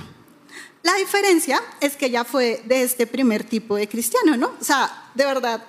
La 0.83 0.95
diferencia 0.95 1.61
es 1.79 1.95
que 1.95 2.07
ella 2.07 2.23
fue 2.23 2.61
de 2.65 2.83
este 2.83 3.07
primer 3.07 3.43
tipo 3.43 3.75
de 3.75 3.87
cristiano, 3.87 4.35
¿no? 4.35 4.53
O 4.59 4.63
sea, 4.63 5.09
de 5.15 5.25
verdad, 5.25 5.65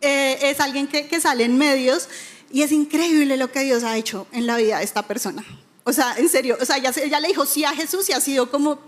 eh, 0.00 0.38
es 0.42 0.60
alguien 0.60 0.88
que, 0.88 1.06
que 1.06 1.20
sale 1.20 1.44
en 1.44 1.56
medios 1.56 2.08
y 2.50 2.62
es 2.62 2.72
increíble 2.72 3.36
lo 3.36 3.52
que 3.52 3.60
Dios 3.60 3.84
ha 3.84 3.96
hecho 3.96 4.26
en 4.32 4.46
la 4.46 4.56
vida 4.56 4.78
de 4.78 4.84
esta 4.84 5.06
persona. 5.06 5.44
O 5.84 5.92
sea, 5.92 6.14
en 6.18 6.28
serio, 6.28 6.58
o 6.60 6.64
sea, 6.64 6.76
ella, 6.76 7.20
le 7.20 7.28
dijo 7.28 7.46
sí 7.46 7.64
a 7.64 7.72
Jesús 7.72 8.08
y 8.08 8.12
ha 8.12 8.20
sido 8.20 8.50
como... 8.50 8.78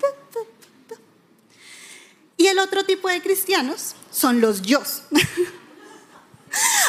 Y 2.40 2.46
el 2.46 2.58
otro 2.58 2.84
tipo 2.84 3.06
de 3.10 3.20
cristianos 3.20 3.94
son 4.10 4.40
los 4.40 4.62
yo. 4.62 4.82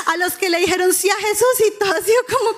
a 0.06 0.16
los 0.16 0.36
que 0.36 0.50
le 0.50 0.60
dijeron 0.60 0.94
sí 0.94 1.10
a 1.10 1.16
Jesús 1.16 1.68
y 1.68 1.78
todo 1.78 1.92
ha 1.92 2.02
sido 2.02 2.22
como... 2.30 2.56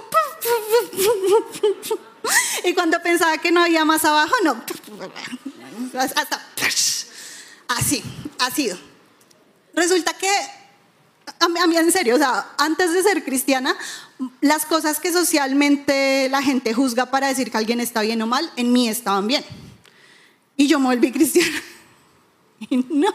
y 2.63 2.73
cuando 2.75 3.01
pensaba 3.01 3.39
que 3.39 3.51
no 3.51 3.63
había 3.63 3.83
más 3.83 4.05
abajo, 4.05 4.35
no. 4.43 4.63
Hasta... 5.97 6.47
Así, 7.69 8.03
ha 8.37 8.51
sido. 8.51 8.77
Resulta 9.73 10.13
que 10.15 10.29
a 11.39 11.47
mí, 11.65 11.75
en 11.75 11.91
serio, 11.91 12.13
o 12.13 12.19
sea, 12.19 12.53
antes 12.59 12.93
de 12.93 13.01
ser 13.01 13.23
cristiana, 13.23 13.75
las 14.39 14.67
cosas 14.67 14.99
que 14.99 15.11
socialmente 15.11 16.29
la 16.29 16.43
gente 16.43 16.75
juzga 16.75 17.07
para 17.07 17.29
decir 17.29 17.49
que 17.49 17.57
alguien 17.57 17.79
está 17.79 18.01
bien 18.01 18.21
o 18.21 18.27
mal, 18.27 18.53
en 18.55 18.71
mí 18.71 18.87
estaban 18.87 19.25
bien. 19.25 19.43
Y 20.55 20.67
yo 20.67 20.77
me 20.77 20.85
volví 20.85 21.11
cristiana. 21.11 21.59
No, 22.89 23.13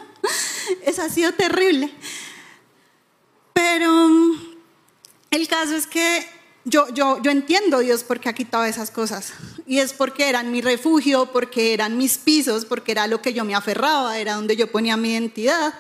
eso 0.85 1.03
ha 1.03 1.09
sido 1.09 1.33
terrible. 1.33 1.93
Pero 3.53 4.09
mm, 4.09 4.33
el 5.31 5.49
caso 5.49 5.75
es 5.75 5.87
que 5.87 6.27
yo, 6.65 6.89
yo, 6.93 7.21
yo 7.23 7.31
entiendo 7.31 7.79
Dios 7.79 8.05
porque 8.05 8.29
ha 8.29 8.33
quitado 8.33 8.65
esas 8.65 8.91
cosas. 8.91 9.33
Y 9.67 9.79
es 9.79 9.93
porque 9.93 10.29
eran 10.29 10.51
mi 10.51 10.61
refugio, 10.61 11.33
porque 11.33 11.73
eran 11.73 11.97
mis 11.97 12.19
pisos, 12.19 12.65
porque 12.65 12.93
era 12.93 13.07
lo 13.07 13.23
que 13.23 13.33
yo 13.33 13.45
me 13.45 13.55
aferraba, 13.55 14.19
era 14.19 14.35
donde 14.35 14.57
yo 14.57 14.71
ponía 14.71 14.97
mi 14.97 15.13
identidad. 15.13 15.75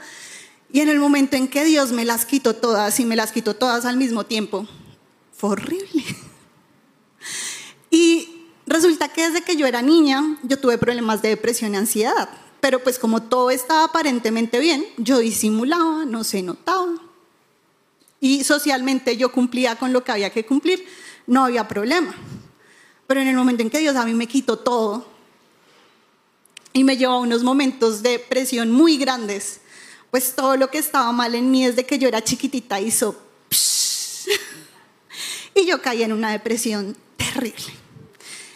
Y 0.73 0.81
en 0.81 0.89
el 0.89 0.99
momento 0.99 1.37
en 1.37 1.49
que 1.49 1.65
Dios 1.65 1.93
me 1.93 2.05
las 2.05 2.27
quitó 2.27 2.55
todas 2.55 2.99
y 3.01 3.05
me 3.05 3.17
las 3.17 3.33
quitó 3.33 3.55
todas 3.57 3.85
al 3.85 3.97
mismo 3.97 4.25
tiempo, 4.25 4.67
fue 5.33 5.51
horrible. 5.51 6.05
Y 7.91 8.45
resulta 8.67 9.09
que 9.09 9.29
desde 9.29 9.43
que 9.43 9.57
yo 9.57 9.67
era 9.67 9.81
niña, 9.81 10.37
yo 10.43 10.59
tuve 10.59 10.77
problemas 10.77 11.23
de 11.23 11.31
depresión 11.31 11.73
y 11.73 11.79
ansiedad. 11.79 12.29
Pero 12.61 12.83
pues 12.83 12.99
como 12.99 13.23
todo 13.23 13.51
estaba 13.51 13.85
aparentemente 13.85 14.59
bien, 14.59 14.85
yo 14.97 15.18
disimulaba, 15.18 16.05
no 16.05 16.25
se 16.25 16.42
notaba. 16.42 16.94
Y 18.21 18.44
socialmente 18.44 19.16
yo 19.16 19.31
cumplía 19.31 19.77
con 19.77 19.92
lo 19.92 20.03
que 20.03 20.12
había 20.12 20.31
que 20.31 20.44
cumplir, 20.44 20.85
no 21.27 21.44
había 21.44 21.68
problema. 21.68 22.14
Pero 23.07 23.21
en 23.21 23.29
el 23.29 23.37
momento 23.37 23.62
en 23.62 23.71
que 23.71 23.79
Dios 23.79 23.97
a 23.97 24.05
mí 24.05 24.12
me 24.12 24.27
quitó 24.27 24.59
todo 24.59 25.07
y 26.73 26.85
me 26.85 26.97
llevó 26.97 27.14
a 27.14 27.21
unos 27.21 27.42
momentos 27.42 28.03
de 28.03 28.18
presión 28.18 28.71
muy 28.71 28.99
grandes, 28.99 29.61
pues 30.11 30.35
todo 30.35 30.57
lo 30.57 30.71
que 30.71 30.79
estaba 30.79 31.12
mal 31.12 31.35
en 31.35 31.51
mí 31.51 31.64
desde 31.64 31.87
que 31.87 31.99
yo 31.99 32.09
era 32.09 32.23
chiquitita 32.23 32.81
hizo... 32.81 33.16
y 35.55 35.66
yo 35.66 35.81
caí 35.81 36.03
en 36.03 36.12
una 36.12 36.33
depresión 36.33 36.97
terrible. 37.16 37.88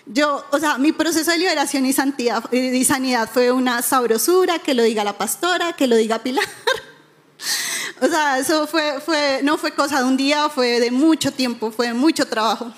Yo, 0.06 0.44
o 0.50 0.58
sea, 0.58 0.78
mi 0.78 0.92
proceso 0.92 1.30
de 1.30 1.38
liberación 1.38 1.86
y, 1.86 1.92
santidad, 1.92 2.52
y 2.52 2.84
sanidad 2.84 3.30
fue 3.32 3.52
una 3.52 3.82
sabrosura, 3.82 4.58
que 4.58 4.74
lo 4.74 4.82
diga 4.82 5.04
la 5.04 5.16
pastora, 5.16 5.74
que 5.74 5.86
lo 5.86 5.96
diga 5.96 6.22
Pilar. 6.22 6.44
o 8.00 8.06
sea, 8.08 8.38
eso 8.38 8.66
fue, 8.66 9.00
fue, 9.00 9.40
no 9.44 9.58
fue 9.58 9.72
cosa 9.72 9.98
de 9.98 10.04
un 10.04 10.16
día, 10.16 10.48
fue 10.48 10.80
de 10.80 10.90
mucho 10.90 11.32
tiempo, 11.32 11.70
fue 11.70 11.92
mucho 11.94 12.26
trabajo. 12.26 12.72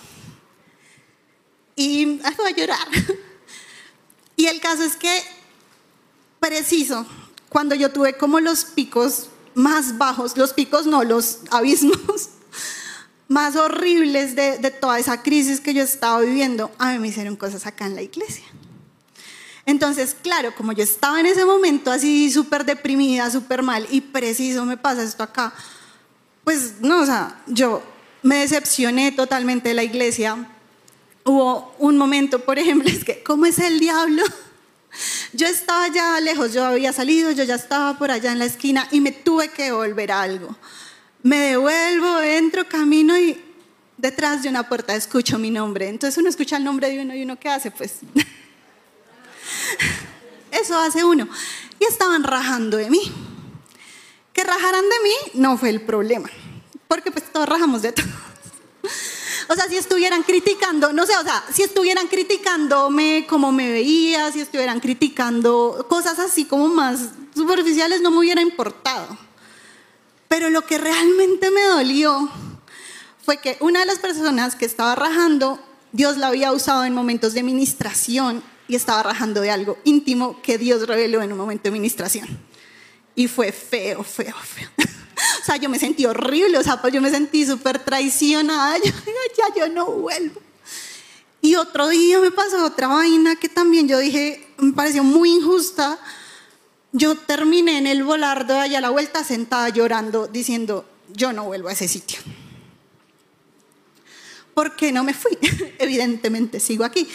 Y 1.77 2.21
ay, 2.23 2.35
voy 2.37 2.53
a 2.53 2.57
llorar. 2.57 2.89
y 4.37 4.47
el 4.47 4.61
caso 4.61 4.83
es 4.83 4.97
que, 4.97 5.23
preciso, 6.41 7.07
cuando 7.49 7.75
yo 7.75 7.91
tuve 7.91 8.19
como 8.19 8.39
los 8.39 8.65
picos 8.65 9.29
más 9.55 9.97
bajos, 9.97 10.37
los 10.37 10.53
picos 10.53 10.87
no, 10.87 11.05
los 11.05 11.39
abismos 11.51 12.29
más 13.29 13.57
horribles 13.57 14.37
de, 14.37 14.59
de 14.59 14.71
toda 14.71 14.99
esa 14.99 15.23
crisis 15.23 15.61
que 15.61 15.75
yo 15.75 15.83
estaba 15.83 16.21
viviendo, 16.21 16.71
a 16.79 16.93
mí 16.93 16.99
me 16.99 17.09
hicieron 17.09 17.37
cosas 17.37 17.67
acá 17.67 17.87
en 17.87 17.95
la 17.95 18.03
iglesia. 18.03 18.45
Entonces, 19.67 20.15
claro, 20.21 20.55
como 20.55 20.73
yo 20.73 20.85
estaba 20.85 21.21
en 21.21 21.27
ese 21.27 21.45
momento 21.45 21.91
así 21.91 22.31
súper 22.31 22.65
deprimida, 22.65 23.31
súper 23.31 23.63
mal, 23.63 23.87
y 23.91 24.01
preciso 24.03 24.65
me 24.65 24.77
pasa 24.77 25.03
esto 25.03 25.23
acá, 25.23 25.55
pues 26.45 26.75
no, 26.81 27.01
o 27.01 27.07
sea, 27.07 27.41
yo 27.47 27.83
me 28.23 28.37
decepcioné 28.37 29.13
totalmente 29.13 29.71
de 29.71 29.75
la 29.75 29.83
iglesia. 29.83 30.51
Hubo 31.25 31.75
un 31.79 31.97
momento, 31.97 32.41
por 32.41 32.59
ejemplo, 32.59 32.91
es 32.93 33.05
que, 33.05 33.23
¿cómo 33.23 33.47
es 33.47 33.59
el 33.59 33.81
diablo? 33.81 34.23
Yo 35.33 35.49
estaba 35.49 35.89
ya 35.89 36.21
lejos, 36.21 36.53
yo 36.53 36.65
había 36.65 36.93
salido, 36.93 37.33
yo 37.33 37.43
ya 37.43 37.57
estaba 37.57 37.99
por 37.99 38.13
allá 38.13 38.31
en 38.31 38.39
la 38.39 38.45
esquina 38.45 38.87
y 38.93 39.01
me 39.01 39.11
tuve 39.11 39.49
que 39.49 39.73
volver 39.73 40.13
a 40.13 40.23
algo 40.23 40.57
me 41.25 41.39
devuelvo, 41.39 42.21
entro, 42.21 42.69
camino 42.69 43.19
y 43.19 43.43
detrás 43.97 44.43
de 44.43 44.51
una 44.51 44.69
puerta 44.69 44.95
escucho 44.95 45.39
mi 45.39 45.51
nombre. 45.51 45.89
Entonces 45.89 46.19
uno 46.19 46.29
escucha 46.29 46.59
el 46.59 46.65
nombre 46.65 46.91
de 46.91 47.01
uno 47.01 47.15
y 47.15 47.23
uno 47.23 47.41
qué 47.41 47.49
hace, 47.49 47.71
pues 47.71 48.01
eso 50.53 50.79
hace 50.79 51.03
uno. 51.03 51.27
Y 51.81 51.85
estaban 51.87 52.25
rajando 52.25 52.77
de 52.77 52.91
mí. 52.91 53.01
Que 54.35 54.45
rajaran 54.45 54.83
de 54.83 54.97
mí 55.03 55.41
no 55.41 55.57
fue 55.57 55.71
el 55.71 55.81
problema, 55.81 56.29
porque 56.89 57.11
pues 57.11 57.25
todos 57.33 57.49
rajamos 57.49 57.83
de 57.83 57.93
todo. 57.93 58.07
O 59.47 59.55
sea, 59.55 59.69
si 59.69 59.77
estuvieran 59.77 60.23
criticando, 60.23 60.95
no 60.95 61.05
sé, 61.05 61.15
o 61.19 61.23
sea, 61.23 61.45
si 61.53 61.63
estuvieran 61.63 62.09
criticándome 62.09 63.27
como 63.29 63.53
me 63.53 63.71
veía, 63.71 64.33
si 64.33 64.41
estuvieran 64.41 64.81
criticando 64.81 65.85
cosas 65.87 66.19
así 66.19 66.47
como 66.47 66.69
más 66.69 67.11
superficiales, 67.35 68.01
no 68.01 68.11
me 68.11 68.21
hubiera 68.21 68.41
importado. 68.41 69.19
Pero 70.29 70.51
lo 70.51 70.67
que 70.67 70.79
realmente 70.79 71.51
me 71.51 71.63
dolió 71.63 72.31
fue 73.25 73.39
que 73.39 73.57
una 73.61 73.81
de 73.81 73.87
las 73.87 73.99
personas 73.99 74.55
que 74.55 74.65
estaba 74.65 74.95
rajando, 74.95 75.59
Dios 75.93 76.17
la 76.17 76.29
había 76.29 76.53
usado 76.53 76.85
en 76.85 76.95
momentos 76.95 77.35
de 77.35 77.43
ministración 77.43 78.43
y 78.69 78.77
estaba 78.77 79.03
rajando 79.03 79.41
de 79.41 79.51
algo 79.51 79.79
íntimo 79.85 80.41
que 80.43 80.59
Dios 80.59 80.87
reveló 80.87 81.23
en 81.23 81.33
un 81.33 81.39
momento 81.39 81.65
de 81.65 81.71
ministración. 81.71 82.27
Y 83.15 83.29
fue 83.29 83.53
feo, 83.53 84.03
feo, 84.03 84.35
feo. 84.43 84.71
O 85.41 85.47
sea, 85.47 85.57
yo 85.57 85.69
me 85.69 85.79
sentí 85.79 86.07
horrible, 86.07 86.57
o 86.57 86.63
sea, 86.63 86.81
pues 86.81 86.93
yo 86.93 87.03
me 87.03 87.11
sentí 87.11 87.45
súper 87.45 87.79
traicionada, 87.79 88.79
yo, 88.85 88.91
ya 89.37 89.55
yo 89.55 89.69
no 89.69 89.87
vuelvo. 89.87 90.41
Y 91.43 91.55
otro 91.57 91.89
día 91.89 92.19
me 92.19 92.31
pasó 92.31 92.65
otra 92.65 92.89
vaina 92.89 93.37
que 93.37 93.51
también 93.51 93.87
yo 93.87 93.99
dije, 93.99 94.49
me 94.57 94.73
pareció 94.73 95.05
muy 95.05 95.31
injusta, 95.33 95.99
yo 96.95 97.17
terminé 97.17 97.77
en 97.79 97.89
el 97.89 98.05
volardo 98.05 98.57
allá 98.57 98.81
la 98.81 98.91
vuelta 98.91 99.25
sentada 99.25 99.69
llorando, 99.69 100.29
diciendo, 100.29 100.89
yo 101.13 101.33
no 101.33 101.45
vuelvo 101.45 101.69
a 101.69 101.73
ese 101.73 101.89
sitio. 101.89 102.21
¿Por 104.55 104.77
qué 104.77 104.93
no 104.93 105.03
me 105.03 105.13
fui? 105.13 105.37
Evidentemente 105.79 106.61
sigo 106.61 106.85
aquí. 106.85 107.09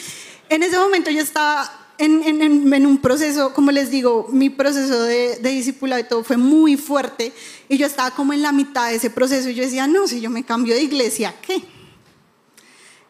En 0.49 0.63
ese 0.63 0.77
momento 0.77 1.09
yo 1.09 1.21
estaba 1.21 1.93
en, 1.97 2.85
un 2.85 2.97
proceso, 2.97 3.53
como 3.53 3.71
les 3.71 3.89
digo, 3.89 4.27
mi 4.31 4.49
proceso 4.49 5.01
de, 5.03 5.37
de 5.37 5.51
y 5.53 6.03
todo 6.03 6.25
fue 6.25 6.35
muy 6.35 6.75
fuerte 6.75 7.31
y 7.69 7.77
yo 7.77 7.87
estaba 7.87 8.11
como 8.11 8.33
en 8.33 8.41
la 8.41 8.51
mitad 8.51 8.89
de 8.89 8.95
ese 8.95 9.09
proceso 9.09 9.49
y 9.49 9.55
yo 9.55 9.63
decía, 9.63 9.87
no, 9.87 10.09
si 10.09 10.19
yo 10.19 10.29
me 10.29 10.43
cambio 10.43 10.75
de 10.75 10.81
iglesia, 10.81 11.33
¿qué? 11.41 11.63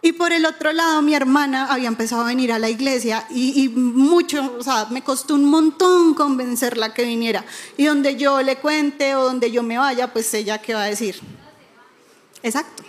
Y 0.01 0.13
por 0.13 0.31
el 0.31 0.45
otro 0.45 0.71
lado, 0.71 1.01
mi 1.01 1.13
hermana 1.13 1.65
había 1.65 1.89
empezado 1.89 2.21
a 2.21 2.25
venir 2.25 2.53
a 2.53 2.59
la 2.59 2.69
iglesia 2.69 3.25
y, 3.29 3.67
mucho, 3.67 4.55
o 4.57 4.63
sea, 4.63 4.87
me 4.89 5.03
costó 5.03 5.35
un 5.35 5.45
montón 5.45 6.13
convencerla 6.13 6.93
que 6.93 7.03
viniera. 7.03 7.43
Y 7.75 7.85
donde 7.85 8.15
yo 8.15 8.41
le 8.41 8.57
cuente 8.57 9.15
o 9.15 9.25
donde 9.25 9.51
yo 9.51 9.61
me 9.61 9.77
vaya, 9.77 10.13
pues 10.13 10.33
ella 10.33 10.61
qué 10.61 10.73
va 10.73 10.83
a 10.83 10.87
decir. 10.87 11.19
Exacto. 12.43 12.83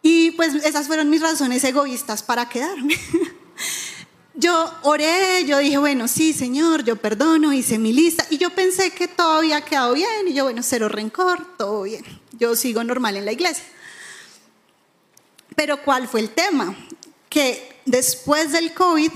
Y 0.00 0.30
pues 0.32 0.54
esas 0.54 0.86
fueron 0.86 1.10
mis 1.10 1.20
razones 1.20 1.62
egoístas 1.64 2.22
para 2.22 2.48
quedarme. 2.48 2.96
yo 4.34 4.72
oré, 4.84 5.44
yo 5.44 5.58
dije, 5.58 5.76
bueno, 5.76 6.08
sí, 6.08 6.32
Señor, 6.32 6.82
yo 6.82 6.96
perdono, 6.96 7.52
hice 7.52 7.78
mi 7.78 7.92
lista. 7.92 8.26
Y 8.30 8.38
yo 8.38 8.48
pensé 8.50 8.90
que 8.92 9.06
todo 9.06 9.32
había 9.32 9.60
quedado 9.60 9.92
bien. 9.92 10.28
Y 10.28 10.32
yo, 10.32 10.44
bueno, 10.44 10.62
cero 10.62 10.88
rencor, 10.88 11.56
todo 11.58 11.82
bien. 11.82 12.04
Yo 12.38 12.56
sigo 12.56 12.82
normal 12.84 13.18
en 13.18 13.26
la 13.26 13.32
iglesia. 13.32 13.64
Pero 15.56 15.82
¿cuál 15.82 16.06
fue 16.06 16.20
el 16.20 16.30
tema? 16.30 16.76
Que 17.28 17.80
después 17.86 18.52
del 18.52 18.74
COVID, 18.74 19.10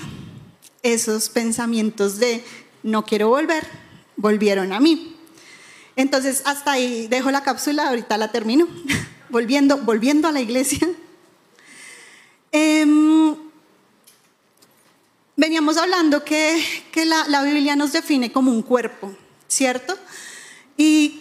esos 0.83 1.29
pensamientos 1.29 2.19
de 2.19 2.43
no 2.83 3.05
quiero 3.05 3.29
volver, 3.29 3.67
volvieron 4.17 4.73
a 4.73 4.81
mí. 4.81 5.17
Entonces, 5.97 6.43
hasta 6.47 6.73
ahí 6.73 7.07
dejo 7.09 7.31
la 7.31 7.43
cápsula, 7.43 7.89
ahorita 7.89 8.17
la 8.17 8.33
termino, 8.33 8.67
volviendo, 9.29 9.77
volviendo 9.79 10.29
a 10.29 10.33
la 10.33 10.41
iglesia. 10.41 10.89
Em, 12.53 13.37
veníamos 15.37 15.77
hablando 15.77 16.25
que, 16.25 16.65
que 16.91 17.05
la, 17.05 17.29
la 17.29 17.43
Biblia 17.43 17.77
nos 17.77 17.93
define 17.93 18.33
como 18.33 18.51
un 18.51 18.63
cuerpo, 18.63 19.15
¿cierto? 19.47 19.97
Y 20.79 21.21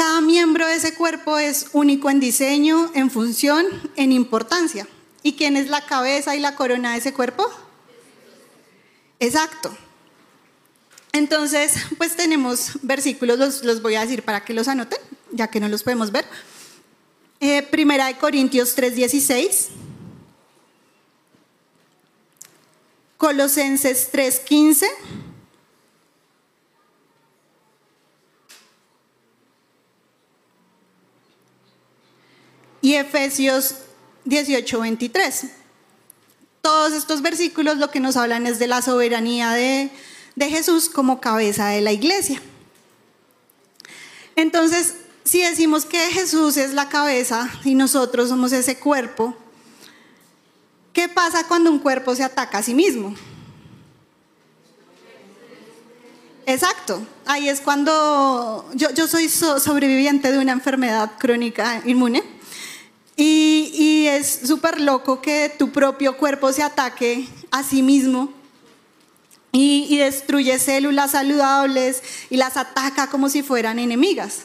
cada 0.00 0.22
miembro 0.22 0.66
de 0.66 0.76
ese 0.76 0.94
cuerpo 0.94 1.36
es 1.36 1.66
único 1.74 2.08
en 2.08 2.20
diseño, 2.20 2.90
en 2.94 3.10
función, 3.10 3.66
en 3.96 4.12
importancia. 4.12 4.88
¿Y 5.22 5.34
quién 5.34 5.58
es 5.58 5.68
la 5.68 5.84
cabeza 5.84 6.34
y 6.34 6.40
la 6.40 6.56
corona 6.56 6.92
de 6.92 7.00
ese 7.00 7.12
cuerpo? 7.12 7.46
Exacto. 9.18 9.76
Entonces, 11.12 11.74
pues 11.98 12.16
tenemos 12.16 12.78
versículos, 12.80 13.62
los, 13.62 13.82
voy 13.82 13.96
a 13.96 14.00
decir 14.00 14.22
para 14.22 14.42
que 14.42 14.54
los 14.54 14.68
anoten, 14.68 14.98
ya 15.32 15.48
que 15.48 15.60
no 15.60 15.68
los 15.68 15.82
podemos 15.82 16.10
ver. 16.10 16.24
Eh, 17.38 17.62
primera 17.62 18.06
de 18.06 18.16
Corintios 18.16 18.74
3:16. 18.74 19.68
Colosenses 23.18 24.10
3:15. 24.10 24.86
Y 32.90 32.96
Efesios 32.96 33.76
18, 34.24 34.80
23. 34.80 35.44
Todos 36.60 36.92
estos 36.92 37.22
versículos 37.22 37.76
lo 37.76 37.88
que 37.92 38.00
nos 38.00 38.16
hablan 38.16 38.48
es 38.48 38.58
de 38.58 38.66
la 38.66 38.82
soberanía 38.82 39.52
de, 39.52 39.90
de 40.34 40.48
Jesús 40.48 40.88
como 40.88 41.20
cabeza 41.20 41.68
de 41.68 41.82
la 41.82 41.92
iglesia. 41.92 42.42
Entonces, 44.34 44.96
si 45.22 45.40
decimos 45.40 45.84
que 45.84 46.00
Jesús 46.10 46.56
es 46.56 46.74
la 46.74 46.88
cabeza 46.88 47.48
y 47.62 47.76
nosotros 47.76 48.28
somos 48.28 48.50
ese 48.50 48.76
cuerpo, 48.76 49.36
¿qué 50.92 51.08
pasa 51.08 51.46
cuando 51.46 51.70
un 51.70 51.78
cuerpo 51.78 52.16
se 52.16 52.24
ataca 52.24 52.58
a 52.58 52.62
sí 52.64 52.74
mismo? 52.74 53.14
Exacto, 56.44 57.06
ahí 57.24 57.48
es 57.48 57.60
cuando 57.60 58.68
yo, 58.74 58.90
yo 58.90 59.06
soy 59.06 59.28
sobreviviente 59.28 60.32
de 60.32 60.38
una 60.38 60.50
enfermedad 60.50 61.12
crónica 61.20 61.82
inmune 61.84 62.39
y, 63.22 64.06
es 64.06 64.40
súper 64.44 64.80
loco 64.80 65.20
que 65.20 65.52
tu 65.58 65.70
propio 65.70 66.16
cuerpo 66.16 66.52
se 66.52 66.62
ataque 66.62 67.28
a 67.50 67.62
sí 67.62 67.82
mismo 67.82 68.32
y, 69.52 69.96
destruye 69.98 70.58
células 70.58 71.12
saludables 71.12 72.02
y 72.30 72.36
las 72.36 72.56
ataca 72.56 73.08
como 73.08 73.28
si 73.28 73.42
fueran 73.42 73.78
enemigas. 73.78 74.44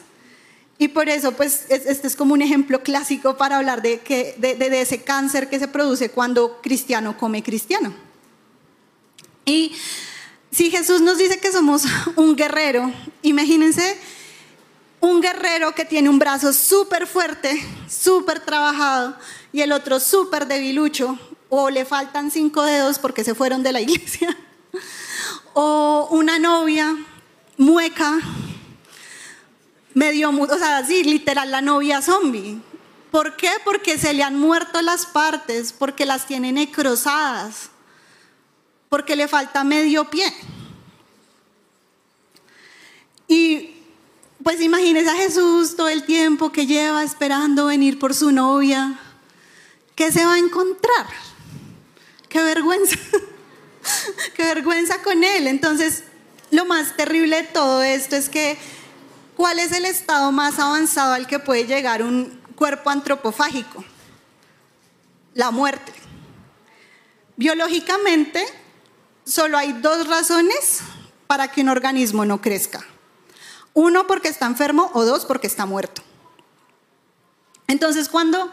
Y 0.78 0.88
por 0.88 1.08
eso, 1.08 1.32
pues, 1.32 1.64
este 1.70 2.06
es 2.06 2.16
como 2.16 2.34
un 2.34 2.42
ejemplo 2.42 2.82
clásico 2.82 3.38
para 3.38 3.56
hablar 3.56 3.80
de, 3.80 4.00
que, 4.00 4.34
de, 4.36 4.80
ese 4.80 5.02
cáncer 5.02 5.48
que 5.48 5.58
se 5.58 5.68
produce 5.68 6.10
cuando 6.10 6.60
cristiano 6.60 7.16
come 7.16 7.42
cristiano. 7.42 7.94
Y 9.46 9.72
si 10.50 10.70
Jesús 10.70 11.00
nos 11.00 11.16
dice 11.16 11.38
que 11.38 11.50
somos 11.50 11.84
un 12.16 12.36
guerrero, 12.36 12.92
imagínense 13.22 13.96
un 15.00 15.20
guerrero 15.20 15.74
que 15.74 15.84
tiene 15.84 16.08
un 16.08 16.18
brazo 16.18 16.52
súper 16.52 17.06
fuerte, 17.06 17.62
súper 17.88 18.40
trabajado, 18.40 19.16
y 19.52 19.60
el 19.60 19.72
otro 19.72 20.00
súper 20.00 20.46
debilucho, 20.46 21.18
o 21.48 21.70
le 21.70 21.84
faltan 21.84 22.30
cinco 22.30 22.62
dedos 22.62 22.98
porque 22.98 23.24
se 23.24 23.34
fueron 23.34 23.62
de 23.62 23.72
la 23.72 23.80
iglesia, 23.82 24.36
o 25.54 26.08
una 26.10 26.38
novia 26.38 26.96
mueca, 27.56 28.18
medio, 29.94 30.30
o 30.30 30.58
sea, 30.58 30.84
sí, 30.84 31.04
literal, 31.04 31.50
la 31.50 31.60
novia 31.60 32.02
zombie. 32.02 32.60
¿Por 33.10 33.36
qué? 33.36 33.50
Porque 33.64 33.96
se 33.98 34.12
le 34.12 34.22
han 34.22 34.38
muerto 34.38 34.82
las 34.82 35.06
partes, 35.06 35.72
porque 35.72 36.04
las 36.04 36.26
tiene 36.26 36.52
necrosadas, 36.52 37.70
porque 38.90 39.16
le 39.16 39.26
falta 39.26 39.64
medio 39.64 40.04
pie. 40.10 40.30
Y 43.28 43.75
pues 44.46 44.60
imagínese 44.60 45.10
a 45.10 45.16
Jesús 45.16 45.74
todo 45.74 45.88
el 45.88 46.04
tiempo 46.04 46.52
que 46.52 46.66
lleva 46.66 47.02
esperando 47.02 47.66
venir 47.66 47.98
por 47.98 48.14
su 48.14 48.30
novia. 48.30 48.96
¿Qué 49.96 50.12
se 50.12 50.24
va 50.24 50.34
a 50.34 50.38
encontrar? 50.38 51.04
Qué 52.28 52.40
vergüenza. 52.44 52.96
Qué 54.36 54.44
vergüenza 54.44 55.02
con 55.02 55.24
él. 55.24 55.48
Entonces, 55.48 56.04
lo 56.52 56.64
más 56.64 56.96
terrible 56.96 57.38
de 57.38 57.48
todo 57.48 57.82
esto 57.82 58.14
es 58.14 58.28
que, 58.28 58.56
¿cuál 59.36 59.58
es 59.58 59.72
el 59.72 59.84
estado 59.84 60.30
más 60.30 60.60
avanzado 60.60 61.14
al 61.14 61.26
que 61.26 61.40
puede 61.40 61.66
llegar 61.66 62.04
un 62.04 62.40
cuerpo 62.54 62.90
antropofágico? 62.90 63.84
La 65.34 65.50
muerte. 65.50 65.92
Biológicamente, 67.34 68.46
solo 69.24 69.58
hay 69.58 69.72
dos 69.72 70.06
razones 70.06 70.82
para 71.26 71.50
que 71.50 71.62
un 71.62 71.68
organismo 71.68 72.24
no 72.24 72.40
crezca. 72.40 72.86
Uno, 73.76 74.06
porque 74.06 74.28
está 74.28 74.46
enfermo 74.46 74.90
o 74.94 75.04
dos, 75.04 75.26
porque 75.26 75.46
está 75.46 75.66
muerto. 75.66 76.00
Entonces, 77.66 78.08
cuando, 78.08 78.50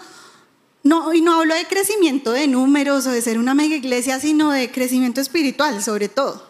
no, 0.84 1.14
y 1.14 1.22
no 1.22 1.40
hablo 1.40 1.56
de 1.56 1.66
crecimiento 1.66 2.34
de 2.34 2.46
números 2.46 3.08
o 3.08 3.12
de 3.12 3.22
ser 3.22 3.40
una 3.40 3.54
mega 3.54 3.74
iglesia, 3.74 4.20
sino 4.20 4.52
de 4.52 4.70
crecimiento 4.70 5.22
espiritual, 5.22 5.82
sobre 5.82 6.10
todo. 6.10 6.46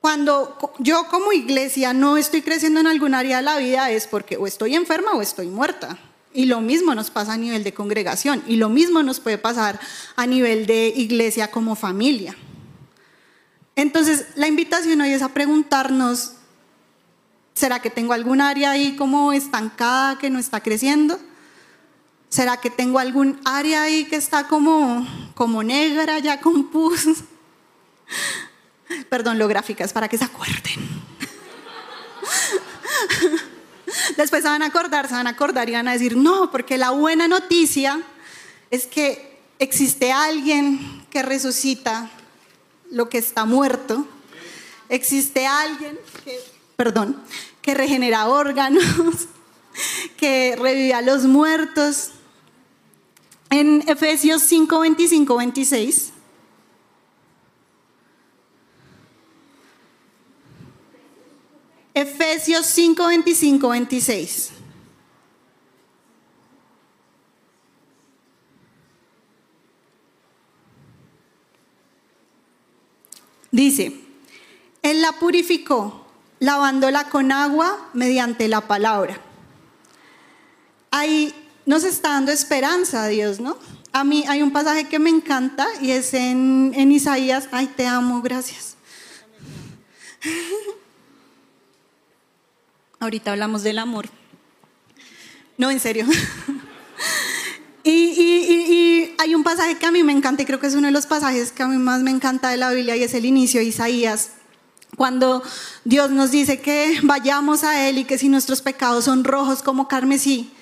Cuando 0.00 0.58
yo 0.80 1.06
como 1.06 1.32
iglesia 1.32 1.92
no 1.92 2.16
estoy 2.16 2.42
creciendo 2.42 2.80
en 2.80 2.88
algún 2.88 3.14
área 3.14 3.36
de 3.36 3.42
la 3.44 3.58
vida 3.58 3.92
es 3.92 4.08
porque 4.08 4.36
o 4.36 4.48
estoy 4.48 4.74
enferma 4.74 5.12
o 5.12 5.22
estoy 5.22 5.46
muerta. 5.46 5.98
Y 6.34 6.46
lo 6.46 6.60
mismo 6.60 6.96
nos 6.96 7.10
pasa 7.10 7.34
a 7.34 7.36
nivel 7.36 7.62
de 7.62 7.72
congregación 7.72 8.42
y 8.48 8.56
lo 8.56 8.70
mismo 8.70 9.04
nos 9.04 9.20
puede 9.20 9.38
pasar 9.38 9.78
a 10.16 10.26
nivel 10.26 10.66
de 10.66 10.88
iglesia 10.96 11.52
como 11.52 11.76
familia. 11.76 12.34
Entonces, 13.76 14.26
la 14.34 14.48
invitación 14.48 15.00
hoy 15.00 15.12
es 15.12 15.22
a 15.22 15.28
preguntarnos 15.28 16.32
¿Será 17.60 17.82
que 17.82 17.90
tengo 17.90 18.14
algún 18.14 18.40
área 18.40 18.70
ahí 18.70 18.96
como 18.96 19.34
estancada 19.34 20.18
que 20.18 20.30
no 20.30 20.38
está 20.38 20.62
creciendo? 20.62 21.20
¿Será 22.30 22.56
que 22.56 22.70
tengo 22.70 22.98
algún 22.98 23.38
área 23.44 23.82
ahí 23.82 24.06
que 24.06 24.16
está 24.16 24.48
como, 24.48 25.06
como 25.34 25.62
negra 25.62 26.18
ya 26.20 26.40
con 26.40 26.70
pus? 26.70 27.04
Perdón, 29.10 29.38
lo 29.38 29.46
gráficas 29.46 29.92
para 29.92 30.08
que 30.08 30.16
se 30.16 30.24
acuerden. 30.24 30.56
Después 34.16 34.42
se 34.42 34.48
van 34.48 34.62
a 34.62 34.66
acordar, 34.68 35.06
se 35.06 35.12
van 35.12 35.26
a 35.26 35.30
acordar 35.30 35.68
y 35.68 35.72
van 35.72 35.86
a 35.86 35.92
decir, 35.92 36.16
no, 36.16 36.50
porque 36.50 36.78
la 36.78 36.92
buena 36.92 37.28
noticia 37.28 38.00
es 38.70 38.86
que 38.86 39.38
existe 39.58 40.12
alguien 40.12 41.04
que 41.10 41.22
resucita 41.22 42.08
lo 42.90 43.10
que 43.10 43.18
está 43.18 43.44
muerto. 43.44 44.06
Existe 44.88 45.46
alguien 45.46 45.98
que, 46.24 46.40
perdón, 46.76 47.22
que 47.62 47.74
regenera 47.74 48.28
órganos, 48.28 48.84
que 50.16 50.56
revive 50.56 50.94
a 50.94 51.02
los 51.02 51.24
muertos. 51.24 52.10
En 53.50 53.82
Efesios 53.88 54.42
5, 54.42 54.80
25, 54.80 55.36
26. 55.36 56.12
Efesios 61.94 62.66
5, 62.66 63.06
25, 63.08 63.68
26. 63.68 64.52
Dice, 73.50 74.00
Él 74.82 75.02
la 75.02 75.12
purificó 75.18 76.06
lavándola 76.40 77.04
con 77.04 77.30
agua 77.30 77.88
mediante 77.92 78.48
la 78.48 78.62
palabra. 78.62 79.20
Ahí 80.90 81.32
nos 81.66 81.84
está 81.84 82.08
dando 82.10 82.32
esperanza 82.32 83.04
a 83.04 83.08
Dios, 83.08 83.38
¿no? 83.38 83.56
A 83.92 84.02
mí 84.02 84.24
hay 84.26 84.42
un 84.42 84.50
pasaje 84.50 84.88
que 84.88 84.98
me 84.98 85.10
encanta 85.10 85.68
y 85.80 85.92
es 85.92 86.14
en, 86.14 86.72
en 86.74 86.90
Isaías, 86.90 87.48
ay, 87.52 87.68
te 87.68 87.86
amo, 87.86 88.22
gracias. 88.22 88.76
Ahorita 93.00 93.32
hablamos 93.32 93.62
del 93.62 93.78
amor. 93.78 94.08
No, 95.56 95.70
en 95.70 95.80
serio. 95.80 96.06
y, 97.84 97.90
y, 97.90 99.14
hay 99.18 99.34
un 99.34 99.42
pasaje 99.42 99.76
que 99.76 99.86
a 99.86 99.90
mí 99.90 100.02
me 100.02 100.12
encanta 100.12 100.42
y 100.42 100.46
creo 100.46 100.58
que 100.60 100.66
es 100.66 100.74
uno 100.74 100.86
de 100.86 100.92
los 100.92 101.06
pasajes 101.06 101.52
que 101.52 101.62
a 101.62 101.68
mí 101.68 101.76
más 101.76 102.00
me 102.00 102.10
encanta 102.10 102.48
de 102.48 102.56
la 102.56 102.70
Biblia 102.70 102.96
y 102.96 103.02
es 103.02 103.12
el 103.12 103.26
inicio 103.26 103.60
de 103.60 103.66
Isaías 103.66 104.30
cuando 105.00 105.42
Dios 105.86 106.10
nos 106.10 106.30
dice 106.30 106.60
que 106.60 107.00
vayamos 107.02 107.64
a 107.64 107.88
Él 107.88 107.96
y 107.96 108.04
que 108.04 108.18
si 108.18 108.28
nuestros 108.28 108.60
pecados 108.60 109.06
son 109.06 109.24
rojos 109.24 109.62
como 109.62 109.88
carmesí, 109.88 110.52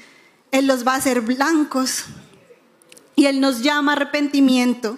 Él 0.53 0.69
los 0.69 0.87
va 0.87 0.93
a 0.93 0.99
hacer 0.99 1.23
blancos. 1.23 2.05
Y 3.17 3.27
Él 3.27 3.41
nos 3.41 3.63
llama 3.63 3.95
arrepentimiento. 3.95 4.97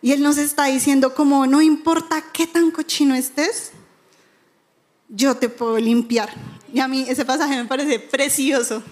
Y 0.00 0.12
Él 0.12 0.22
nos 0.22 0.38
está 0.38 0.64
diciendo 0.64 1.14
como, 1.14 1.46
no 1.46 1.60
importa 1.60 2.24
qué 2.32 2.46
tan 2.46 2.70
cochino 2.70 3.14
estés, 3.14 3.72
yo 5.10 5.34
te 5.34 5.50
puedo 5.50 5.76
limpiar. 5.76 6.32
Y 6.72 6.80
a 6.80 6.88
mí 6.88 7.04
ese 7.06 7.26
pasaje 7.26 7.56
me 7.56 7.66
parece 7.66 7.98
precioso. 7.98 8.82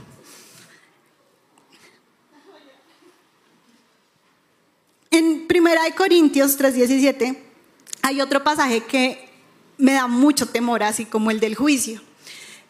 En 5.11 5.47
1 5.49 5.71
Corintios 5.97 6.59
3:17 6.59 7.39
hay 8.03 8.21
otro 8.21 8.45
pasaje 8.45 8.85
que 8.85 9.26
me 9.79 9.93
da 9.93 10.07
mucho 10.07 10.47
temor, 10.47 10.83
así 10.83 11.05
como 11.05 11.31
el 11.31 11.41
del 11.41 11.55
juicio. 11.55 12.01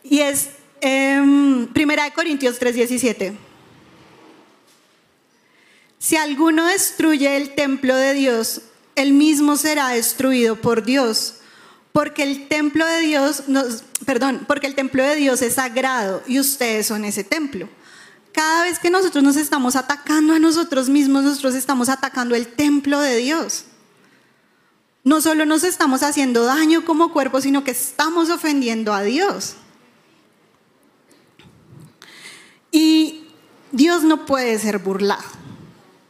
Y 0.02 0.20
es 0.20 0.50
eh, 0.80 1.68
Primera 1.72 2.04
de 2.04 2.12
Corintios 2.12 2.58
3:17. 2.60 3.36
Si 5.98 6.16
alguno 6.16 6.66
destruye 6.66 7.36
el 7.36 7.54
templo 7.54 7.96
de 7.96 8.14
Dios, 8.14 8.62
él 8.94 9.12
mismo 9.12 9.56
será 9.56 9.88
destruido 9.88 10.56
por 10.56 10.84
Dios, 10.84 11.36
porque 11.92 12.22
el 12.22 12.48
templo 12.48 12.86
de 12.86 13.00
Dios, 13.00 13.42
perdón, 14.04 14.44
porque 14.46 14.66
el 14.66 14.74
templo 14.74 15.02
de 15.02 15.16
Dios 15.16 15.42
es 15.42 15.54
sagrado 15.54 16.22
y 16.26 16.38
ustedes 16.38 16.86
son 16.86 17.04
ese 17.04 17.24
templo. 17.24 17.68
Cada 18.32 18.64
vez 18.64 18.78
que 18.78 18.90
nosotros 18.90 19.24
nos 19.24 19.36
estamos 19.36 19.76
atacando 19.76 20.34
a 20.34 20.38
nosotros 20.38 20.90
mismos, 20.90 21.24
nosotros 21.24 21.54
estamos 21.54 21.88
atacando 21.88 22.34
el 22.34 22.46
templo 22.46 23.00
de 23.00 23.16
Dios 23.16 23.64
no 25.06 25.20
solo 25.20 25.46
nos 25.46 25.62
estamos 25.62 26.02
haciendo 26.02 26.44
daño 26.44 26.84
como 26.84 27.12
cuerpo, 27.12 27.40
sino 27.40 27.62
que 27.62 27.70
estamos 27.70 28.28
ofendiendo 28.28 28.92
a 28.92 29.04
Dios. 29.04 29.54
Y 32.72 33.28
Dios 33.70 34.02
no 34.02 34.26
puede 34.26 34.58
ser 34.58 34.80
burlado. 34.80 35.22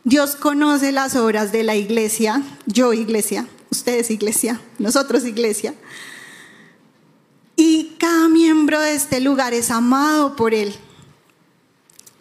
Dios 0.05 0.35
conoce 0.35 0.93
las 0.93 1.15
obras 1.15 1.53
de 1.53 1.63
la 1.63 1.77
iglesia, 1.77 2.43
yo 2.65 2.95
iglesia, 2.95 3.47
ustedes 3.69 4.11
iglesia, 4.11 4.63
nosotros 4.79 5.27
iglesia. 5.27 5.75
Y 7.55 7.97
cada 7.99 8.31
miembro 8.31 8.81
de 8.81 8.95
este 8.95 9.21
lugar 9.21 9.53
es 9.53 9.71
amado 9.71 10.37
por 10.37 10.55
Él. 10.55 10.75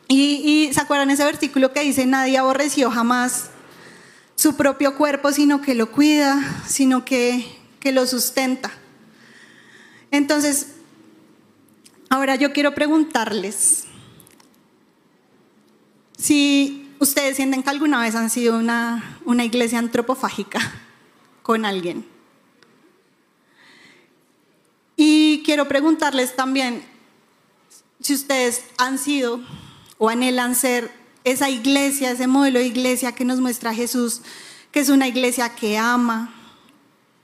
Y, 0.10 0.68
y, 0.68 0.74
se 0.74 0.82
acuerdan 0.82 1.10
ese 1.10 1.24
versículo 1.24 1.72
que 1.72 1.80
dice, 1.84 2.06
nadie 2.06 2.38
aborreció 2.38 2.92
jamás 2.92 3.52
su 4.36 4.56
propio 4.56 4.96
cuerpo, 4.96 5.32
sino 5.32 5.62
que 5.62 5.76
lo 5.76 5.92
cuida, 5.92 6.64
sino 6.68 7.06
que, 7.06 7.46
que 7.80 7.92
lo 7.92 8.06
sustenta. 8.06 8.72
Entonces, 10.12 10.76
ahora 12.10 12.36
yo 12.36 12.54
quiero 12.54 12.76
preguntarles 12.76 13.86
si 16.18 16.94
ustedes 17.00 17.36
sienten 17.36 17.64
que 17.64 17.70
alguna 17.70 18.02
vez 18.02 18.16
han 18.16 18.30
sido 18.30 18.58
una, 18.58 19.20
una 19.26 19.44
iglesia 19.44 19.80
antropofágica 19.80 20.60
con 21.42 21.66
alguien. 21.66 22.06
Y 24.98 25.44
quiero 25.44 25.68
preguntarles 25.68 26.36
también 26.36 26.84
si 28.00 28.14
ustedes 28.14 28.64
han 28.78 28.98
sido 28.98 29.42
o 29.98 30.10
anhelan 30.10 30.56
ser 30.56 30.92
esa 31.26 31.50
iglesia, 31.50 32.12
ese 32.12 32.28
modelo 32.28 32.60
de 32.60 32.68
iglesia 32.68 33.12
que 33.12 33.26
nos 33.26 33.42
muestra 33.42 33.74
Jesús, 33.74 34.22
que 34.72 34.80
es 34.80 34.90
una 34.90 35.08
iglesia 35.08 35.50
que 35.50 35.78
ama, 35.78 36.34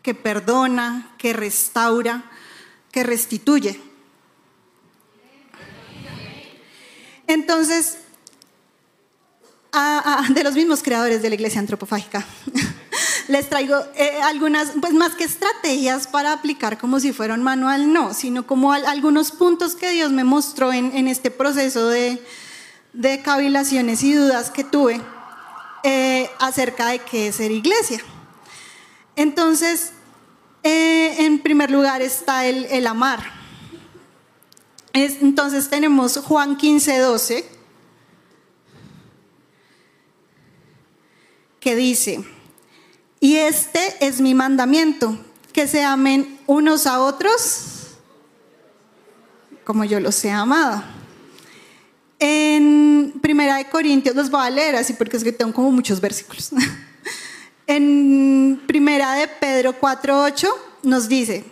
que 0.02 0.14
perdona, 0.14 1.14
que 1.18 1.32
restaura, 1.32 2.30
que 2.91 3.04
restituye. 3.04 3.80
Entonces, 7.28 7.99
de 10.30 10.43
los 10.43 10.54
mismos 10.54 10.84
creadores 10.84 11.22
de 11.22 11.30
la 11.30 11.36
iglesia 11.36 11.60
antropofágica. 11.60 12.26
Les 13.28 13.49
traigo 13.49 13.78
eh, 13.95 14.20
algunas, 14.24 14.72
pues 14.82 14.93
más 14.93 15.16
que 15.16 15.24
estrategias 15.24 16.08
para 16.08 16.34
aplicar 16.34 16.78
como 16.78 16.99
si 16.99 17.14
fuera 17.14 17.34
un 17.34 17.43
manual, 17.43 17.93
no, 17.93 18.14
sino 18.14 18.45
como 18.45 18.74
algunos 18.74 19.32
puntos 19.32 19.76
que 19.76 19.91
Dios 19.91 20.12
me 20.12 20.26
mostró 20.26 20.74
en, 20.74 21.08
este 21.08 21.32
proceso 21.32 21.88
de, 21.88 22.22
de, 22.94 23.22
cavilaciones 23.22 24.04
y 24.04 24.14
dudas 24.14 24.50
que 24.50 24.64
tuve 24.64 25.02
eh, 25.84 26.30
acerca 26.39 26.88
de 26.88 27.00
qué 27.00 27.28
es 27.28 27.36
ser 27.36 27.52
iglesia. 27.52 28.02
Entonces, 29.16 29.94
eh, 30.64 31.26
en 31.26 31.39
primer 31.39 31.72
lugar 31.72 32.02
está 32.02 32.46
el, 32.46 32.66
el 32.66 32.88
amar. 32.88 33.20
entonces 34.94 35.70
tenemos 35.70 36.18
Juan 36.18 36.58
15, 36.58 36.98
12 37.00 37.50
que 41.60 41.76
dice, 41.76 42.24
y 43.20 43.36
este 43.36 43.96
es 44.06 44.20
mi 44.20 44.34
mandamiento, 44.34 45.18
que 45.54 45.68
se 45.68 45.84
amen 45.84 46.39
unos 46.48 46.88
a 46.88 47.00
otros 47.02 47.82
como 49.64 49.86
yo 49.86 50.00
los 50.00 50.24
he 50.26 50.32
amado. 50.32 50.84
En 52.24 53.16
Primera 53.20 53.58
de 53.58 53.66
Corintios, 53.66 54.16
los 54.16 54.30
voy 54.30 54.46
a 54.46 54.50
leer 54.52 54.76
así 54.76 54.94
porque 54.94 55.18
es 55.18 55.24
que 55.24 55.32
tengo 55.32 55.52
como 55.54 55.72
muchos 55.72 56.00
versículos. 56.00 56.52
en 57.68 58.62
Primera 58.68 59.16
de 59.16 59.28
Pedro 59.28 59.74
4.8 59.82 60.48
nos 60.84 61.10
dice, 61.10 61.44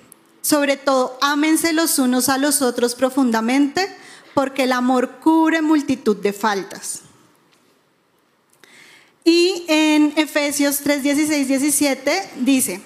sobre 0.44 0.78
todo, 0.78 1.18
ámense 1.22 1.74
los 1.74 1.98
unos 1.98 2.30
a 2.30 2.38
los 2.38 2.62
otros 2.62 2.94
profundamente, 2.94 3.90
porque 4.36 4.66
el 4.66 4.74
amor 4.74 5.18
cubre 5.22 5.64
multitud 5.64 6.16
de 6.18 6.34
faltas. 6.34 7.02
Y 9.24 9.66
en 9.68 10.14
Efesios 10.18 10.82
3, 10.84 11.02
16, 11.02 11.48
17 11.48 12.30
dice, 12.42 12.80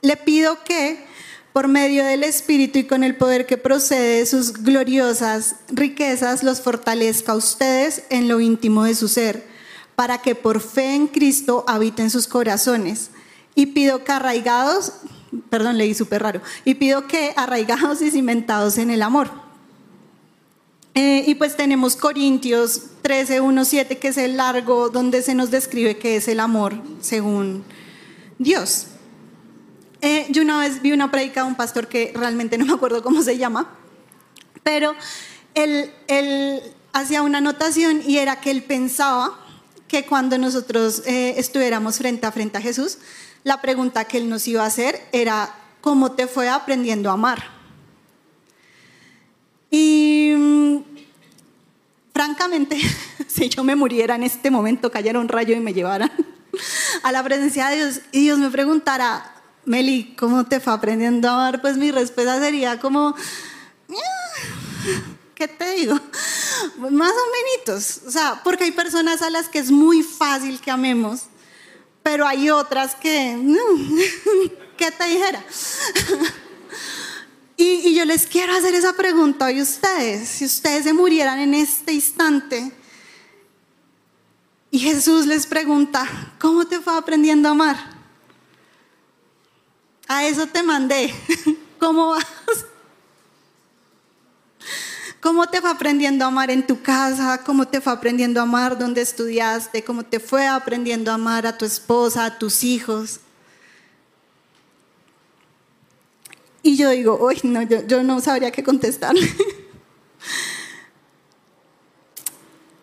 le 0.00 0.16
pido 0.16 0.64
que 0.64 1.11
por 1.52 1.68
medio 1.68 2.04
del 2.04 2.24
Espíritu 2.24 2.78
y 2.78 2.84
con 2.84 3.04
el 3.04 3.16
poder 3.16 3.46
que 3.46 3.58
procede 3.58 4.18
de 4.18 4.26
sus 4.26 4.52
gloriosas 4.52 5.56
riquezas, 5.68 6.42
los 6.42 6.60
fortalezca 6.60 7.32
a 7.32 7.36
ustedes 7.36 8.04
en 8.10 8.28
lo 8.28 8.40
íntimo 8.40 8.84
de 8.84 8.94
su 8.94 9.08
ser, 9.08 9.46
para 9.96 10.18
que 10.18 10.34
por 10.34 10.60
fe 10.60 10.94
en 10.94 11.06
Cristo 11.06 11.64
habiten 11.68 12.10
sus 12.10 12.26
corazones. 12.26 13.10
Y 13.54 13.66
pido 13.66 14.02
que 14.02 14.12
arraigados, 14.12 14.92
perdón, 15.50 15.76
leí 15.76 15.94
súper 15.94 16.22
raro, 16.22 16.40
y 16.64 16.74
pido 16.74 17.06
que 17.06 17.34
arraigados 17.36 18.00
y 18.00 18.10
cimentados 18.10 18.78
en 18.78 18.90
el 18.90 19.02
amor 19.02 19.42
eh, 20.94 21.24
y 21.26 21.34
pues 21.36 21.56
tenemos 21.56 21.96
Corintios 21.96 22.82
13, 23.00 23.40
1, 23.40 23.64
7, 23.64 23.98
que 23.98 24.08
es 24.08 24.18
el 24.18 24.36
largo 24.36 24.90
donde 24.90 25.22
se 25.22 25.34
nos 25.34 25.50
describe 25.50 25.96
qué 25.96 26.16
es 26.16 26.28
el 26.28 26.38
amor 26.38 26.74
según 27.00 27.64
Dios. 28.38 28.88
Eh, 30.04 30.26
yo 30.30 30.42
una 30.42 30.58
vez 30.58 30.82
vi 30.82 30.90
una 30.90 31.12
predica 31.12 31.42
de 31.42 31.48
un 31.48 31.54
pastor 31.54 31.86
que 31.86 32.12
realmente 32.14 32.58
no 32.58 32.66
me 32.66 32.72
acuerdo 32.72 33.04
cómo 33.04 33.22
se 33.22 33.38
llama, 33.38 33.70
pero 34.64 34.96
él, 35.54 35.92
él 36.08 36.60
hacía 36.92 37.22
una 37.22 37.38
anotación 37.38 38.02
y 38.04 38.18
era 38.18 38.40
que 38.40 38.50
él 38.50 38.64
pensaba 38.64 39.38
que 39.86 40.04
cuando 40.04 40.38
nosotros 40.38 41.04
eh, 41.06 41.34
estuviéramos 41.36 41.98
frente 41.98 42.26
a 42.26 42.32
frente 42.32 42.58
a 42.58 42.60
Jesús, 42.60 42.98
la 43.44 43.60
pregunta 43.60 44.04
que 44.04 44.18
él 44.18 44.28
nos 44.28 44.48
iba 44.48 44.64
a 44.64 44.66
hacer 44.66 45.00
era, 45.12 45.54
¿cómo 45.80 46.10
te 46.12 46.26
fue 46.26 46.48
aprendiendo 46.48 47.08
a 47.08 47.12
amar? 47.12 47.44
Y 49.70 50.32
mm, 50.36 50.76
francamente, 52.12 52.76
si 53.28 53.50
yo 53.50 53.62
me 53.62 53.76
muriera 53.76 54.16
en 54.16 54.24
este 54.24 54.50
momento, 54.50 54.90
cayera 54.90 55.20
un 55.20 55.28
rayo 55.28 55.54
y 55.54 55.60
me 55.60 55.72
llevara 55.72 56.10
a 57.04 57.12
la 57.12 57.22
presencia 57.22 57.68
de 57.68 57.76
Dios 57.76 58.00
y 58.10 58.22
Dios 58.22 58.40
me 58.40 58.50
preguntara, 58.50 59.41
Meli, 59.64 60.14
¿cómo 60.18 60.44
te 60.44 60.60
fue 60.60 60.72
aprendiendo 60.72 61.28
a 61.28 61.34
amar? 61.34 61.60
Pues 61.60 61.76
mi 61.76 61.90
respuesta 61.90 62.40
sería 62.40 62.80
como, 62.80 63.14
¿qué 65.34 65.46
te 65.46 65.74
digo? 65.74 65.94
Más 66.78 67.12
o 67.12 67.66
menos. 67.66 68.00
O 68.06 68.10
sea, 68.10 68.40
porque 68.42 68.64
hay 68.64 68.72
personas 68.72 69.22
a 69.22 69.30
las 69.30 69.48
que 69.48 69.60
es 69.60 69.70
muy 69.70 70.02
fácil 70.02 70.60
que 70.60 70.70
amemos, 70.70 71.22
pero 72.02 72.26
hay 72.26 72.50
otras 72.50 72.96
que, 72.96 73.38
¿qué 74.76 74.90
te 74.90 75.04
dijera? 75.04 75.44
Y, 77.56 77.94
yo 77.94 78.04
les 78.04 78.26
quiero 78.26 78.52
hacer 78.54 78.74
esa 78.74 78.92
pregunta 78.94 79.46
hoy 79.46 79.60
ustedes. 79.60 80.28
Si 80.28 80.44
ustedes 80.44 80.82
se 80.82 80.92
murieran 80.92 81.38
en 81.38 81.54
este 81.54 81.92
instante 81.92 82.72
y 84.72 84.80
Jesús 84.80 85.26
les 85.26 85.46
pregunta, 85.46 86.04
¿cómo 86.40 86.64
te 86.64 86.80
fue 86.80 86.96
aprendiendo 86.96 87.48
a 87.48 87.52
amar? 87.52 88.01
A 90.12 90.26
eso 90.28 90.46
te 90.46 90.62
mandé. 90.62 91.10
¿Cómo 91.78 92.10
vas? 92.10 92.26
¿Cómo 95.22 95.46
te 95.46 95.62
fue 95.62 95.70
aprendiendo 95.70 96.26
a 96.26 96.28
amar 96.28 96.50
en 96.50 96.66
tu 96.66 96.82
casa? 96.82 97.42
¿Cómo 97.46 97.66
te 97.66 97.80
fue 97.80 97.94
aprendiendo 97.94 98.38
a 98.38 98.42
amar 98.42 98.78
donde 98.78 99.00
estudiaste? 99.00 99.82
¿Cómo 99.82 100.04
te 100.04 100.20
fue 100.20 100.46
aprendiendo 100.46 101.10
a 101.10 101.14
amar 101.14 101.46
a 101.46 101.56
tu 101.56 101.64
esposa, 101.64 102.26
a 102.26 102.38
tus 102.38 102.62
hijos? 102.62 103.20
Y 106.62 106.76
yo 106.76 106.90
digo, 106.90 107.18
uy, 107.18 107.40
no, 107.44 107.62
yo, 107.62 108.02
no 108.02 108.20
sabría 108.20 108.50
qué 108.50 108.62
contestar. 108.62 109.16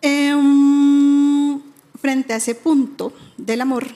Em, 0.02 1.60
frente 2.00 2.32
a 2.32 2.36
ese 2.36 2.54
punto 2.54 3.12
del 3.36 3.60
amor, 3.60 3.86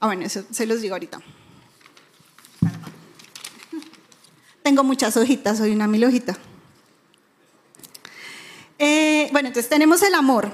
ah, 0.00 0.06
bueno, 0.06 0.24
eso 0.24 0.44
se 0.50 0.66
los 0.66 0.80
digo 0.80 0.94
ahorita. 0.94 1.20
Tengo 4.62 4.82
muchas 4.82 5.16
hojitas, 5.16 5.58
soy 5.58 5.72
una 5.72 5.86
mil 5.86 6.04
hojita. 6.04 6.36
Eh, 8.78 9.28
bueno, 9.32 9.48
entonces 9.48 9.68
tenemos 9.68 10.02
el 10.02 10.14
amor, 10.14 10.50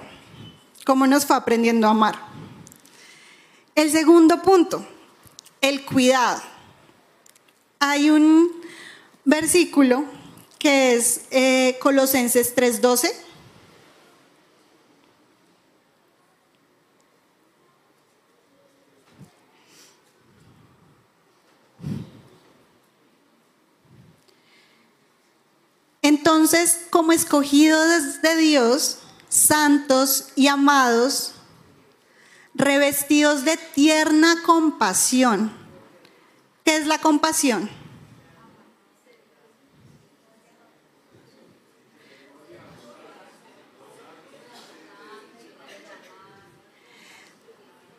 cómo 0.85 1.07
nos 1.07 1.25
fue 1.25 1.37
aprendiendo 1.37 1.87
a 1.87 1.91
amar. 1.91 2.19
El 3.75 3.91
segundo 3.91 4.43
punto, 4.43 4.85
el 5.61 5.85
cuidado 5.85 6.43
hay 7.79 8.11
un 8.11 8.51
versículo 9.25 10.05
que 10.59 10.95
es 10.95 11.23
eh, 11.31 11.79
Colosenses 11.81 12.57
3:12. 12.57 13.26
Entonces, 26.07 26.83
como 26.91 27.11
escogidos 27.11 28.23
de 28.23 28.37
Dios, 28.37 28.99
santos 29.29 30.29
y 30.37 30.47
amados, 30.47 31.33
revestidos 32.55 33.45
de 33.45 33.57
tierna 33.75 34.37
compasión, 34.45 35.53
¿Qué 36.65 36.77
es 36.77 36.87
la 36.87 36.99
compasión? 36.99 37.69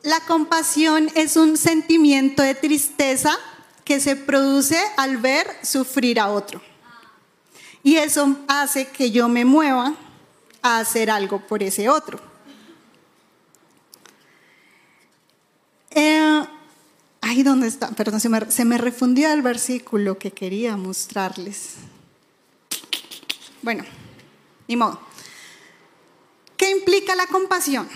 La 0.04 0.22
compasión 0.22 1.10
es 1.16 1.36
un 1.36 1.58
sentimiento 1.58 2.42
de 2.42 2.56
tristeza 2.56 3.38
que 3.84 4.00
se 4.00 4.16
produce 4.16 4.82
al 4.96 5.18
ver 5.18 5.48
sufrir 5.62 6.22
a 6.22 6.30
otro. 6.30 6.62
Y 7.84 7.96
eso 7.96 8.38
hace 8.48 8.88
que 8.88 9.12
yo 9.12 9.30
me 9.30 9.46
mueva 9.46 9.94
a 10.62 10.80
hacer 10.80 11.10
algo 11.10 11.40
por 11.46 11.64
ese 11.64 11.90
otro. 11.90 12.20
Eh, 15.92 16.44
Ay, 17.30 17.44
¿dónde 17.44 17.68
está? 17.68 17.90
Perdón, 17.90 18.22
se 18.22 18.30
me, 18.30 18.50
se 18.50 18.64
me 18.64 18.78
refundió 18.78 19.34
el 19.34 19.42
versículo 19.42 20.18
que 20.18 20.32
quería 20.32 20.78
mostrarles. 20.78 21.74
Bueno, 23.62 23.84
ni 24.70 24.78
modo. 24.78 24.98
¿Qué 26.56 26.72
implica 26.72 27.16
la 27.16 27.28
compasión? 27.28 27.90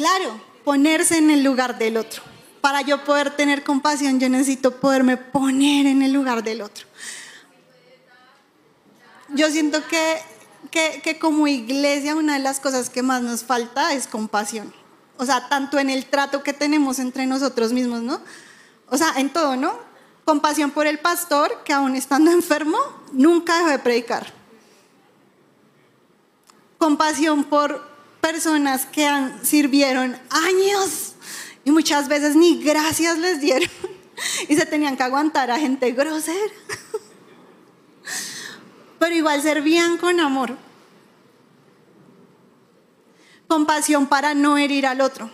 Claro, 0.00 0.40
ponerse 0.64 1.18
en 1.18 1.28
el 1.28 1.44
lugar 1.44 1.76
del 1.76 1.98
otro 1.98 2.22
para 2.62 2.80
yo 2.80 3.04
poder 3.04 3.36
tener 3.36 3.62
compasión, 3.62 4.18
yo 4.18 4.30
necesito 4.30 4.80
poderme 4.80 5.18
poner 5.18 5.84
en 5.84 6.00
el 6.00 6.10
lugar 6.10 6.42
del 6.42 6.62
otro. 6.62 6.86
Yo 9.28 9.50
siento 9.50 9.86
que, 9.88 10.22
que, 10.70 11.18
como 11.18 11.46
iglesia 11.48 12.16
una 12.16 12.32
de 12.32 12.38
las 12.38 12.60
cosas 12.60 12.88
que 12.88 13.02
más 13.02 13.20
nos 13.20 13.44
falta 13.44 13.92
es 13.92 14.06
compasión. 14.06 14.72
O 15.18 15.26
sea, 15.26 15.50
tanto 15.50 15.78
en 15.78 15.90
el 15.90 16.06
trato 16.06 16.42
que 16.42 16.54
tenemos 16.54 16.98
entre 16.98 17.26
nosotros 17.26 17.74
mismos, 17.74 18.00
¿no? 18.00 18.22
O 18.88 18.96
sea, 18.96 19.12
en 19.18 19.28
todo, 19.28 19.54
¿no? 19.54 19.78
Compasión 20.24 20.70
por 20.70 20.86
el 20.86 20.98
pastor 20.98 21.62
que 21.62 21.74
aún 21.74 21.94
estando 21.94 22.30
enfermo, 22.32 22.78
nunca 23.12 23.58
dejó 23.58 23.68
de 23.68 23.78
predicar. 23.80 24.32
Compasión 26.78 27.44
por 27.44 27.89
personas 28.20 28.86
que 28.86 29.06
han, 29.06 29.44
sirvieron 29.44 30.16
años 30.30 31.14
y 31.64 31.70
muchas 31.70 32.08
veces 32.08 32.36
ni 32.36 32.62
gracias 32.62 33.18
les 33.18 33.40
dieron 33.40 33.68
y 34.48 34.56
se 34.56 34.66
tenían 34.66 34.96
que 34.96 35.02
aguantar 35.02 35.50
a 35.50 35.58
gente 35.58 35.90
grosera. 35.92 36.38
Pero 38.98 39.14
igual 39.14 39.42
servían 39.42 39.96
con 39.96 40.20
amor. 40.20 40.56
Compasión 43.48 44.06
para 44.06 44.34
no 44.34 44.58
herir 44.58 44.86
al 44.86 45.00
otro. 45.00 45.30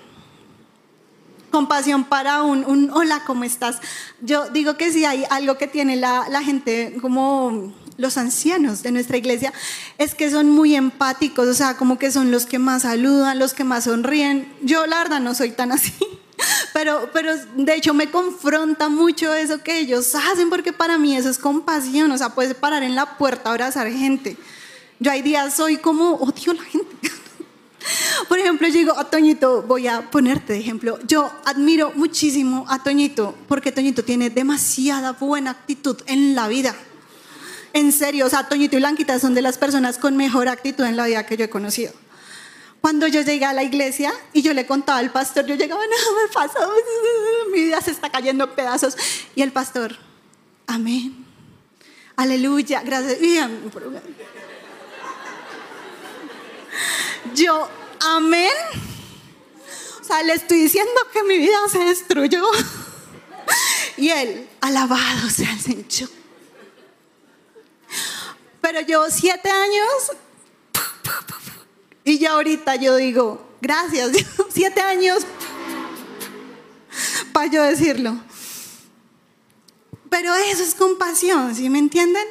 Compasión 1.56 2.04
para 2.04 2.42
un, 2.42 2.66
un 2.66 2.90
hola, 2.90 3.22
¿cómo 3.26 3.42
estás? 3.42 3.78
Yo 4.20 4.50
digo 4.50 4.76
que 4.76 4.92
si 4.92 5.06
hay 5.06 5.24
algo 5.30 5.56
que 5.56 5.66
tiene 5.66 5.96
la, 5.96 6.42
gente 6.44 6.98
como 7.00 7.72
los 7.96 8.18
ancianos 8.18 8.82
de 8.82 8.92
nuestra 8.92 9.16
iglesia 9.16 9.54
es 9.96 10.14
que 10.14 10.30
son 10.30 10.50
muy 10.50 10.76
empáticos, 10.76 11.48
o 11.48 11.54
sea, 11.54 11.78
como 11.78 11.98
que 11.98 12.10
son 12.10 12.30
los 12.30 12.44
que 12.44 12.58
más 12.58 12.82
saludan, 12.82 13.38
los 13.38 13.54
que 13.54 13.64
más 13.64 13.84
sonríen. 13.84 14.52
Yo 14.60 14.84
la 14.84 14.98
verdad 14.98 15.18
no 15.18 15.34
soy 15.34 15.52
tan 15.52 15.72
así, 15.72 15.94
pero, 16.74 17.08
pero 17.14 17.32
de 17.34 17.74
hecho 17.74 17.94
me 17.94 18.10
confronta 18.10 18.90
mucho 18.90 19.32
eso 19.32 19.62
que 19.62 19.78
ellos 19.78 20.14
hacen 20.14 20.50
porque 20.50 20.74
para 20.74 20.98
mí 20.98 21.16
eso 21.16 21.30
es 21.30 21.38
compasión, 21.38 22.12
o 22.12 22.18
sea, 22.18 22.34
puedes 22.34 22.52
parar 22.54 22.82
en 22.82 22.94
la 22.94 23.16
puerta 23.16 23.48
abrazar 23.48 23.90
gente. 23.90 24.36
Yo 24.98 25.10
hay 25.10 25.22
días 25.22 25.54
soy 25.54 25.78
como 25.78 26.16
odio 26.16 26.52
a 26.52 26.54
la 26.56 26.64
gente. 26.64 27.10
Por 28.28 28.38
ejemplo, 28.38 28.66
yo 28.68 28.74
digo 28.74 28.98
a 28.98 29.08
Toñito, 29.10 29.62
voy 29.62 29.86
a 29.88 30.10
ponerte 30.10 30.54
de 30.54 30.60
ejemplo. 30.60 30.98
Yo 31.06 31.30
admiro 31.44 31.92
muchísimo 31.94 32.64
a 32.68 32.82
Toñito 32.82 33.34
porque 33.48 33.72
Toñito 33.72 34.04
tiene 34.04 34.30
demasiada 34.30 35.12
buena 35.12 35.50
actitud 35.50 35.96
en 36.06 36.34
la 36.34 36.48
vida. 36.48 36.74
En 37.72 37.92
serio, 37.92 38.26
o 38.26 38.30
sea, 38.30 38.48
Toñito 38.48 38.76
y 38.76 38.78
Blanquita 38.78 39.18
son 39.18 39.34
de 39.34 39.42
las 39.42 39.58
personas 39.58 39.98
con 39.98 40.16
mejor 40.16 40.48
actitud 40.48 40.84
en 40.84 40.96
la 40.96 41.06
vida 41.06 41.26
que 41.26 41.36
yo 41.36 41.44
he 41.44 41.50
conocido. 41.50 41.92
Cuando 42.80 43.06
yo 43.06 43.20
llegué 43.22 43.44
a 43.44 43.52
la 43.52 43.64
iglesia 43.64 44.12
y 44.32 44.42
yo 44.42 44.54
le 44.54 44.66
contaba 44.66 44.98
al 44.98 45.10
pastor, 45.10 45.44
yo 45.46 45.56
llegaba, 45.56 45.82
no 45.82 45.90
me 45.90 46.32
pasa, 46.32 46.60
mi 47.52 47.64
vida 47.64 47.80
se 47.80 47.90
está 47.90 48.10
cayendo 48.10 48.44
en 48.44 48.50
pedazos. 48.50 48.96
Y 49.34 49.42
el 49.42 49.52
pastor, 49.52 49.96
amén, 50.66 51.24
aleluya, 52.16 52.82
gracias. 52.82 53.18
Yo, 57.34 57.68
amén. 58.00 58.52
O 60.00 60.04
sea, 60.04 60.22
le 60.22 60.34
estoy 60.34 60.60
diciendo 60.60 60.92
que 61.12 61.22
mi 61.24 61.38
vida 61.38 61.58
se 61.70 61.78
destruyó. 61.80 62.42
Y 63.98 64.10
él, 64.10 64.46
alabado 64.60 65.30
sea 65.30 65.50
el. 65.52 66.06
Pero 68.60 68.80
llevo 68.80 69.08
siete 69.08 69.48
años 69.48 70.12
y 72.04 72.18
ya 72.18 72.32
ahorita 72.32 72.76
yo 72.76 72.94
digo, 72.96 73.44
gracias, 73.60 74.12
siete 74.54 74.80
años 74.80 75.24
para 77.32 77.50
yo 77.50 77.62
decirlo. 77.62 78.16
Pero 80.08 80.34
eso 80.34 80.62
es 80.62 80.74
compasión, 80.74 81.54
¿sí 81.54 81.68
me 81.68 81.78
entienden? 81.78 82.24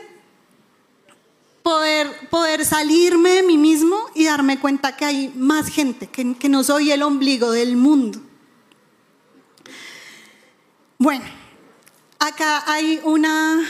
Poder, 1.66 2.30
poder 2.30 2.64
salirme 2.64 3.32
de 3.32 3.42
mí 3.42 3.58
mismo 3.58 3.98
y 4.14 4.26
darme 4.26 4.60
cuenta 4.60 4.96
que 4.96 5.04
hay 5.04 5.34
más 5.36 5.68
gente, 5.68 6.06
que, 6.06 6.36
que 6.36 6.48
no 6.48 6.64
soy 6.64 6.92
el 6.92 7.02
ombligo 7.02 7.50
del 7.50 7.76
mundo. 7.76 8.22
Bueno, 11.00 11.26
acá 12.20 12.64
hay 12.72 13.02
una, 13.04 13.68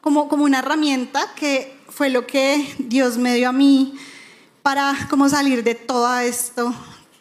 como, 0.00 0.28
como 0.28 0.44
una 0.44 0.60
herramienta 0.60 1.34
que 1.34 1.76
fue 1.88 2.10
lo 2.10 2.28
que 2.28 2.76
Dios 2.78 3.18
me 3.18 3.34
dio 3.34 3.48
a 3.48 3.52
mí 3.52 3.98
para 4.62 4.94
como 5.10 5.28
salir 5.28 5.64
de 5.64 5.74
todo 5.74 6.16
esto, 6.20 6.72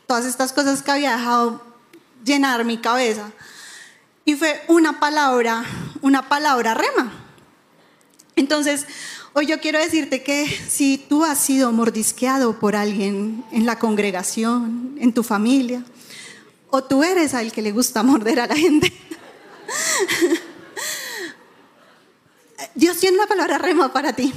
todas 0.05 0.25
estas 0.25 0.53
cosas 0.53 0.83
que 0.83 0.91
había 0.91 1.17
dejado 1.17 1.63
llenar 2.23 2.63
mi 2.63 2.77
cabeza. 2.77 3.31
Y 4.23 4.35
fue 4.35 4.63
una 4.67 4.99
palabra, 4.99 5.65
una 6.01 6.29
palabra 6.29 6.75
rema. 6.75 7.11
Entonces, 8.35 8.85
hoy 9.37 9.47
yo 9.47 9.59
quiero 9.59 9.79
decirte 9.79 10.23
que 10.23 10.47
si 10.47 10.97
tú 10.97 11.25
has 11.25 11.37
sido 11.37 11.73
mordisqueado 11.73 12.57
por 12.57 12.73
alguien 12.75 13.43
en 13.51 13.65
la 13.65 13.77
congregación, 13.77 14.95
en 14.97 15.13
tu 15.13 15.23
familia, 15.23 15.83
o 16.69 16.81
tú 16.85 17.03
eres 17.03 17.33
al 17.33 17.51
que 17.51 17.61
le 17.61 17.73
gusta 17.73 18.01
morder 18.01 18.39
a 18.39 18.47
la 18.47 18.55
gente, 18.55 18.93
Dios 22.75 22.97
tiene 22.97 23.17
una 23.17 23.27
palabra 23.27 23.57
rema 23.57 23.91
para 23.91 24.13
ti. 24.13 24.33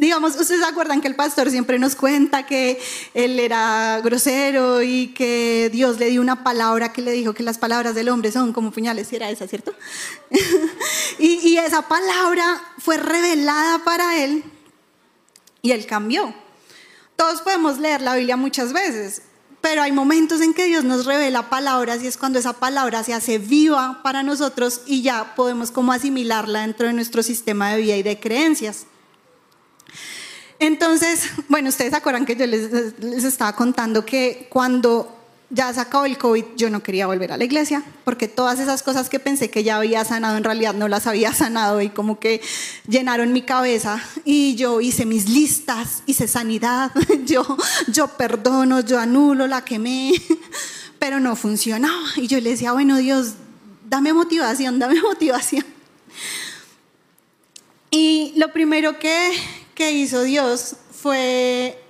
Digamos, 0.00 0.34
ustedes 0.40 0.62
acuerdan 0.64 1.02
que 1.02 1.08
el 1.08 1.14
pastor 1.14 1.50
siempre 1.50 1.78
nos 1.78 1.94
cuenta 1.94 2.46
que 2.46 2.80
él 3.12 3.38
era 3.38 4.00
grosero 4.02 4.80
y 4.80 5.08
que 5.08 5.68
Dios 5.70 5.98
le 5.98 6.08
dio 6.08 6.22
una 6.22 6.42
palabra 6.42 6.90
que 6.90 7.02
le 7.02 7.12
dijo 7.12 7.34
que 7.34 7.42
las 7.42 7.58
palabras 7.58 7.94
del 7.94 8.08
hombre 8.08 8.32
son 8.32 8.54
como 8.54 8.70
puñales, 8.70 9.12
y 9.12 9.16
era 9.16 9.28
esa, 9.28 9.46
¿cierto? 9.46 9.74
y, 11.18 11.46
y 11.46 11.58
esa 11.58 11.86
palabra 11.86 12.62
fue 12.78 12.96
revelada 12.96 13.84
para 13.84 14.24
él 14.24 14.42
y 15.60 15.72
él 15.72 15.84
cambió. 15.84 16.32
Todos 17.14 17.42
podemos 17.42 17.78
leer 17.78 18.00
la 18.00 18.16
Biblia 18.16 18.38
muchas 18.38 18.72
veces, 18.72 19.20
pero 19.60 19.82
hay 19.82 19.92
momentos 19.92 20.40
en 20.40 20.54
que 20.54 20.64
Dios 20.64 20.82
nos 20.82 21.04
revela 21.04 21.50
palabras 21.50 22.02
y 22.02 22.06
es 22.06 22.16
cuando 22.16 22.38
esa 22.38 22.54
palabra 22.54 23.04
se 23.04 23.12
hace 23.12 23.36
viva 23.36 24.00
para 24.02 24.22
nosotros 24.22 24.80
y 24.86 25.02
ya 25.02 25.34
podemos 25.34 25.70
como 25.70 25.92
asimilarla 25.92 26.62
dentro 26.62 26.86
de 26.86 26.94
nuestro 26.94 27.22
sistema 27.22 27.72
de 27.72 27.82
vida 27.82 27.96
y 27.98 28.02
de 28.02 28.18
creencias. 28.18 28.86
Entonces, 30.60 31.30
bueno, 31.48 31.70
ustedes 31.70 31.94
acuerdan 31.94 32.24
que 32.24 32.36
yo 32.36 32.46
les, 32.46 32.98
les 33.00 33.24
estaba 33.24 33.56
contando 33.56 34.04
que 34.04 34.46
cuando 34.50 35.16
ya 35.50 35.72
se 35.74 35.80
acabó 35.80 36.04
el 36.04 36.16
COVID, 36.16 36.44
yo 36.56 36.70
no 36.70 36.82
quería 36.82 37.08
volver 37.08 37.32
a 37.32 37.36
la 37.36 37.44
iglesia, 37.44 37.82
porque 38.04 38.28
todas 38.28 38.60
esas 38.60 38.84
cosas 38.84 39.08
que 39.08 39.18
pensé 39.18 39.50
que 39.50 39.64
ya 39.64 39.76
había 39.76 40.04
sanado, 40.04 40.36
en 40.36 40.44
realidad 40.44 40.74
no 40.74 40.86
las 40.86 41.08
había 41.08 41.34
sanado 41.34 41.80
y 41.80 41.90
como 41.90 42.20
que 42.20 42.40
llenaron 42.86 43.32
mi 43.32 43.42
cabeza. 43.42 44.02
Y 44.24 44.54
yo 44.54 44.80
hice 44.80 45.06
mis 45.06 45.28
listas, 45.28 46.02
hice 46.06 46.28
sanidad, 46.28 46.92
yo, 47.24 47.44
yo 47.88 48.08
perdono, 48.08 48.80
yo 48.80 49.00
anulo, 49.00 49.46
la 49.48 49.64
quemé, 49.64 50.12
pero 50.98 51.18
no 51.18 51.34
funcionaba. 51.34 52.06
Y 52.16 52.28
yo 52.28 52.40
le 52.40 52.50
decía, 52.50 52.72
bueno 52.72 52.96
Dios, 52.98 53.34
dame 53.88 54.12
motivación, 54.12 54.78
dame 54.78 55.00
motivación. 55.02 55.64
Y 57.90 58.34
lo 58.36 58.52
primero 58.52 59.00
que, 59.00 59.32
que 59.80 59.92
hizo 59.92 60.20
Dios 60.24 60.76
fue 60.92 61.82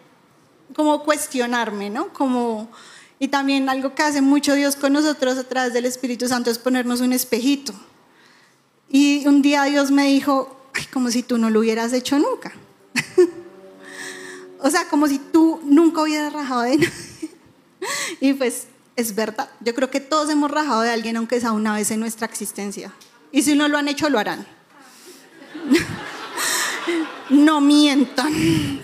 como 0.76 1.03
cuestionarme, 1.03 1.91
¿no? 1.91 2.12
Como 2.12 2.70
y 3.18 3.26
también 3.26 3.68
algo 3.68 3.97
que 3.97 4.05
hace 4.05 4.20
mucho 4.20 4.55
Dios 4.55 4.76
con 4.76 4.93
nosotros 4.93 5.36
a 5.36 5.43
través 5.43 5.72
del 5.72 5.86
Espíritu 5.86 6.28
Santo 6.28 6.53
es 6.53 6.59
ponernos 6.59 7.01
un 7.01 7.12
espejito. 7.12 7.72
Y 8.88 9.26
un 9.26 9.43
día 9.43 9.64
Dios 9.64 9.91
me 9.91 10.07
dijo, 10.07 10.70
como 10.93 11.11
si 11.11 11.24
tú 11.24 11.36
no 11.36 11.51
lo 11.51 11.59
hubieras 11.59 11.93
hecho 11.93 12.16
nunca. 12.16 12.53
o 14.61 14.70
sea, 14.70 14.88
como 14.88 15.09
si 15.09 15.18
tú 15.18 15.61
nunca 15.64 16.03
hubieras 16.03 16.32
rajado 16.32 16.62
de 16.62 16.76
nadie. 16.76 17.30
y 18.20 18.34
pues 18.34 18.68
es 18.95 19.16
verdad. 19.16 19.51
Yo 19.59 19.74
creo 19.74 19.91
que 19.91 19.99
todos 19.99 20.30
hemos 20.30 20.49
rajado 20.49 20.82
de 20.82 20.91
alguien, 20.91 21.16
aunque 21.16 21.41
sea 21.41 21.51
una 21.51 21.74
vez 21.74 21.91
en 21.91 21.99
nuestra 21.99 22.28
existencia. 22.28 22.93
Y 23.32 23.43
si 23.43 23.57
no 23.57 23.66
lo 23.66 23.78
han 23.78 23.88
hecho, 23.88 24.09
lo 24.09 24.20
harán. 24.20 24.47
no 27.30 27.60
mientan. 27.60 28.80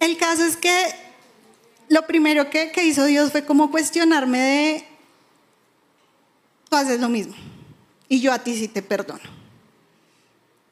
El 0.00 0.16
caso 0.18 0.44
es 0.44 0.56
que 0.56 0.86
lo 1.88 2.06
primero 2.06 2.50
que, 2.50 2.72
hizo 2.84 3.04
Dios 3.04 3.32
fue 3.32 3.44
como 3.44 3.70
cuestionarme 3.70 4.38
de, 4.38 4.88
tú 6.68 6.76
haces 6.76 7.00
lo 7.00 7.08
mismo 7.08 7.34
y 8.08 8.20
yo 8.20 8.32
a 8.32 8.38
ti 8.38 8.56
sí 8.56 8.68
te 8.68 8.82
perdono. 8.82 9.44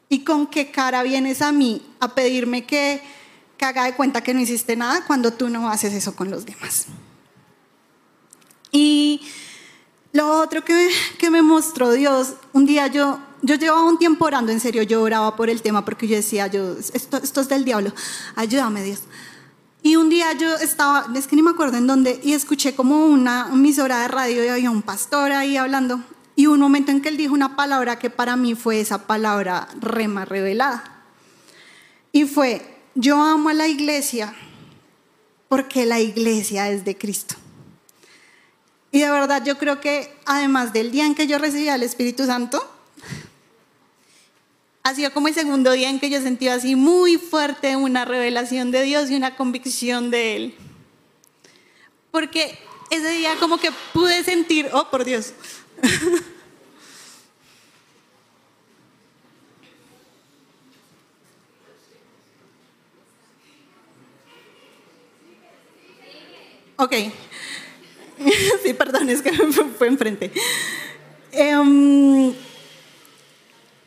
¿Y 0.09 0.24
con 0.24 0.46
qué 0.46 0.70
cara 0.70 1.03
vienes 1.03 1.40
a 1.40 1.53
mí 1.53 1.80
a 1.98 2.14
pedirme 2.14 2.66
que, 2.66 3.03
que 3.57 3.64
haga 3.64 3.84
de 3.84 3.94
cuenta 3.94 4.22
que 4.22 4.34
no 4.34 4.40
hiciste 4.40 4.76
nada 4.76 5.05
cuando 5.07 5.32
tú 5.32 5.48
no 5.48 5.70
haces 5.70 5.94
eso 5.94 6.14
con 6.14 6.30
los 6.30 6.44
demás? 6.44 6.86
Y 8.70 9.22
lo 10.12 10.40
otro 10.40 10.62
que 10.64 10.90
que 11.18 11.30
me 11.30 11.40
mostró 11.40 11.92
Dios, 11.92 12.34
un 12.53 12.66
día 12.66 12.86
yo 12.88 13.18
yo 13.43 13.57
llevaba 13.57 13.84
un 13.84 13.99
tiempo 13.99 14.24
orando, 14.24 14.53
en 14.53 14.61
serio, 14.61 14.82
yo 14.82 15.03
oraba 15.03 15.36
por 15.36 15.51
el 15.51 15.62
tema 15.62 15.84
porque 15.84 16.07
yo 16.07 16.16
decía, 16.16 16.47
yo, 16.47 16.76
esto, 16.95 17.18
esto 17.18 17.40
es 17.40 17.49
del 17.49 17.64
diablo, 17.64 17.93
ayúdame 18.36 18.82
Dios. 18.82 19.01
Y 19.82 19.97
un 19.97 20.09
día 20.09 20.32
yo 20.32 20.55
estaba, 20.55 21.07
es 21.14 21.26
que 21.26 21.34
ni 21.34 21.43
me 21.43 21.51
acuerdo 21.51 21.76
en 21.76 21.88
dónde, 21.88 22.20
y 22.22 22.34
escuché 22.34 22.74
como 22.76 23.07
una 23.07 23.49
emisora 23.53 24.03
de 24.03 24.09
radio 24.09 24.45
y 24.45 24.49
había 24.49 24.70
un 24.70 24.82
pastor 24.82 25.32
ahí 25.32 25.57
hablando. 25.57 26.01
Y 26.36 26.47
un 26.47 26.61
momento 26.61 26.93
en 26.93 27.03
que 27.03 27.09
él 27.09 27.16
dijo 27.16 27.34
una 27.34 27.57
palabra 27.57 27.99
que 27.99 28.09
para 28.09 28.36
mí 28.36 28.55
fue 28.55 28.80
esa 28.80 29.07
palabra 29.07 29.68
rema 29.80 30.24
revelada. 30.24 31.03
Y 32.12 32.24
fue, 32.24 32.78
yo 32.95 33.20
amo 33.20 33.49
a 33.49 33.55
la 33.55 33.66
iglesia 33.66 34.34
porque 35.49 35.84
la 35.84 36.01
iglesia 36.01 36.70
es 36.70 36.84
de 36.84 36.97
Cristo. 36.97 37.34
Y 38.93 39.01
de 39.01 39.11
verdad 39.11 39.43
yo 39.45 39.59
creo 39.59 39.80
que 39.80 40.14
además 40.26 40.72
del 40.72 40.93
día 40.93 41.07
en 41.07 41.14
que 41.14 41.26
yo 41.26 41.38
recibí 41.38 41.68
al 41.68 41.82
Espíritu 41.82 42.24
Santo, 42.24 42.72
ha 44.83 44.95
sido 44.95 45.12
como 45.12 45.28
el 45.28 45.35
segundo 45.35 45.70
día 45.72 45.91
en 45.91 46.01
que 46.01 46.11
yo 46.11 46.20
sentí 46.20 46.49
así 46.49 46.74
muy 46.74 47.16
fuerte 47.16 47.76
una 47.76 48.05
revelación 48.05 48.70
de 48.72 48.83
Dios 48.83 49.11
y 49.11 49.16
una 49.16 49.37
convicción 49.37 50.11
de 50.11 50.37
Él. 50.37 50.55
Porque 52.11 52.59
ese 52.91 53.11
día 53.11 53.37
como 53.39 53.59
que 53.59 53.70
pude 53.93 54.24
sentir, 54.24 54.68
oh 54.72 54.91
por 54.91 55.05
Dios. 55.05 55.35
ok. 66.76 66.93
sí, 68.62 68.74
perdón, 68.74 69.09
es 69.11 69.22
que 69.22 69.33
fue 69.78 69.87
enfrente. 69.87 70.33
Em, 71.30 72.35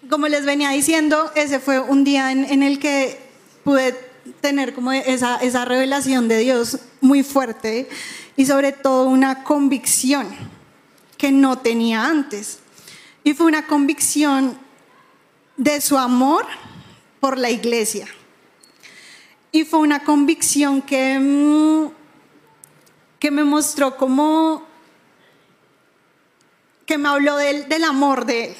como 0.10 0.28
les 0.28 0.46
venía 0.46 0.70
diciendo, 0.70 1.32
ese 1.36 1.60
fue 1.60 1.80
un 1.80 2.04
día 2.04 2.32
en, 2.32 2.64
el 2.64 2.80
que 2.80 3.20
pude 3.64 3.94
tener 4.42 4.74
como 4.74 4.92
esa, 4.92 5.38
esa 5.38 5.66
revelación 5.66 6.28
de 6.28 6.40
Dios 6.40 6.80
muy 7.02 7.24
fuerte 7.24 7.90
y 8.36 8.46
sobre 8.46 8.72
todo 8.72 9.08
una 9.08 9.44
convicción 9.44 10.28
que 11.18 11.32
no 11.32 11.58
tenía 11.60 12.06
antes. 12.06 12.60
Y 13.24 13.34
fue 13.34 13.48
una 13.48 13.66
convicción 13.66 14.58
de 15.58 15.82
su 15.82 15.98
amor 15.98 16.46
por 17.20 17.38
la 17.38 17.50
iglesia. 17.50 18.08
Y 19.52 19.64
fue 19.64 19.80
una 19.80 20.04
convicción 20.04 20.82
que, 20.82 21.18
mm, 21.18 21.92
que 23.20 23.32
me 23.32 23.44
mostró 23.44 23.96
como, 23.98 24.64
que 26.86 26.98
me 26.98 27.10
habló 27.10 27.38
del, 27.38 27.68
del 27.70 27.84
amor 27.86 28.26
de 28.26 28.46
él. 28.46 28.56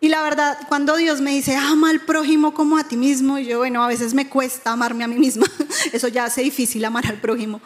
Y 0.00 0.08
la 0.08 0.22
verdad, 0.22 0.58
cuando 0.68 0.96
Dios 0.96 1.20
me 1.20 1.32
dice, 1.32 1.56
ama 1.56 1.90
al 1.90 2.00
prójimo 2.00 2.52
como 2.52 2.76
a 2.76 2.84
ti 2.84 2.96
mismo, 2.96 3.38
yo, 3.38 3.58
bueno, 3.58 3.82
a 3.82 3.88
veces 3.88 4.12
me 4.12 4.28
cuesta 4.28 4.72
amarme 4.72 5.04
a 5.04 5.08
mí 5.08 5.18
misma. 5.18 5.46
Eso 5.92 6.08
ya 6.08 6.26
hace 6.26 6.42
difícil 6.42 6.84
amar 6.84 7.06
al 7.06 7.20
prójimo. 7.20 7.60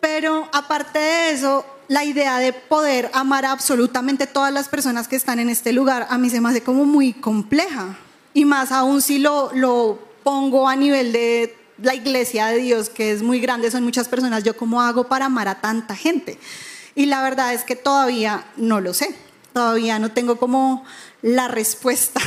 Pero 0.00 0.48
aparte 0.52 0.98
de 0.98 1.32
eso, 1.32 1.66
la 1.88 2.04
idea 2.04 2.38
de 2.38 2.54
poder 2.54 3.10
amar 3.12 3.44
a 3.44 3.50
absolutamente 3.50 4.26
todas 4.26 4.50
las 4.50 4.68
personas 4.68 5.08
que 5.08 5.16
están 5.16 5.38
en 5.40 5.50
este 5.50 5.72
lugar, 5.72 6.06
a 6.08 6.16
mí 6.16 6.30
se 6.30 6.40
me 6.40 6.48
hace 6.48 6.62
como 6.62 6.86
muy 6.86 7.12
compleja. 7.12 7.98
Y 8.32 8.46
más 8.46 8.72
aún 8.72 9.02
si 9.02 9.18
lo, 9.18 9.50
lo 9.52 9.98
pongo 10.22 10.68
a 10.68 10.76
nivel 10.76 11.12
de 11.12 11.54
la 11.82 11.94
iglesia 11.94 12.46
de 12.46 12.58
Dios, 12.58 12.88
que 12.88 13.12
es 13.12 13.22
muy 13.22 13.40
grande, 13.40 13.70
son 13.70 13.84
muchas 13.84 14.08
personas, 14.08 14.42
yo 14.42 14.56
cómo 14.56 14.80
hago 14.80 15.04
para 15.04 15.26
amar 15.26 15.48
a 15.48 15.60
tanta 15.60 15.94
gente. 15.94 16.38
Y 16.94 17.06
la 17.06 17.22
verdad 17.22 17.52
es 17.52 17.64
que 17.64 17.76
todavía 17.76 18.46
no 18.56 18.80
lo 18.80 18.94
sé, 18.94 19.14
todavía 19.52 19.98
no 19.98 20.12
tengo 20.12 20.36
como 20.36 20.84
la 21.22 21.48
respuesta. 21.48 22.20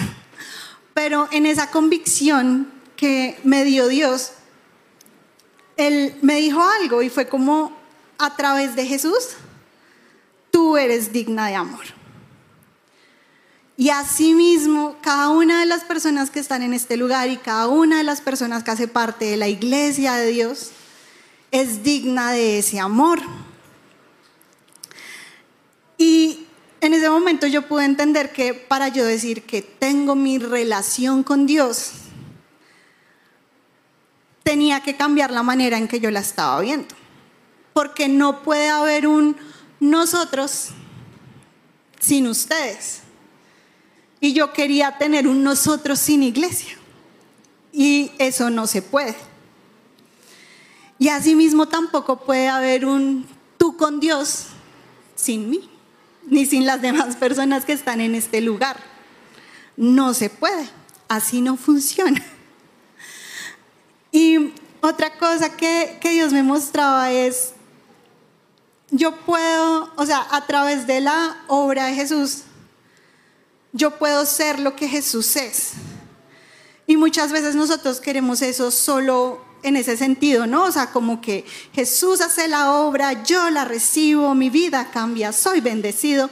Pero 0.94 1.28
en 1.32 1.46
esa 1.46 1.72
convicción 1.72 2.72
que 2.96 3.40
me 3.44 3.64
dio 3.64 3.88
Dios, 3.88 4.32
él 5.78 6.16
me 6.22 6.36
dijo 6.36 6.62
algo 6.82 7.02
y 7.02 7.10
fue 7.10 7.28
como 7.28 7.76
a 8.18 8.36
través 8.36 8.76
de 8.76 8.86
Jesús, 8.86 9.30
tú 10.52 10.78
eres 10.78 11.12
digna 11.12 11.48
de 11.48 11.56
amor. 11.56 11.84
Y 13.76 13.90
asimismo, 13.90 14.98
cada 15.02 15.30
una 15.30 15.60
de 15.60 15.66
las 15.66 15.84
personas 15.84 16.30
que 16.30 16.40
están 16.40 16.62
en 16.62 16.74
este 16.74 16.96
lugar 16.96 17.28
y 17.30 17.38
cada 17.38 17.68
una 17.68 17.98
de 17.98 18.04
las 18.04 18.22
personas 18.22 18.64
que 18.64 18.72
hace 18.72 18.88
parte 18.88 19.26
de 19.26 19.38
la 19.38 19.48
iglesia 19.48 20.14
de 20.14 20.28
Dios 20.28 20.70
es 21.52 21.84
digna 21.84 22.32
de 22.32 22.60
ese 22.60 22.80
amor. 22.80 23.20
Y 25.98 26.43
en 26.84 26.94
ese 26.94 27.10
momento 27.10 27.48
yo 27.48 27.62
pude 27.68 27.86
entender 27.86 28.34
que 28.34 28.54
para 28.54 28.90
yo 28.90 29.06
decir 29.06 29.44
que 29.44 29.62
tengo 29.62 30.16
mi 30.16 30.38
relación 30.38 31.24
con 31.24 31.46
Dios, 31.46 31.92
tenía 34.44 34.82
que 34.82 34.98
cambiar 34.98 35.32
la 35.32 35.44
manera 35.44 35.78
en 35.78 35.88
que 35.88 36.02
yo 36.02 36.12
la 36.12 36.20
estaba 36.20 36.60
viendo. 36.60 36.94
Porque 37.74 38.10
no 38.10 38.44
puede 38.44 38.70
haber 38.70 39.08
un 39.08 39.38
nosotros 39.80 40.72
sin 42.00 42.28
ustedes. 42.28 43.00
Y 44.20 44.34
yo 44.34 44.52
quería 44.52 44.98
tener 44.98 45.26
un 45.26 45.42
nosotros 45.42 46.00
sin 46.00 46.22
iglesia. 46.22 46.78
Y 47.72 48.12
eso 48.20 48.50
no 48.50 48.68
se 48.68 48.82
puede. 48.82 49.16
Y 51.00 51.08
asimismo 51.08 51.68
tampoco 51.68 52.20
puede 52.20 52.50
haber 52.50 52.86
un 52.86 53.26
tú 53.58 53.78
con 53.78 54.02
Dios 54.02 54.48
sin 55.16 55.50
mí, 55.50 55.70
ni 56.28 56.46
sin 56.46 56.66
las 56.66 56.82
demás 56.82 57.16
personas 57.20 57.66
que 57.66 57.74
están 57.74 58.02
en 58.02 58.16
este 58.16 58.42
lugar. 58.42 58.78
No 59.78 60.14
se 60.14 60.30
puede. 60.30 60.70
Así 61.08 61.42
no 61.42 61.58
funciona. 61.58 62.24
Y 64.12 64.54
otra 64.82 65.18
cosa 65.18 65.56
que, 65.58 66.00
Dios 66.04 66.34
me 66.34 66.44
mostraba 66.44 67.12
es, 67.12 67.54
yo 68.92 69.16
puedo, 69.16 69.92
o 69.96 70.06
sea, 70.06 70.28
a 70.30 70.46
través 70.46 70.86
de 70.86 71.02
la 71.02 71.44
obra 71.48 71.88
de 71.88 71.96
Jesús, 71.96 72.44
yo 73.72 73.98
puedo 73.98 74.26
ser 74.26 74.60
lo 74.60 74.76
que 74.76 74.88
Jesús 74.88 75.36
es. 75.36 75.72
Y 76.86 76.98
muchas 76.98 77.32
veces 77.32 77.56
nosotros 77.56 78.00
queremos 78.00 78.42
eso 78.44 78.70
solo 78.70 79.42
en 79.64 79.76
ese 79.76 79.98
sentido, 79.98 80.48
¿no? 80.48 80.66
O 80.66 80.72
sea, 80.72 80.92
como 80.92 81.22
que 81.22 81.46
Jesús 81.74 82.22
hace 82.22 82.48
la 82.48 82.74
obra, 82.74 83.24
yo 83.24 83.50
la 83.50 83.66
recibo, 83.66 84.36
mi 84.36 84.50
vida 84.50 84.90
cambia, 84.92 85.32
soy 85.32 85.62
bendecido. 85.62 86.30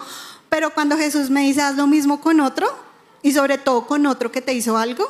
Pero 0.49 0.73
cuando 0.73 0.97
Jesús 0.97 1.29
me 1.29 1.41
dice, 1.41 1.61
haz 1.61 1.75
lo 1.75 1.87
mismo 1.87 2.21
con 2.21 2.39
otro, 2.41 2.67
y 3.23 3.31
sobre 3.33 3.57
todo 3.57 3.87
con 3.87 4.05
otro 4.05 4.31
que 4.31 4.41
te 4.41 4.53
hizo 4.53 4.77
algo, 4.77 5.09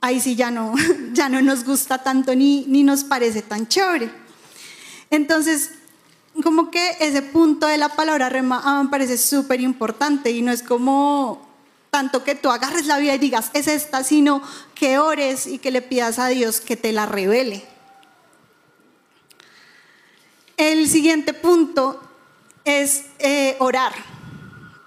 ahí 0.00 0.20
sí 0.20 0.34
ya 0.36 0.50
no, 0.50 0.74
ya 1.12 1.28
no 1.28 1.40
nos 1.42 1.64
gusta 1.64 2.02
tanto 2.02 2.34
ni, 2.34 2.64
ni 2.66 2.82
nos 2.82 3.04
parece 3.04 3.42
tan 3.42 3.68
chévere. 3.68 4.10
Entonces, 5.10 5.70
como 6.42 6.70
que 6.70 6.96
ese 7.00 7.22
punto 7.22 7.66
de 7.66 7.78
la 7.78 7.90
palabra 7.90 8.28
rema 8.28 8.60
ah, 8.64 8.82
me 8.82 8.90
parece 8.90 9.16
súper 9.16 9.60
importante 9.60 10.30
y 10.30 10.42
no 10.42 10.52
es 10.52 10.62
como 10.62 11.45
tanto 11.96 12.24
que 12.24 12.34
tú 12.34 12.50
agarres 12.50 12.84
la 12.84 12.98
vida 12.98 13.14
y 13.14 13.18
digas, 13.18 13.50
es 13.54 13.68
esta, 13.68 14.04
sino 14.04 14.42
que 14.74 14.98
ores 14.98 15.46
y 15.46 15.56
que 15.56 15.70
le 15.70 15.80
pidas 15.80 16.18
a 16.18 16.26
Dios 16.26 16.60
que 16.60 16.76
te 16.76 16.92
la 16.92 17.06
revele. 17.06 17.64
El 20.58 20.86
siguiente 20.90 21.32
punto 21.32 21.98
es 22.66 23.06
eh, 23.18 23.56
orar, 23.60 23.94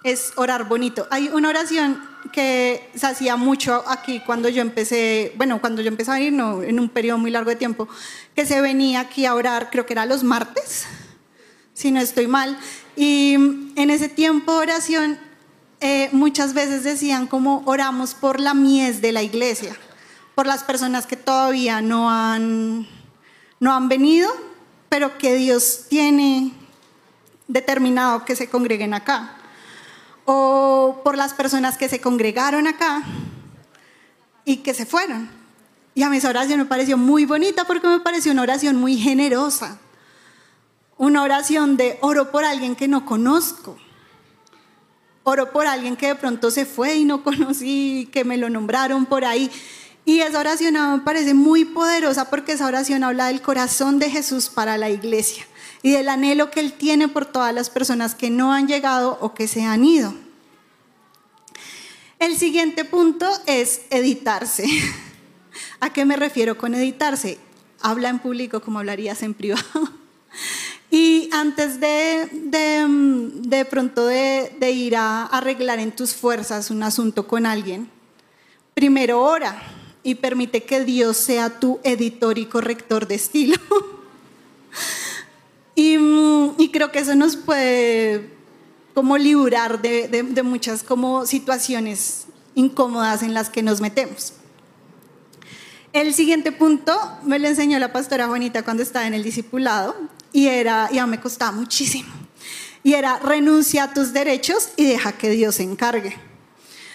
es 0.04 0.34
orar 0.36 0.66
bonito. 0.66 1.08
Hay 1.10 1.30
una 1.30 1.50
oración 1.50 2.00
que 2.32 2.88
se 2.94 3.08
hacía 3.08 3.38
mucho 3.38 3.84
aquí 3.88 4.20
cuando 4.24 4.48
yo 4.48 4.62
empecé, 4.62 5.34
bueno, 5.36 5.60
cuando 5.62 5.82
yo 5.82 5.88
empecé 5.88 6.12
a 6.12 6.22
ir, 6.22 6.32
no, 6.32 6.62
en 6.62 6.80
un 6.80 6.90
periodo 6.90 7.18
muy 7.18 7.32
largo 7.32 7.50
de 7.50 7.56
tiempo, 7.56 7.88
que 8.36 8.46
se 8.46 8.62
venía 8.62 9.00
aquí 9.00 9.26
a 9.26 9.34
orar, 9.34 9.72
creo 9.72 9.88
que 9.88 9.94
era 9.94 10.06
los 10.06 10.24
martes, 10.24 10.86
si 11.74 11.90
no 11.90 12.02
estoy 12.02 12.28
mal, 12.28 12.56
y 12.96 13.34
en 13.34 13.90
ese 13.90 14.10
tiempo 14.10 14.54
oración 14.54 15.18
eh, 15.82 16.10
muchas 16.12 16.54
veces 16.54 16.84
decían 16.84 17.28
como 17.28 17.64
oramos 17.66 18.14
por 18.14 18.40
la 18.40 18.54
mies 18.54 19.02
de 19.02 19.12
la 19.12 19.24
iglesia, 19.24 19.76
por 20.36 20.46
las 20.46 20.64
personas 20.64 21.06
que 21.06 21.16
todavía 21.16 21.82
no 21.82 22.10
han, 22.10 22.88
no 23.60 23.74
han 23.74 23.90
venido, 23.90 24.30
pero 24.90 25.18
que 25.18 25.36
Dios 25.36 25.86
tiene 25.90 26.54
determinado 27.48 28.26
que 28.26 28.36
se 28.36 28.50
congreguen 28.50 28.94
acá 28.94 29.36
o 30.32 31.02
por 31.04 31.18
las 31.18 31.34
personas 31.34 31.76
que 31.76 31.90
se 31.90 32.00
congregaron 32.00 32.68
acá 32.68 33.02
y 34.46 34.58
que 34.58 34.76
se 34.76 34.86
fueron. 34.86 35.28
Y 35.96 36.04
a 36.04 36.10
mí 36.10 36.18
esa 36.18 36.30
oración 36.30 36.60
me 36.60 36.66
pareció 36.66 36.98
muy 36.98 37.26
bonita 37.26 37.66
porque 37.66 37.88
me 37.88 38.00
pareció 38.00 38.32
una 38.32 38.44
oración 38.44 38.76
muy 38.76 38.96
generosa. 38.96 39.80
Una 40.98 41.24
oración 41.24 41.78
de 41.78 41.98
oro 42.02 42.30
por 42.30 42.44
alguien 42.44 42.76
que 42.76 42.88
no 42.88 43.06
conozco. 43.06 43.78
Oro 45.30 45.52
por 45.52 45.68
alguien 45.68 45.96
que 45.96 46.08
de 46.08 46.16
pronto 46.16 46.50
se 46.50 46.66
fue 46.66 46.96
y 46.96 47.06
no 47.06 47.24
conocí, 47.24 48.10
que 48.12 48.24
me 48.24 48.38
lo 48.38 48.50
nombraron 48.50 49.06
por 49.06 49.26
ahí. 49.26 49.52
Y 50.04 50.22
esa 50.22 50.40
oración 50.40 50.74
me 50.74 51.02
parece 51.02 51.36
muy 51.36 51.66
poderosa 51.66 52.32
porque 52.32 52.54
esa 52.54 52.66
oración 52.66 53.04
habla 53.04 53.28
del 53.28 53.44
corazón 53.44 54.00
de 54.00 54.10
Jesús 54.10 54.50
para 54.50 54.78
la 54.80 54.90
iglesia 54.90 55.46
y 55.84 55.92
del 55.92 56.10
anhelo 56.10 56.50
que 56.50 56.62
Él 56.62 56.74
tiene 56.74 57.08
por 57.08 57.28
todas 57.28 57.54
las 57.54 57.70
personas 57.70 58.16
que 58.16 58.32
no 58.32 58.52
han 58.54 58.68
llegado 58.68 59.20
o 59.22 59.36
que 59.36 59.48
se 59.48 59.64
han 59.64 59.86
ido. 59.86 60.16
El 62.18 62.36
siguiente 62.36 62.84
punto 62.84 63.30
es 63.46 63.82
editarse. 63.92 64.68
¿A 65.80 65.94
qué 65.94 66.06
me 66.06 66.16
refiero 66.16 66.58
con 66.58 66.74
editarse? 66.74 67.38
Habla 67.82 68.10
en 68.10 68.18
público 68.18 68.62
como 68.62 68.80
hablarías 68.80 69.22
en 69.22 69.36
privado. 69.36 69.64
Y 70.92 71.30
antes 71.32 71.80
de, 71.80 72.28
de, 72.32 73.66
pronto 73.66 74.08
de, 74.08 74.56
de, 74.60 74.72
ir 74.72 74.96
a 74.96 75.26
arreglar 75.26 75.80
en 75.80 75.92
tus 75.92 76.16
fuerzas 76.16 76.72
un 76.72 76.82
asunto 76.82 77.28
con 77.28 77.46
alguien, 77.46 77.90
primero 78.74 79.22
ora 79.22 79.62
y 80.02 80.16
permite 80.16 80.64
que 80.64 80.84
Dios 80.84 81.18
sea 81.18 81.60
tu 81.60 81.80
editor 81.84 82.40
y 82.40 82.46
corrector 82.46 83.08
de 83.08 83.16
estilo. 83.16 83.58
Mm, 85.82 86.56
y, 86.58 86.72
creo 86.72 86.92
que 86.92 87.00
eso 87.00 87.16
nos 87.16 87.38
puede 87.38 88.30
como 88.94 89.18
librar 89.18 89.82
de, 89.82 90.10
de 90.10 90.44
muchas 90.44 90.84
como 90.84 91.26
situaciones 91.26 92.26
incómodas 92.54 93.24
en 93.24 93.34
las 93.34 93.50
que 93.50 93.64
nos 93.64 93.80
metemos. 93.80 94.34
El 95.94 96.14
siguiente 96.14 96.52
punto 96.52 96.94
me 97.24 97.40
lo 97.40 97.48
enseñó 97.48 97.80
la 97.80 97.94
pastora 97.94 98.28
Juanita 98.28 98.64
cuando 98.64 98.84
estaba 98.84 99.08
en 99.08 99.14
el 99.14 99.24
discipulado 99.24 99.96
y 100.32 100.48
era, 100.48 100.90
ya 100.92 101.06
me 101.08 101.20
costaba 101.20 101.52
muchísimo, 101.52 102.10
y 102.84 102.94
era 102.94 103.20
renuncia 103.20 103.84
a 103.84 103.94
tus 103.94 104.14
derechos 104.14 104.70
y 104.76 104.86
deja 104.86 105.12
que 105.14 105.30
Dios 105.30 105.56
se 105.56 105.64
encargue. 105.64 106.18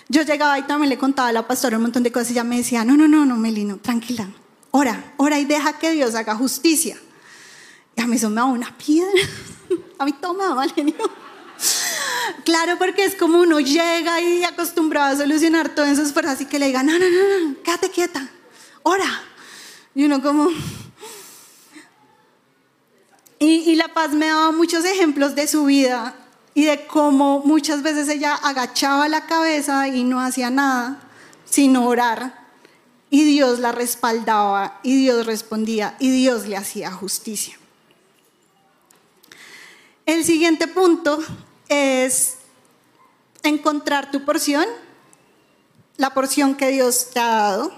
Yo 0.08 0.22
llegaba 0.22 0.58
y 0.58 0.62
también 0.62 0.90
le 0.90 0.98
contaba 0.98 1.28
a 1.28 1.32
la 1.32 1.46
pastora 1.46 1.76
un 1.76 1.82
montón 1.84 2.02
de 2.02 2.12
cosas 2.12 2.30
y 2.30 2.32
ella 2.32 2.44
me 2.44 2.58
decía, 2.58 2.84
no, 2.84 2.96
no, 2.96 3.08
no, 3.08 3.24
no, 3.24 3.36
Melino, 3.36 3.78
tranquila, 3.78 4.28
ora, 4.70 5.14
ora 5.16 5.38
y 5.38 5.44
deja 5.44 5.78
que 5.78 5.92
Dios 5.92 6.14
haga 6.14 6.34
justicia. 6.34 6.98
Y 7.96 8.00
a 8.02 8.06
mí 8.06 8.16
eso 8.16 8.28
me 8.28 8.36
da 8.36 8.44
una 8.44 8.76
piedra, 8.76 9.10
a 9.98 10.04
mí 10.04 10.12
todo 10.12 10.34
me 10.34 10.44
da 10.44 10.54
mal 10.54 10.72
Claro, 12.44 12.76
porque 12.78 13.04
es 13.04 13.14
como 13.14 13.38
uno 13.40 13.60
llega 13.60 14.20
y 14.20 14.44
acostumbrado 14.44 15.14
a 15.14 15.16
solucionar 15.16 15.74
todo 15.74 15.86
en 15.86 15.96
sus 15.96 16.12
fuerzas 16.12 16.40
y 16.40 16.46
que 16.46 16.58
le 16.58 16.66
diga, 16.66 16.82
no, 16.82 16.92
no, 16.92 17.06
no, 17.08 17.48
no, 17.48 17.62
quédate 17.62 17.90
quieta, 17.90 18.28
ora. 18.82 19.06
Y 19.94 20.04
uno 20.04 20.20
como... 20.20 20.50
Y, 23.46 23.74
La 23.76 23.88
Paz 23.88 24.12
me 24.12 24.26
daba 24.26 24.52
muchos 24.52 24.86
ejemplos 24.86 25.34
de 25.34 25.46
su 25.46 25.66
vida 25.66 26.14
y 26.54 26.64
de 26.64 26.86
cómo 26.86 27.40
muchas 27.40 27.82
veces 27.82 28.08
ella 28.08 28.34
agachaba 28.34 29.06
la 29.08 29.26
cabeza 29.26 29.86
y 29.88 30.02
no 30.02 30.18
hacía 30.18 30.48
nada, 30.48 31.00
sino 31.44 31.86
orar. 31.86 32.42
Y 33.10 33.24
Dios 33.24 33.58
la 33.58 33.70
respaldaba 33.70 34.80
y 34.82 34.96
Dios 34.96 35.26
respondía 35.26 35.94
y 35.98 36.10
Dios 36.10 36.46
le 36.46 36.56
hacía 36.56 36.90
justicia. 36.90 37.58
El 40.06 40.24
siguiente 40.24 40.66
punto 40.66 41.18
es 41.68 42.36
encontrar 43.42 44.10
tu 44.10 44.24
porción, 44.24 44.64
la 45.98 46.14
porción 46.14 46.54
que 46.54 46.68
Dios 46.68 47.10
te 47.12 47.20
ha 47.20 47.26
dado 47.26 47.74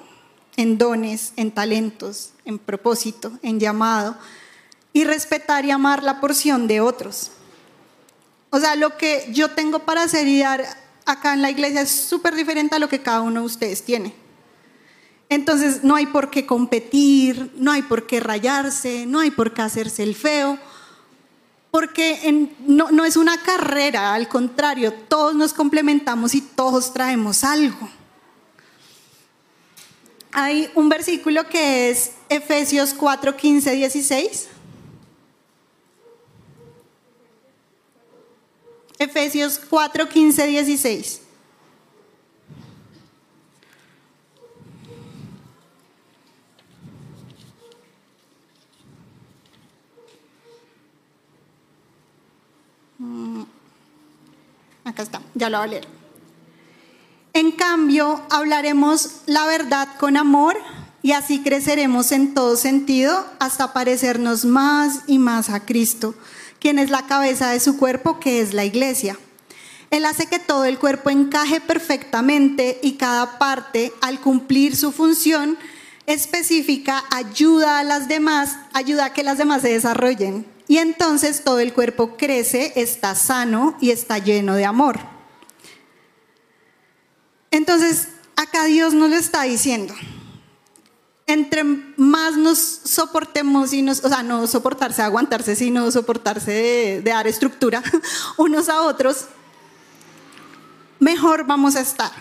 en 0.56 0.78
dones, 0.78 1.32
en 1.34 1.50
talentos, 1.50 2.30
en 2.44 2.58
propósito, 2.60 3.32
en 3.42 3.58
llamado, 3.58 4.16
y 4.96 5.04
respetar 5.04 5.66
y 5.66 5.70
amar 5.70 6.02
la 6.02 6.22
porción 6.22 6.66
de 6.66 6.80
otros. 6.80 7.30
O 8.48 8.58
sea, 8.58 8.76
lo 8.76 8.96
que 8.96 9.28
yo 9.30 9.50
tengo 9.50 9.80
para 9.80 10.04
hacer 10.04 10.26
y 10.26 10.38
dar 10.38 10.64
acá 11.04 11.34
en 11.34 11.42
la 11.42 11.50
iglesia 11.50 11.82
es 11.82 11.90
súper 11.90 12.34
diferente 12.34 12.76
a 12.76 12.78
lo 12.78 12.88
que 12.88 13.02
cada 13.02 13.20
uno 13.20 13.40
de 13.40 13.46
ustedes 13.46 13.84
tiene. 13.84 14.14
Entonces, 15.28 15.84
no 15.84 15.96
hay 15.96 16.06
por 16.06 16.30
qué 16.30 16.46
competir, 16.46 17.52
no 17.56 17.72
hay 17.72 17.82
por 17.82 18.06
qué 18.06 18.20
rayarse, 18.20 19.04
no 19.04 19.20
hay 19.20 19.30
por 19.30 19.52
qué 19.52 19.60
hacerse 19.60 20.02
el 20.02 20.14
feo, 20.14 20.58
porque 21.70 22.48
no, 22.60 22.90
no 22.90 23.04
es 23.04 23.18
una 23.18 23.36
carrera, 23.42 24.14
al 24.14 24.30
contrario, 24.30 24.94
todos 24.94 25.34
nos 25.34 25.52
complementamos 25.52 26.34
y 26.34 26.40
todos 26.40 26.94
traemos 26.94 27.44
algo. 27.44 27.86
Hay 30.32 30.70
un 30.74 30.88
versículo 30.88 31.46
que 31.50 31.90
es 31.90 32.12
Efesios 32.30 32.94
4, 32.94 33.36
15, 33.36 33.72
16 33.72 34.55
Efesios 38.98 39.60
4, 39.68 40.08
15, 40.08 40.46
16. 40.46 41.20
Acá 54.84 55.02
está, 55.02 55.20
ya 55.34 55.50
lo 55.50 55.58
voy 55.58 55.66
a 55.66 55.70
leer. 55.70 55.86
En 57.32 57.52
cambio, 57.52 58.22
hablaremos 58.30 59.22
la 59.26 59.44
verdad 59.46 59.88
con 59.98 60.16
amor 60.16 60.56
y 61.02 61.12
así 61.12 61.42
creceremos 61.42 62.12
en 62.12 62.32
todo 62.32 62.56
sentido 62.56 63.26
hasta 63.38 63.72
parecernos 63.72 64.44
más 64.44 65.00
y 65.06 65.18
más 65.18 65.50
a 65.50 65.66
Cristo 65.66 66.14
quien 66.60 66.78
es 66.78 66.90
la 66.90 67.06
cabeza 67.06 67.50
de 67.50 67.60
su 67.60 67.78
cuerpo, 67.78 68.20
que 68.20 68.40
es 68.40 68.54
la 68.54 68.64
iglesia. 68.64 69.18
Él 69.90 70.04
hace 70.04 70.26
que 70.26 70.38
todo 70.38 70.64
el 70.64 70.78
cuerpo 70.78 71.10
encaje 71.10 71.60
perfectamente 71.60 72.80
y 72.82 72.92
cada 72.92 73.38
parte, 73.38 73.92
al 74.00 74.20
cumplir 74.20 74.76
su 74.76 74.92
función 74.92 75.56
específica, 76.06 77.04
ayuda 77.10 77.78
a 77.78 77.84
las 77.84 78.08
demás, 78.08 78.56
ayuda 78.72 79.06
a 79.06 79.12
que 79.12 79.22
las 79.22 79.38
demás 79.38 79.62
se 79.62 79.72
desarrollen. 79.72 80.46
Y 80.68 80.78
entonces 80.78 81.44
todo 81.44 81.60
el 81.60 81.72
cuerpo 81.72 82.16
crece, 82.16 82.72
está 82.76 83.14
sano 83.14 83.76
y 83.80 83.90
está 83.90 84.18
lleno 84.18 84.54
de 84.54 84.64
amor. 84.64 84.98
Entonces, 87.52 88.08
acá 88.34 88.64
Dios 88.64 88.92
nos 88.92 89.08
lo 89.08 89.16
está 89.16 89.42
diciendo 89.42 89.94
entre 91.26 91.64
más 91.64 92.36
nos 92.36 92.58
soportemos 92.58 93.72
y 93.72 93.82
nos, 93.82 94.04
o 94.04 94.08
sea, 94.08 94.22
no 94.22 94.46
soportarse, 94.46 95.02
aguantarse, 95.02 95.56
sino 95.56 95.90
soportarse 95.90 96.52
de, 96.52 97.02
dar 97.02 97.26
estructura 97.26 97.82
unos 98.36 98.68
a 98.68 98.82
otros, 98.82 99.26
mejor 101.00 101.44
vamos 101.44 101.74
a 101.74 101.80
estar. 101.80 102.12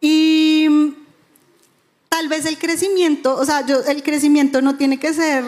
Y 0.00 0.94
tal 2.08 2.28
vez 2.28 2.44
el 2.44 2.58
crecimiento, 2.58 3.36
o 3.36 3.44
sea, 3.44 3.64
yo, 3.64 3.78
el 3.84 4.02
crecimiento 4.02 4.60
no 4.60 4.76
tiene 4.76 4.98
que 4.98 5.14
ser 5.14 5.44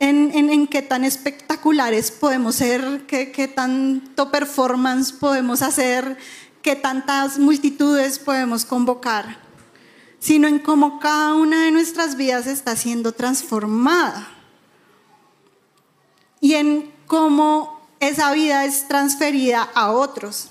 en, 0.00 0.32
en, 0.34 0.66
qué 0.66 0.82
tan 0.82 1.04
espectaculares 1.04 2.10
podemos 2.10 2.56
ser, 2.56 3.04
qué, 3.06 3.30
qué 3.30 3.46
tanto 3.46 4.30
performance 4.32 5.12
podemos 5.12 5.62
hacer, 5.62 6.16
qué 6.60 6.74
tantas 6.74 7.38
multitudes 7.38 8.18
podemos 8.18 8.64
convocar 8.64 9.47
sino 10.18 10.48
en 10.48 10.58
cómo 10.58 10.98
cada 11.00 11.34
una 11.34 11.64
de 11.64 11.70
nuestras 11.70 12.16
vidas 12.16 12.46
está 12.46 12.76
siendo 12.76 13.12
transformada 13.12 14.28
y 16.40 16.54
en 16.54 16.92
cómo 17.06 17.80
esa 18.00 18.32
vida 18.32 18.64
es 18.64 18.86
transferida 18.88 19.68
a 19.74 19.90
otros. 19.90 20.50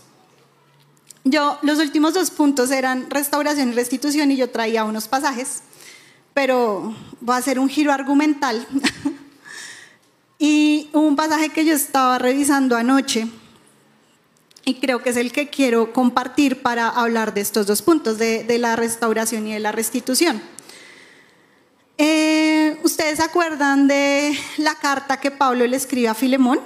Yo, 1.24 1.58
los 1.62 1.80
últimos 1.80 2.14
dos 2.14 2.32
puntos 2.32 2.72
eran 2.72 3.10
restauración 3.10 3.70
y 3.70 3.74
restitución 3.74 4.32
y 4.32 4.38
yo 4.38 4.50
traía 4.50 4.86
unos 4.86 5.08
pasajes, 5.08 5.62
pero 6.34 6.96
voy 7.20 7.36
a 7.36 7.40
hacer 7.40 7.60
un 7.60 7.70
giro 7.70 7.92
argumental. 7.92 8.66
y 10.40 10.90
un 10.94 11.16
pasaje 11.16 11.50
que 11.50 11.66
yo 11.66 11.74
estaba 11.74 12.18
revisando 12.18 12.76
anoche 12.76 13.28
y 14.68 14.82
creo 14.82 15.02
que 15.02 15.12
es 15.12 15.16
el 15.16 15.32
que 15.32 15.48
quiero 15.48 15.94
compartir 15.94 16.62
para 16.62 16.90
hablar 16.90 17.34
de 17.34 17.40
estos 17.40 17.68
dos 17.68 17.82
puntos, 17.82 18.18
de, 18.18 18.46
la 18.60 18.76
restauración 18.76 19.48
y 19.48 19.54
de 19.54 19.62
la 19.62 19.72
restitución. 19.72 20.42
Eh, 21.98 22.78
¿Ustedes 22.84 23.20
se 23.20 23.24
acuerdan 23.24 23.88
de 23.88 24.38
la 24.58 24.76
carta 24.76 25.22
que 25.22 25.32
Pablo 25.32 25.66
le 25.66 25.78
escribe 25.78 26.10
a 26.10 26.14
Filemón? 26.14 26.60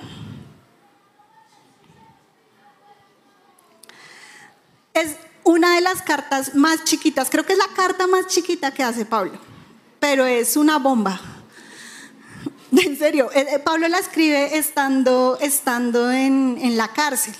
Es 4.95 5.17
una 5.43 5.75
de 5.75 5.81
las 5.81 6.01
cartas 6.01 6.55
más 6.55 6.83
chiquitas, 6.83 7.29
creo 7.29 7.45
que 7.45 7.53
es 7.53 7.59
la 7.59 7.69
carta 7.75 8.07
más 8.07 8.25
chiquita 8.25 8.73
que 8.73 8.81
hace 8.81 9.05
Pablo, 9.05 9.33
pero 9.99 10.25
es 10.25 10.57
una 10.57 10.79
bomba. 10.79 11.21
En 12.71 12.97
serio, 12.97 13.29
eh, 13.33 13.45
eh, 13.47 13.59
Pablo 13.59 13.87
la 13.89 13.99
escribe 13.99 14.57
estando, 14.57 15.37
estando 15.39 16.09
en, 16.09 16.57
en 16.59 16.77
la 16.77 16.87
cárcel. 16.87 17.35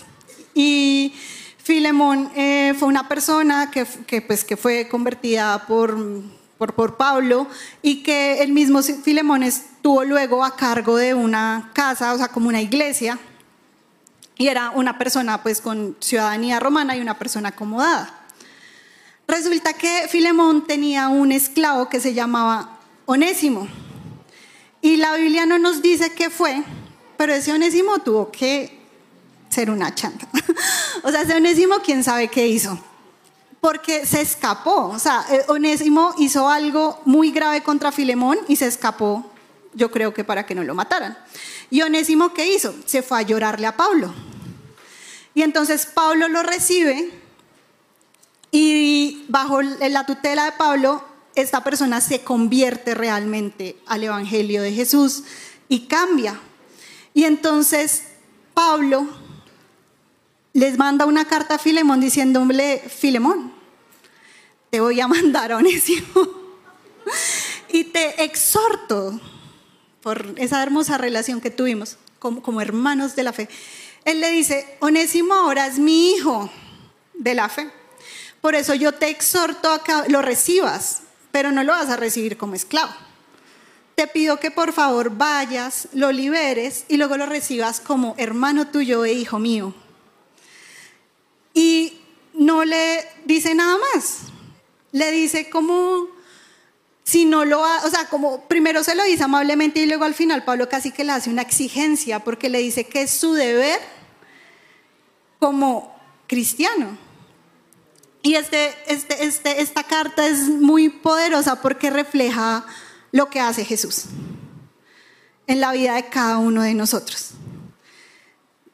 Y 0.53 1.13
Filemón 1.57 2.31
eh, 2.35 2.73
fue 2.77 2.87
una 2.87 3.07
persona 3.07 3.71
que, 3.71 4.21
pues, 4.21 4.43
que 4.43 4.57
fue 4.57 4.87
convertida 4.87 5.65
por, 5.67 5.97
por, 6.57 6.73
por, 6.73 6.97
Pablo 6.97 7.47
y 7.81 8.03
que 8.03 8.41
el 8.41 8.51
mismo 8.51 8.81
Filemón 8.81 9.43
estuvo 9.43 10.03
luego 10.03 10.43
a 10.43 10.55
cargo 10.55 10.97
de 10.97 11.13
una 11.13 11.71
casa, 11.73 12.13
o 12.13 12.17
sea, 12.17 12.29
como 12.29 12.49
una 12.49 12.61
iglesia. 12.61 13.19
Y 14.37 14.47
era 14.47 14.71
una 14.71 14.97
persona 14.97 15.43
pues 15.43 15.61
con 15.61 15.95
ciudadanía 15.99 16.59
romana 16.59 16.95
y 16.95 17.01
una 17.01 17.17
persona 17.19 17.49
acomodada. 17.49 18.21
Resulta 19.27 19.73
que 19.73 20.07
Filemón 20.09 20.65
tenía 20.65 21.07
un 21.09 21.31
esclavo 21.31 21.87
que 21.89 21.99
se 21.99 22.13
llamaba 22.13 22.79
Onésimo. 23.05 23.67
Y 24.81 24.97
la 24.97 25.13
Biblia 25.15 25.45
no 25.45 25.59
nos 25.59 25.81
dice 25.81 26.11
qué 26.13 26.29
fue, 26.29 26.63
pero 27.17 27.33
ese 27.33 27.53
Onésimo 27.53 27.99
tuvo 27.99 28.31
que 28.31 28.79
ser 29.49 29.69
una 29.69 29.93
chanta. 29.93 30.27
o 31.03 31.11
sea, 31.11 31.21
ese 31.21 31.35
Onésimo, 31.35 31.79
quién 31.83 32.03
sabe 32.03 32.27
qué 32.27 32.47
hizo. 32.47 32.79
Porque 33.59 34.05
se 34.05 34.21
escapó. 34.21 34.87
O 34.87 34.99
sea, 34.99 35.25
eh, 35.31 35.43
Onésimo 35.47 36.15
hizo 36.17 36.49
algo 36.49 37.01
muy 37.05 37.31
grave 37.31 37.61
contra 37.61 37.91
Filemón 37.91 38.39
y 38.47 38.55
se 38.55 38.67
escapó, 38.67 39.31
yo 39.73 39.91
creo 39.91 40.13
que 40.13 40.23
para 40.23 40.45
que 40.45 40.55
no 40.55 40.63
lo 40.63 40.75
mataran. 40.75 41.17
¿Y 41.69 41.81
Onésimo 41.81 42.33
qué 42.33 42.53
hizo? 42.53 42.73
Se 42.85 43.01
fue 43.01 43.19
a 43.19 43.21
llorarle 43.21 43.67
a 43.67 43.77
Pablo. 43.77 44.13
Y 45.33 45.43
entonces 45.43 45.85
Pablo 45.85 46.27
lo 46.27 46.43
recibe 46.43 47.09
Y 48.51 49.23
bajo 49.29 49.61
la 49.61 50.05
tutela 50.05 50.43
de 50.43 50.51
Pablo, 50.51 51.05
esta 51.35 51.63
persona 51.63 52.01
se 52.01 52.21
convierte 52.21 52.93
realmente 52.95 53.77
al 53.85 54.03
Evangelio 54.03 54.61
de 54.61 54.73
Jesús 54.73 55.23
y 55.69 55.87
cambia. 55.87 56.37
Y 57.13 57.23
entonces 57.23 58.03
Pablo 58.53 59.07
les 60.53 60.77
manda 60.77 61.05
una 61.05 61.25
carta 61.25 61.55
a 61.55 61.59
Filemón 61.59 62.01
diciéndole, 62.01 62.79
Filemón, 62.79 63.53
te 64.69 64.79
voy 64.79 64.99
a 64.99 65.07
mandar 65.07 65.51
a 65.51 65.57
Onésimo 65.57 66.27
y 67.69 67.85
te 67.85 68.23
exhorto 68.23 69.19
por 70.01 70.33
esa 70.37 70.61
hermosa 70.61 70.97
relación 70.97 71.41
que 71.41 71.51
tuvimos 71.51 71.97
como, 72.19 72.41
como 72.41 72.61
hermanos 72.61 73.15
de 73.15 73.23
la 73.23 73.33
fe. 73.33 73.49
Él 74.03 74.19
le 74.19 74.31
dice, 74.31 74.77
Onésimo 74.79 75.33
ahora 75.33 75.67
es 75.67 75.77
mi 75.77 76.11
hijo 76.11 76.49
de 77.13 77.35
la 77.35 77.49
fe. 77.49 77.69
Por 78.41 78.55
eso 78.55 78.73
yo 78.73 78.93
te 78.93 79.09
exhorto 79.09 79.71
a 79.71 79.83
que 79.83 79.93
lo 80.07 80.21
recibas, 80.23 81.03
pero 81.31 81.51
no 81.51 81.63
lo 81.63 81.73
vas 81.73 81.89
a 81.89 81.97
recibir 81.97 82.37
como 82.37 82.55
esclavo. 82.55 82.91
Te 83.95 84.07
pido 84.07 84.39
que 84.39 84.49
por 84.49 84.73
favor 84.73 85.15
vayas, 85.15 85.87
lo 85.93 86.11
liberes 86.11 86.85
y 86.87 86.97
luego 86.97 87.17
lo 87.17 87.27
recibas 87.27 87.79
como 87.79 88.15
hermano 88.17 88.67
tuyo 88.67 89.05
e 89.05 89.13
hijo 89.13 89.37
mío. 89.37 89.75
Y 91.53 91.99
no 92.33 92.65
le 92.65 93.05
dice 93.25 93.53
nada 93.55 93.77
más. 93.93 94.19
Le 94.91 95.11
dice 95.11 95.49
como 95.49 96.07
si 97.03 97.25
no 97.25 97.45
lo 97.45 97.61
o 97.61 97.89
sea, 97.89 98.05
como 98.09 98.47
primero 98.47 98.83
se 98.83 98.95
lo 98.95 99.03
dice 99.03 99.23
amablemente 99.23 99.81
y 99.81 99.85
luego 99.85 100.05
al 100.05 100.13
final 100.13 100.43
Pablo 100.43 100.69
casi 100.69 100.91
que 100.91 101.03
le 101.03 101.11
hace 101.11 101.29
una 101.29 101.41
exigencia 101.41 102.19
porque 102.19 102.49
le 102.49 102.59
dice 102.59 102.85
que 102.85 103.01
es 103.01 103.11
su 103.11 103.33
deber 103.33 103.79
como 105.39 105.95
cristiano. 106.27 106.97
Y 108.23 108.35
este, 108.35 108.73
este, 108.87 109.25
este, 109.25 109.61
esta 109.61 109.83
carta 109.83 110.27
es 110.27 110.47
muy 110.47 110.89
poderosa 110.89 111.61
porque 111.61 111.89
refleja 111.89 112.65
lo 113.11 113.29
que 113.29 113.39
hace 113.39 113.65
Jesús 113.65 114.05
en 115.47 115.59
la 115.59 115.71
vida 115.71 115.95
de 115.95 116.07
cada 116.07 116.37
uno 116.37 116.61
de 116.61 116.73
nosotros. 116.73 117.31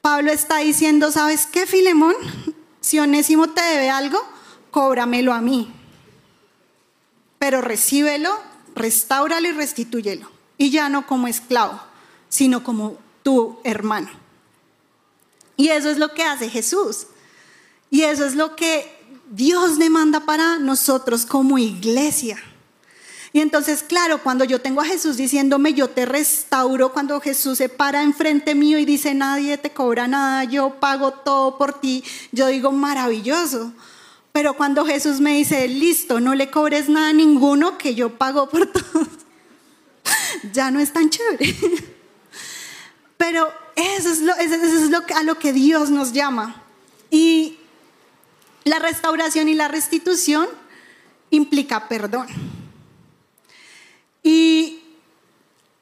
Pablo 0.02 0.32
está 0.32 0.58
diciendo, 0.58 1.12
¿sabes 1.12 1.48
qué, 1.48 1.66
Filemón? 1.66 2.16
Si 2.88 3.00
Onésimo 3.00 3.50
te 3.50 3.62
debe 3.62 3.90
algo, 3.90 4.18
cóbramelo 4.72 5.34
a 5.34 5.42
mí. 5.42 5.70
Pero 7.38 7.60
recíbelo, 7.60 8.40
restáuralo 8.76 9.46
y 9.46 9.52
restitúyelo. 9.52 10.32
Y 10.58 10.70
ya 10.70 10.88
no 10.88 11.06
como 11.06 11.28
esclavo, 11.28 11.82
sino 12.30 12.64
como 12.64 12.98
tu 13.24 13.60
hermano. 13.66 14.08
Y 15.58 15.68
eso 15.68 15.90
es 15.90 15.98
lo 15.98 16.14
que 16.14 16.24
hace 16.24 16.50
Jesús. 16.50 17.08
Y 17.90 18.04
eso 18.04 18.24
es 18.24 18.36
lo 18.36 18.56
que 18.56 18.90
Dios 19.32 19.78
demanda 19.78 20.22
para 20.22 20.58
nosotros 20.58 21.26
como 21.26 21.58
iglesia. 21.58 22.42
Y 23.34 23.42
entonces, 23.42 23.84
claro, 23.84 24.24
cuando 24.24 24.46
yo 24.46 24.62
tengo 24.62 24.82
a 24.82 24.86
Jesús 24.86 25.18
diciéndome, 25.18 25.74
yo 25.74 25.90
te 25.90 26.06
restauro, 26.06 26.94
cuando 26.94 27.20
Jesús 27.20 27.58
se 27.58 27.70
para 27.70 28.02
enfrente 28.04 28.56
mío 28.56 28.80
y 28.80 28.86
dice, 28.86 29.14
nadie 29.14 29.58
te 29.58 29.72
cobra 29.72 30.08
nada, 30.08 30.46
yo 30.46 30.80
pago 30.80 31.12
todo 31.12 31.58
por 31.58 31.80
ti, 31.80 32.04
yo 32.32 32.48
digo, 32.48 32.72
maravilloso. 32.72 33.74
Pero 34.32 34.56
cuando 34.56 34.86
Jesús 34.86 35.20
me 35.20 35.36
dice, 35.36 35.68
listo, 35.68 36.20
no 36.20 36.36
le 36.36 36.50
cobres 36.50 36.90
nada 36.90 37.10
a 37.10 37.14
ninguno, 37.14 37.78
que 37.78 37.96
yo 37.96 38.18
pago 38.18 38.50
por 38.50 38.68
todo, 38.72 39.08
ya 40.54 40.72
no 40.72 40.80
es 40.80 40.94
tan 40.94 41.10
chévere. 41.10 41.56
Pero 43.18 43.52
eso 43.76 44.10
es, 44.10 44.20
lo, 44.22 44.34
eso 44.36 44.56
es 44.56 44.90
lo, 44.90 45.04
a 45.16 45.24
lo 45.24 45.38
que 45.38 45.54
Dios 45.54 45.90
nos 45.90 46.14
llama. 46.14 46.64
Y 47.10 47.58
la 48.64 48.80
restauración 48.80 49.50
y 49.50 49.56
la 49.56 49.68
restitución 49.68 50.48
implica 51.30 51.88
perdón. 51.88 52.28
Y 54.28 54.84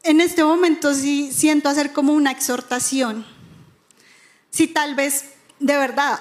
en 0.03 0.21
este 0.21 0.43
momento 0.43 0.93
sí 0.93 1.31
siento 1.33 1.67
hacer 1.67 1.93
como 1.93 2.13
una 2.13 2.29
exhortación. 2.29 3.25
Si 4.51 4.67
tal 4.67 4.93
vez 4.93 5.31
de 5.59 5.75
verdad 5.75 6.19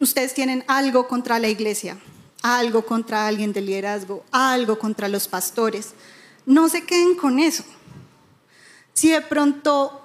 ustedes 0.00 0.32
tienen 0.32 0.64
algo 0.68 1.06
contra 1.06 1.38
la 1.38 1.48
iglesia, 1.48 1.98
algo 2.40 2.86
contra 2.86 3.26
alguien 3.26 3.52
del 3.52 3.66
liderazgo, 3.66 4.24
algo 4.30 4.78
contra 4.78 5.06
los 5.06 5.28
pastores, 5.28 5.90
no 6.46 6.70
se 6.70 6.86
queden 6.86 7.14
con 7.14 7.38
eso. 7.38 7.62
Si 8.94 9.10
de 9.10 9.20
pronto 9.20 10.02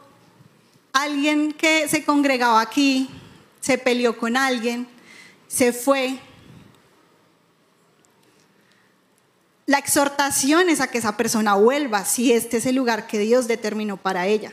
alguien 0.91 1.53
que 1.53 1.87
se 1.87 2.03
congregaba 2.03 2.59
aquí 2.59 3.09
se 3.61 3.77
peleó 3.77 4.17
con 4.17 4.35
alguien, 4.35 4.89
se 5.47 5.71
fue, 5.71 6.19
La 9.70 9.78
exhortación 9.78 10.67
es 10.67 10.82
a 10.82 10.88
que 10.88 10.97
esa 10.97 11.15
persona 11.15 11.53
vuelva 11.53 12.03
si 12.03 12.34
este 12.34 12.57
es 12.57 12.65
el 12.65 12.76
lugar 12.76 13.05
que 13.05 13.20
Dios 13.20 13.47
determinó 13.47 13.97
para 13.97 14.26
ella. 14.26 14.51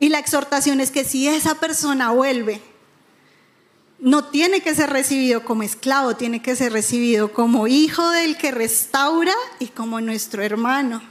Y 0.00 0.08
la 0.08 0.20
exhortación 0.20 0.80
es 0.80 0.90
que 0.90 1.04
si 1.04 1.28
esa 1.28 1.56
persona 1.56 2.12
vuelve, 2.12 2.62
no 3.98 4.24
tiene 4.24 4.62
que 4.62 4.74
ser 4.74 4.88
recibido 4.88 5.44
como 5.44 5.64
esclavo, 5.64 6.16
tiene 6.16 6.40
que 6.40 6.56
ser 6.56 6.72
recibido 6.72 7.30
como 7.34 7.66
hijo 7.66 8.08
del 8.08 8.38
que 8.38 8.50
restaura 8.50 9.34
y 9.58 9.66
como 9.66 10.00
nuestro 10.00 10.42
hermano. 10.42 11.02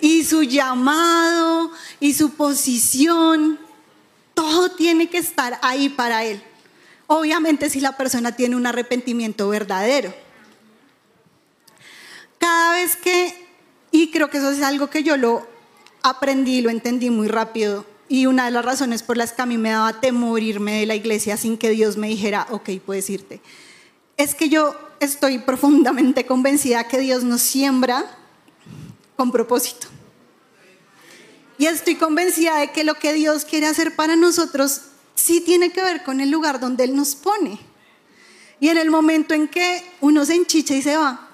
Y 0.00 0.24
su 0.24 0.44
llamado 0.44 1.72
y 2.00 2.14
su 2.14 2.30
posición, 2.30 3.58
todo 4.32 4.70
tiene 4.70 5.10
que 5.10 5.18
estar 5.18 5.58
ahí 5.60 5.90
para 5.90 6.24
él. 6.24 6.42
Obviamente 7.06 7.68
si 7.68 7.82
la 7.82 7.98
persona 7.98 8.34
tiene 8.34 8.56
un 8.56 8.66
arrepentimiento 8.66 9.50
verdadero. 9.50 10.27
Cada 12.48 12.72
vez 12.72 12.96
que, 12.96 13.34
y 13.90 14.10
creo 14.10 14.30
que 14.30 14.38
eso 14.38 14.50
es 14.50 14.62
algo 14.62 14.88
que 14.88 15.02
yo 15.02 15.18
lo 15.18 15.46
aprendí, 16.02 16.62
lo 16.62 16.70
entendí 16.70 17.10
muy 17.10 17.28
rápido, 17.28 17.84
y 18.08 18.24
una 18.24 18.46
de 18.46 18.50
las 18.52 18.64
razones 18.64 19.02
por 19.02 19.18
las 19.18 19.34
que 19.34 19.42
a 19.42 19.46
mí 19.46 19.58
me 19.58 19.68
daba 19.68 20.00
temor 20.00 20.42
irme 20.42 20.80
de 20.80 20.86
la 20.86 20.94
iglesia 20.94 21.36
sin 21.36 21.58
que 21.58 21.68
Dios 21.68 21.98
me 21.98 22.08
dijera, 22.08 22.46
ok, 22.48 22.70
puedes 22.86 23.10
irte, 23.10 23.42
es 24.16 24.34
que 24.34 24.48
yo 24.48 24.74
estoy 24.98 25.40
profundamente 25.40 26.24
convencida 26.24 26.88
que 26.88 26.98
Dios 27.00 27.22
nos 27.22 27.42
siembra 27.42 28.16
con 29.14 29.30
propósito. 29.30 29.88
Y 31.58 31.66
estoy 31.66 31.96
convencida 31.96 32.60
de 32.60 32.72
que 32.72 32.82
lo 32.82 32.94
que 32.94 33.12
Dios 33.12 33.44
quiere 33.44 33.66
hacer 33.66 33.94
para 33.94 34.16
nosotros 34.16 34.80
sí 35.14 35.42
tiene 35.42 35.70
que 35.70 35.82
ver 35.82 36.02
con 36.02 36.22
el 36.22 36.30
lugar 36.30 36.60
donde 36.60 36.84
Él 36.84 36.96
nos 36.96 37.14
pone. 37.14 37.60
Y 38.58 38.70
en 38.70 38.78
el 38.78 38.90
momento 38.90 39.34
en 39.34 39.48
que 39.48 39.84
uno 40.00 40.24
se 40.24 40.34
enchicha 40.34 40.74
y 40.74 40.80
se 40.80 40.96
va, 40.96 41.27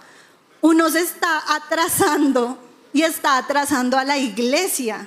uno 0.64 0.88
se 0.88 1.00
está 1.00 1.42
atrasando 1.54 2.56
y 2.94 3.02
está 3.02 3.36
atrasando 3.36 3.98
a 3.98 4.04
la 4.04 4.16
iglesia. 4.16 5.06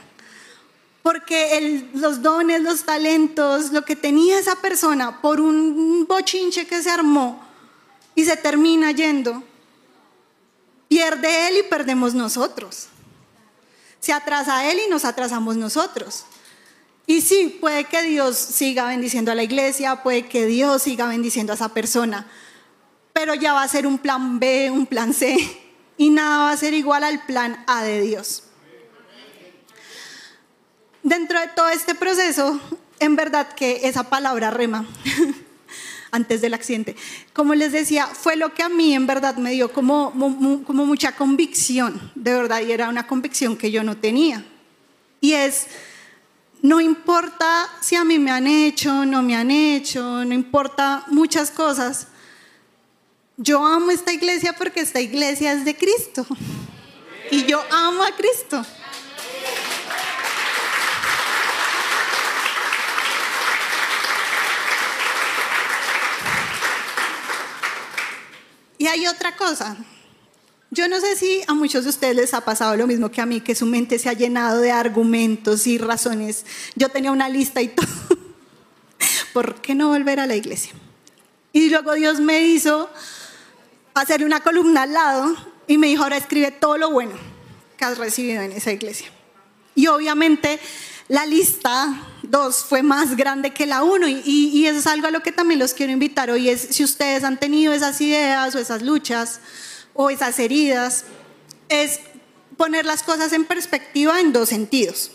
Porque 1.02 1.90
los 1.96 2.22
dones, 2.22 2.62
los 2.62 2.84
talentos, 2.84 3.72
lo 3.72 3.84
que 3.84 3.96
tenía 3.96 4.38
esa 4.38 4.58
persona 4.58 5.20
por 5.20 5.42
un 5.42 6.06
bochinche 6.08 6.68
que 6.68 6.84
se 6.84 6.92
armó 6.92 7.44
y 8.14 8.24
se 8.24 8.38
termina 8.38 8.92
yendo, 8.92 9.42
pierde 10.90 11.48
él 11.48 11.58
y 11.66 11.70
perdemos 11.70 12.14
nosotros. 12.14 12.90
Se 14.00 14.14
atrasa 14.14 14.72
él 14.72 14.80
y 14.86 14.92
nos 14.92 15.06
atrasamos 15.06 15.58
nosotros. 15.58 16.26
Y 17.08 17.22
sí, 17.22 17.58
puede 17.60 17.86
que 17.86 18.04
Dios 18.04 18.38
siga 18.38 18.90
bendiciendo 18.90 19.32
a 19.32 19.36
la 19.36 19.42
iglesia, 19.42 20.04
puede 20.04 20.28
que 20.28 20.46
Dios 20.46 20.84
siga 20.84 21.08
bendiciendo 21.08 21.52
a 21.52 21.56
esa 21.56 21.70
persona, 21.70 22.28
pero 23.18 23.34
ya 23.34 23.54
va 23.54 23.64
a 23.64 23.68
ser 23.68 23.88
un 23.88 23.98
plan 23.98 24.40
B, 24.40 24.70
un 24.70 24.86
plan 24.86 25.12
C, 25.12 25.36
y 25.98 26.12
nada 26.12 26.38
va 26.38 26.52
a 26.52 26.58
ser 26.58 26.76
igual 26.76 27.04
al 27.04 27.26
plan 27.26 27.64
A 27.66 27.82
de 27.82 28.02
Dios. 28.02 28.44
Dentro 31.02 31.40
de 31.40 31.48
todo 31.48 31.68
este 31.70 31.96
proceso, 31.96 32.62
en 33.00 33.16
verdad 33.16 33.54
que 33.54 33.88
esa 33.88 34.04
palabra 34.04 34.52
rema, 34.52 34.86
antes 36.12 36.42
del 36.42 36.54
accidente, 36.54 36.96
como 37.34 37.56
les 37.56 37.72
decía, 37.72 38.06
fue 38.06 38.36
lo 38.36 38.54
que 38.54 38.62
a 38.62 38.70
mí 38.70 38.94
en 38.94 39.08
verdad 39.08 39.38
me 39.38 39.50
dio 39.50 39.74
como, 39.74 40.12
como 40.64 40.86
mucha 40.86 41.14
convicción, 41.14 42.12
de 42.14 42.36
verdad, 42.36 42.62
y 42.62 42.72
era 42.72 42.88
una 42.88 43.08
convicción 43.08 43.58
que 43.58 43.72
yo 43.72 43.84
no 43.84 43.98
tenía. 43.98 44.46
Y 45.22 45.34
es, 45.34 45.66
no 46.62 46.80
importa 46.80 47.68
si 47.82 47.96
a 47.96 48.04
mí 48.04 48.20
me 48.20 48.30
han 48.30 48.46
hecho, 48.46 49.08
no 49.08 49.24
me 49.24 49.36
han 49.36 49.50
hecho, 49.50 50.24
no 50.24 50.36
importa 50.36 51.04
muchas 51.08 51.50
cosas, 51.50 52.10
yo 53.38 53.64
amo 53.64 53.92
esta 53.92 54.12
iglesia 54.12 54.54
porque 54.54 54.80
esta 54.82 55.00
iglesia 55.00 55.54
es 55.54 55.64
de 55.64 55.76
Cristo. 55.76 56.26
Y 57.30 57.46
yo 57.46 57.64
amo 57.72 58.04
a 58.04 58.12
Cristo. 58.16 58.66
Y 68.80 68.88
hay 68.88 69.08
otra 69.08 69.36
cosa. 69.36 69.78
Yo 70.70 70.88
no 70.88 71.00
sé 71.00 71.16
si 71.16 71.42
a 71.48 71.54
muchos 71.54 71.84
de 71.84 71.92
ustedes 71.92 72.16
les 72.16 72.34
ha 72.34 72.42
pasado 72.42 72.76
lo 72.76 72.88
mismo 72.88 73.10
que 73.12 73.22
a 73.22 73.26
mí, 73.26 73.42
que 73.42 73.56
su 73.56 73.66
mente 73.66 74.00
se 74.00 74.10
ha 74.10 74.14
llenado 74.14 74.62
de 74.62 74.72
argumentos 74.72 75.68
y 75.68 75.78
razones. 75.78 76.46
Yo 76.76 76.90
tenía 76.90 77.12
una 77.12 77.30
lista 77.30 77.62
y 77.62 77.68
todo. 77.76 77.88
¿Por 79.34 79.62
qué 79.62 79.76
no 79.76 79.90
volver 79.90 80.20
a 80.20 80.28
la 80.28 80.36
iglesia? 80.36 80.74
Y 81.54 81.70
luego 81.70 81.94
Dios 81.94 82.20
me 82.20 82.42
hizo 82.42 82.90
hacer 83.98 84.24
una 84.24 84.42
columna 84.42 84.84
al 84.84 84.94
lado 84.94 85.36
y 85.68 85.78
me 85.78 85.88
dijo, 85.88 86.04
ahora 86.04 86.18
escribe 86.18 86.52
todo 86.52 86.78
lo 86.78 86.92
bueno 86.92 87.14
que 87.78 87.86
has 87.86 87.98
recibido 87.98 88.42
en 88.42 88.52
esa 88.52 88.72
iglesia. 88.72 89.10
Y 89.76 89.88
obviamente 89.88 90.60
la 91.08 91.26
lista 91.26 92.04
2 92.24 92.66
fue 92.66 92.84
más 92.84 93.16
grande 93.16 93.54
que 93.54 93.66
la 93.66 93.84
1 93.84 94.08
y, 94.08 94.22
y, 94.26 94.66
eso 94.66 94.80
es 94.80 94.88
algo 94.88 95.08
a 95.08 95.12
lo 95.12 95.22
que 95.22 95.32
también 95.32 95.60
los 95.60 95.74
quiero 95.74 95.92
invitar 95.92 96.30
hoy, 96.30 96.50
es 96.50 96.62
si 96.72 96.84
ustedes 96.84 97.24
han 97.24 97.40
tenido 97.40 97.74
esas 97.74 98.02
ideas 98.02 98.54
o 98.56 98.60
esas 98.60 98.82
luchas 98.82 99.40
o 99.94 100.10
esas 100.10 100.38
heridas, 100.40 101.06
es 101.70 102.02
poner 102.58 102.86
las 102.86 103.04
cosas 103.04 103.32
en 103.34 103.46
perspectiva 103.46 104.20
en 104.20 104.34
dos 104.34 104.50
sentidos. 104.50 105.12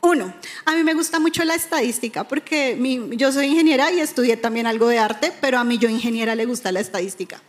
Uno, 0.00 0.34
a 0.64 0.74
mí 0.74 0.82
me 0.82 0.94
gusta 0.94 1.20
mucho 1.20 1.44
la 1.44 1.54
estadística 1.54 2.24
porque 2.26 2.76
mi, 2.76 3.16
yo 3.16 3.30
soy 3.30 3.46
ingeniera 3.46 3.92
y 3.92 4.00
estudié 4.00 4.36
también 4.36 4.66
algo 4.66 4.88
de 4.88 4.98
arte, 4.98 5.32
pero 5.40 5.58
a 5.58 5.64
mí 5.64 5.78
yo 5.78 5.88
ingeniera 5.88 6.34
le 6.34 6.44
gusta 6.44 6.72
la 6.72 6.80
estadística. 6.80 7.40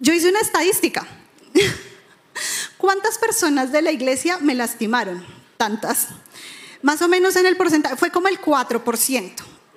Yo 0.00 0.12
hice 0.12 0.28
una 0.28 0.40
estadística. 0.40 1.06
¿Cuántas 2.78 3.18
personas 3.18 3.72
de 3.72 3.82
la 3.82 3.92
iglesia 3.92 4.38
me 4.38 4.54
lastimaron? 4.54 5.24
Tantas. 5.56 6.08
Más 6.82 7.00
o 7.00 7.08
menos 7.08 7.36
en 7.36 7.46
el 7.46 7.56
porcentaje, 7.56 7.96
fue 7.96 8.10
como 8.10 8.28
el 8.28 8.40
4%. 8.40 9.32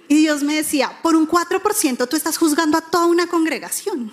Y 0.09 0.15
Dios 0.15 0.43
me 0.43 0.55
decía, 0.55 0.99
por 1.01 1.15
un 1.15 1.27
4% 1.27 2.07
tú 2.07 2.15
estás 2.15 2.37
juzgando 2.37 2.77
a 2.77 2.81
toda 2.81 3.05
una 3.05 3.27
congregación. 3.27 4.11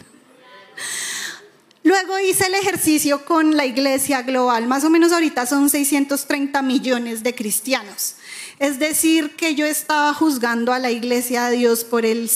Luego 1.84 2.18
hice 2.18 2.46
el 2.46 2.54
ejercicio 2.54 3.24
con 3.26 3.56
la 3.56 3.66
iglesia 3.66 4.22
global, 4.22 4.66
más 4.66 4.84
o 4.84 4.90
menos 4.90 5.12
ahorita 5.12 5.44
son 5.46 5.68
630 5.68 6.62
millones 6.62 7.22
de 7.22 7.34
cristianos. 7.34 8.14
Es 8.58 8.78
decir, 8.78 9.36
que 9.36 9.54
yo 9.54 9.66
estaba 9.66 10.14
juzgando 10.14 10.72
a 10.72 10.78
la 10.78 10.90
iglesia 10.90 11.44
de 11.48 11.58
Dios 11.58 11.84
por 11.84 12.06
el 12.06 12.30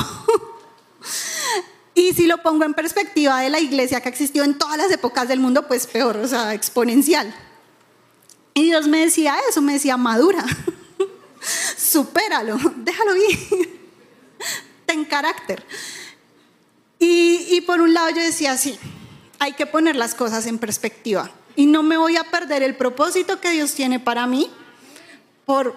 Y 1.93 2.13
si 2.13 2.27
lo 2.27 2.41
pongo 2.41 2.65
en 2.65 2.73
perspectiva 2.73 3.41
de 3.41 3.49
la 3.49 3.59
iglesia 3.59 4.01
que 4.01 4.09
existió 4.09 4.43
en 4.43 4.57
todas 4.57 4.77
las 4.77 4.91
épocas 4.91 5.27
del 5.27 5.39
mundo, 5.39 5.67
pues 5.67 5.85
peor, 5.85 6.17
o 6.17 6.27
sea, 6.27 6.53
exponencial. 6.53 7.35
Y 8.53 8.63
Dios 8.63 8.87
me 8.87 9.01
decía 9.01 9.35
eso, 9.49 9.61
me 9.61 9.73
decía, 9.73 9.97
madura, 9.97 10.45
supéralo, 11.77 12.57
déjalo 12.77 13.15
ir, 13.15 13.79
ten 14.85 15.05
carácter. 15.05 15.65
Y, 16.99 17.47
y 17.51 17.61
por 17.61 17.81
un 17.81 17.93
lado 17.93 18.09
yo 18.09 18.21
decía, 18.21 18.57
sí, 18.57 18.77
hay 19.39 19.53
que 19.53 19.65
poner 19.65 19.95
las 19.95 20.15
cosas 20.15 20.45
en 20.45 20.57
perspectiva. 20.57 21.31
Y 21.55 21.65
no 21.65 21.83
me 21.83 21.97
voy 21.97 22.17
a 22.17 22.25
perder 22.25 22.63
el 22.63 22.75
propósito 22.75 23.41
que 23.41 23.51
Dios 23.51 23.73
tiene 23.73 23.99
para 23.99 24.27
mí 24.27 24.49
por 25.49 25.73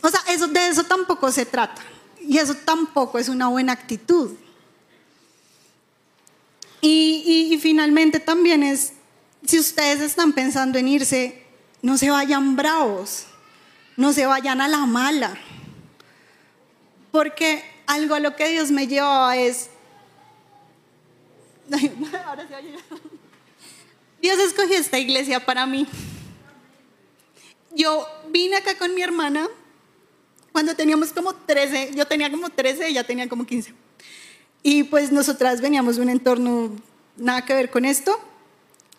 O 0.00 0.08
sea, 0.08 0.20
eso, 0.28 0.46
de 0.46 0.68
eso 0.68 0.84
tampoco 0.84 1.32
se 1.32 1.44
trata. 1.44 1.82
Y 2.20 2.38
eso 2.38 2.54
tampoco 2.54 3.18
es 3.18 3.28
una 3.28 3.48
buena 3.48 3.72
actitud. 3.72 4.30
Y, 6.80 7.48
y 7.50 7.58
finalmente 7.58 8.20
también 8.20 8.62
es, 8.62 8.92
si 9.44 9.58
ustedes 9.58 10.00
están 10.00 10.32
pensando 10.34 10.78
en 10.78 10.86
irse, 10.86 11.44
no 11.82 11.98
se 11.98 12.10
vayan 12.10 12.54
bravos, 12.54 13.24
no 13.96 14.12
se 14.12 14.24
vayan 14.24 14.60
a 14.60 14.68
la 14.68 14.86
mala. 14.86 15.36
Porque 17.10 17.64
algo 17.88 18.14
a 18.14 18.20
lo 18.20 18.36
que 18.36 18.50
Dios 18.50 18.70
me 18.70 18.86
llevaba 18.86 19.36
es, 19.36 19.70
Dios 24.20 24.38
escogió 24.38 24.76
esta 24.76 24.98
iglesia 24.98 25.44
para 25.44 25.66
mí. 25.66 25.86
Yo 27.74 28.06
vine 28.30 28.56
acá 28.56 28.76
con 28.76 28.94
mi 28.94 29.02
hermana 29.02 29.48
cuando 30.52 30.74
teníamos 30.74 31.12
como 31.12 31.34
13, 31.34 31.92
yo 31.94 32.06
tenía 32.06 32.30
como 32.30 32.50
13, 32.50 32.88
ella 32.88 33.04
tenía 33.04 33.28
como 33.28 33.46
15. 33.46 33.74
Y 34.62 34.84
pues 34.84 35.12
nosotras 35.12 35.60
veníamos 35.60 35.96
de 35.96 36.02
un 36.02 36.08
entorno 36.08 36.70
nada 37.16 37.44
que 37.44 37.54
ver 37.54 37.70
con 37.70 37.84
esto. 37.84 38.18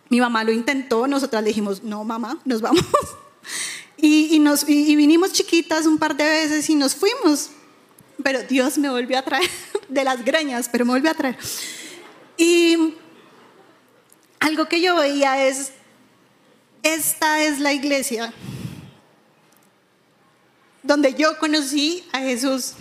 Mi 0.09 0.21
mamá 0.21 0.43
lo 0.43 0.51
intentó, 0.51 1.07
nosotras 1.07 1.43
le 1.43 1.49
dijimos, 1.49 1.83
no 1.83 2.03
mamá, 2.03 2.39
nos 2.45 2.61
vamos. 2.61 2.85
Y, 4.01 4.39
nos, 4.39 4.63
y 4.69 4.95
vinimos 4.95 5.33
chiquitas 5.33 5.85
un 5.85 5.97
par 5.97 6.15
de 6.15 6.23
veces 6.23 6.69
y 6.69 6.75
nos 6.75 6.95
fuimos. 6.95 7.49
Pero 8.23 8.43
Dios 8.43 8.77
me 8.77 8.89
volvió 8.89 9.19
a 9.19 9.23
traer 9.23 9.49
de 9.89 10.05
las 10.05 10.23
greñas, 10.23 10.69
pero 10.71 10.85
me 10.85 10.93
volvió 10.93 11.11
a 11.11 11.13
traer. 11.13 11.37
Y 12.39 12.95
algo 14.39 14.69
que 14.69 14.79
yo 14.79 14.95
veía 14.95 15.45
es, 15.45 15.73
esta 16.83 17.43
es 17.43 17.59
la 17.59 17.73
iglesia 17.73 18.33
donde 20.81 21.13
yo 21.15 21.37
conocí 21.37 22.07
a 22.13 22.19
Jesús. 22.19 22.75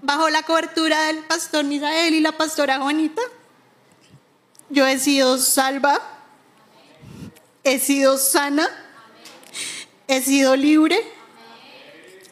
Bajo 0.00 0.30
la 0.30 0.44
cobertura 0.44 1.02
del 1.06 1.24
pastor 1.24 1.64
Misael 1.64 2.14
y 2.14 2.20
la 2.20 2.30
pastora 2.30 2.78
Juanita, 2.78 3.22
yo 4.70 4.86
he 4.86 5.00
sido 5.00 5.36
salva, 5.38 6.00
he 7.64 7.80
sido 7.80 8.18
sana, 8.18 8.68
he 10.06 10.22
sido 10.22 10.54
libre, 10.54 10.96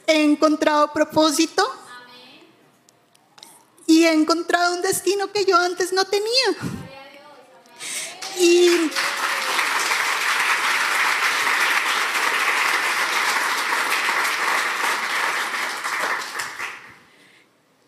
he 0.07 0.23
encontrado 0.23 0.93
propósito 0.93 1.82
y 3.93 4.07
he 4.07 4.13
encontrado 4.13 4.75
un 4.75 4.81
destino 4.81 5.31
que 5.33 5.45
yo 5.45 5.59
antes 5.59 5.93
no 5.93 6.07
tenía. 6.07 6.57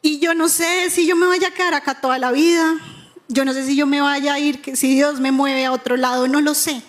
Y 0.02 0.18
yo 0.18 0.34
no 0.34 0.50
sé 0.50 0.90
si 0.90 1.07
yo 1.07 1.16
me 1.16 1.26
vaya 1.26 1.48
a 1.48 1.55
quedar 1.55 1.72
acá 1.72 1.98
toda 1.98 2.18
la 2.18 2.32
vida. 2.32 2.78
Yo 3.28 3.46
no 3.46 3.55
sé 3.55 3.64
si 3.64 3.74
yo 3.74 3.86
me 3.86 4.02
vaya 4.02 4.34
a 4.34 4.38
ir, 4.38 4.61
si 4.76 4.94
Dios 4.94 5.20
me 5.20 5.32
mueve 5.32 5.64
a 5.64 5.72
otro 5.72 5.96
lado, 5.96 6.28
no 6.28 6.42
lo 6.42 6.52
sé. 6.52 6.82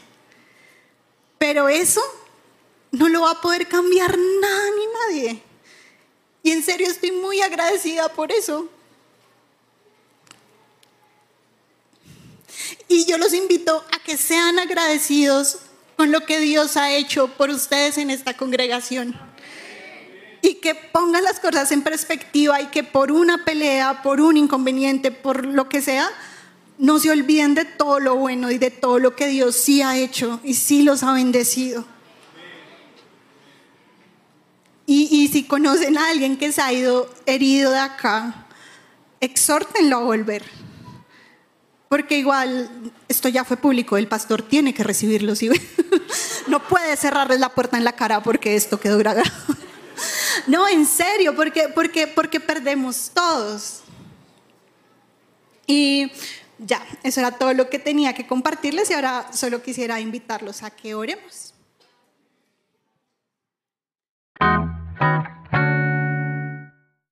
Pero 1.38 1.70
eso 1.70 2.02
no 2.92 3.08
lo 3.08 3.22
va 3.22 3.32
a 3.32 3.42
poder 3.42 3.70
cambiar 3.70 4.18
nada 4.18 4.66
ni 4.72 4.86
nadie. 5.22 5.44
Y 6.44 6.52
en 6.52 6.62
serio 6.62 6.88
estoy 6.88 7.14
muy 7.14 7.42
agradecida 7.42 8.10
por 8.10 8.34
eso. 8.34 8.70
Y 12.88 13.06
yo 13.06 13.18
los 13.18 13.34
invito 13.34 13.84
a 13.92 14.04
que 14.04 14.18
sean 14.18 14.60
agradecidos 14.60 15.60
con 15.96 16.12
lo 16.12 16.26
que 16.26 16.40
Dios 16.40 16.78
ha 16.78 16.92
hecho 16.92 17.28
por 17.30 17.50
ustedes 17.50 17.98
en 17.98 18.10
esta 18.10 18.36
congregación. 18.36 19.20
Y 20.42 20.56
que 20.56 20.76
pongan 20.76 21.24
las 21.24 21.40
cosas 21.40 21.72
en 21.72 21.82
perspectiva 21.82 22.62
y 22.62 22.68
que 22.68 22.84
por 22.84 23.12
una 23.12 23.44
pelea, 23.46 24.04
por 24.04 24.22
un 24.22 24.38
inconveniente, 24.38 25.12
por 25.12 25.46
lo 25.46 25.70
que 25.70 25.82
sea, 25.82 26.10
no 26.78 27.00
se 27.00 27.10
olviden 27.10 27.56
de 27.56 27.66
todo 27.66 28.00
lo 28.00 28.16
bueno 28.16 28.52
y 28.52 28.58
de 28.58 28.70
todo 28.70 29.00
lo 29.00 29.16
que 29.16 29.28
Dios 29.28 29.56
sí 29.56 29.82
ha 29.82 29.98
hecho 29.98 30.40
y 30.44 30.54
sí 30.56 30.84
los 30.84 31.04
ha 31.04 31.14
bendecido. 31.14 31.86
Y, 34.88 35.30
si 35.30 35.46
conocen 35.46 35.98
a 35.98 36.10
alguien 36.10 36.38
que 36.38 36.52
se 36.52 36.62
ha 36.62 36.72
ido 36.72 37.10
herido 37.26 37.72
de 37.72 37.80
acá, 37.80 38.46
exhórtenlo 39.20 39.98
a 39.98 40.02
volver 40.02 40.44
porque 41.90 42.18
igual 42.18 42.70
esto 43.08 43.30
ya 43.30 43.44
fue 43.44 43.58
público, 43.58 43.98
el 43.98 44.08
pastor 44.08 44.42
tiene 44.42 44.74
que 44.74 44.84
recibirlos 44.84 45.44
y 45.44 45.50
no 46.48 46.60
puede 46.68 46.96
cerrarles 46.98 47.40
la 47.40 47.50
puerta 47.50 47.78
en 47.78 47.84
la 47.84 47.94
cara 47.94 48.24
porque 48.24 48.56
esto 48.56 48.80
quedó 48.80 48.98
grabado. 48.98 49.30
no, 50.48 50.68
en 50.68 50.86
serio, 50.86 51.36
porque, 51.36 51.70
porque, 51.74 52.08
porque 52.08 52.40
perdemos 52.40 53.12
todos. 53.14 53.82
Y 55.68 56.12
ya, 56.60 56.86
eso 57.04 57.20
era 57.20 57.32
todo 57.32 57.54
lo 57.54 57.70
que 57.70 57.80
tenía 57.80 58.14
que 58.14 58.28
compartirles 58.28 58.90
y 58.90 58.94
ahora 58.94 59.28
solo 59.34 59.62
quisiera 59.62 60.00
invitarlos 60.00 60.64
a 60.64 60.70
que 60.72 60.96
oremos. 60.96 61.54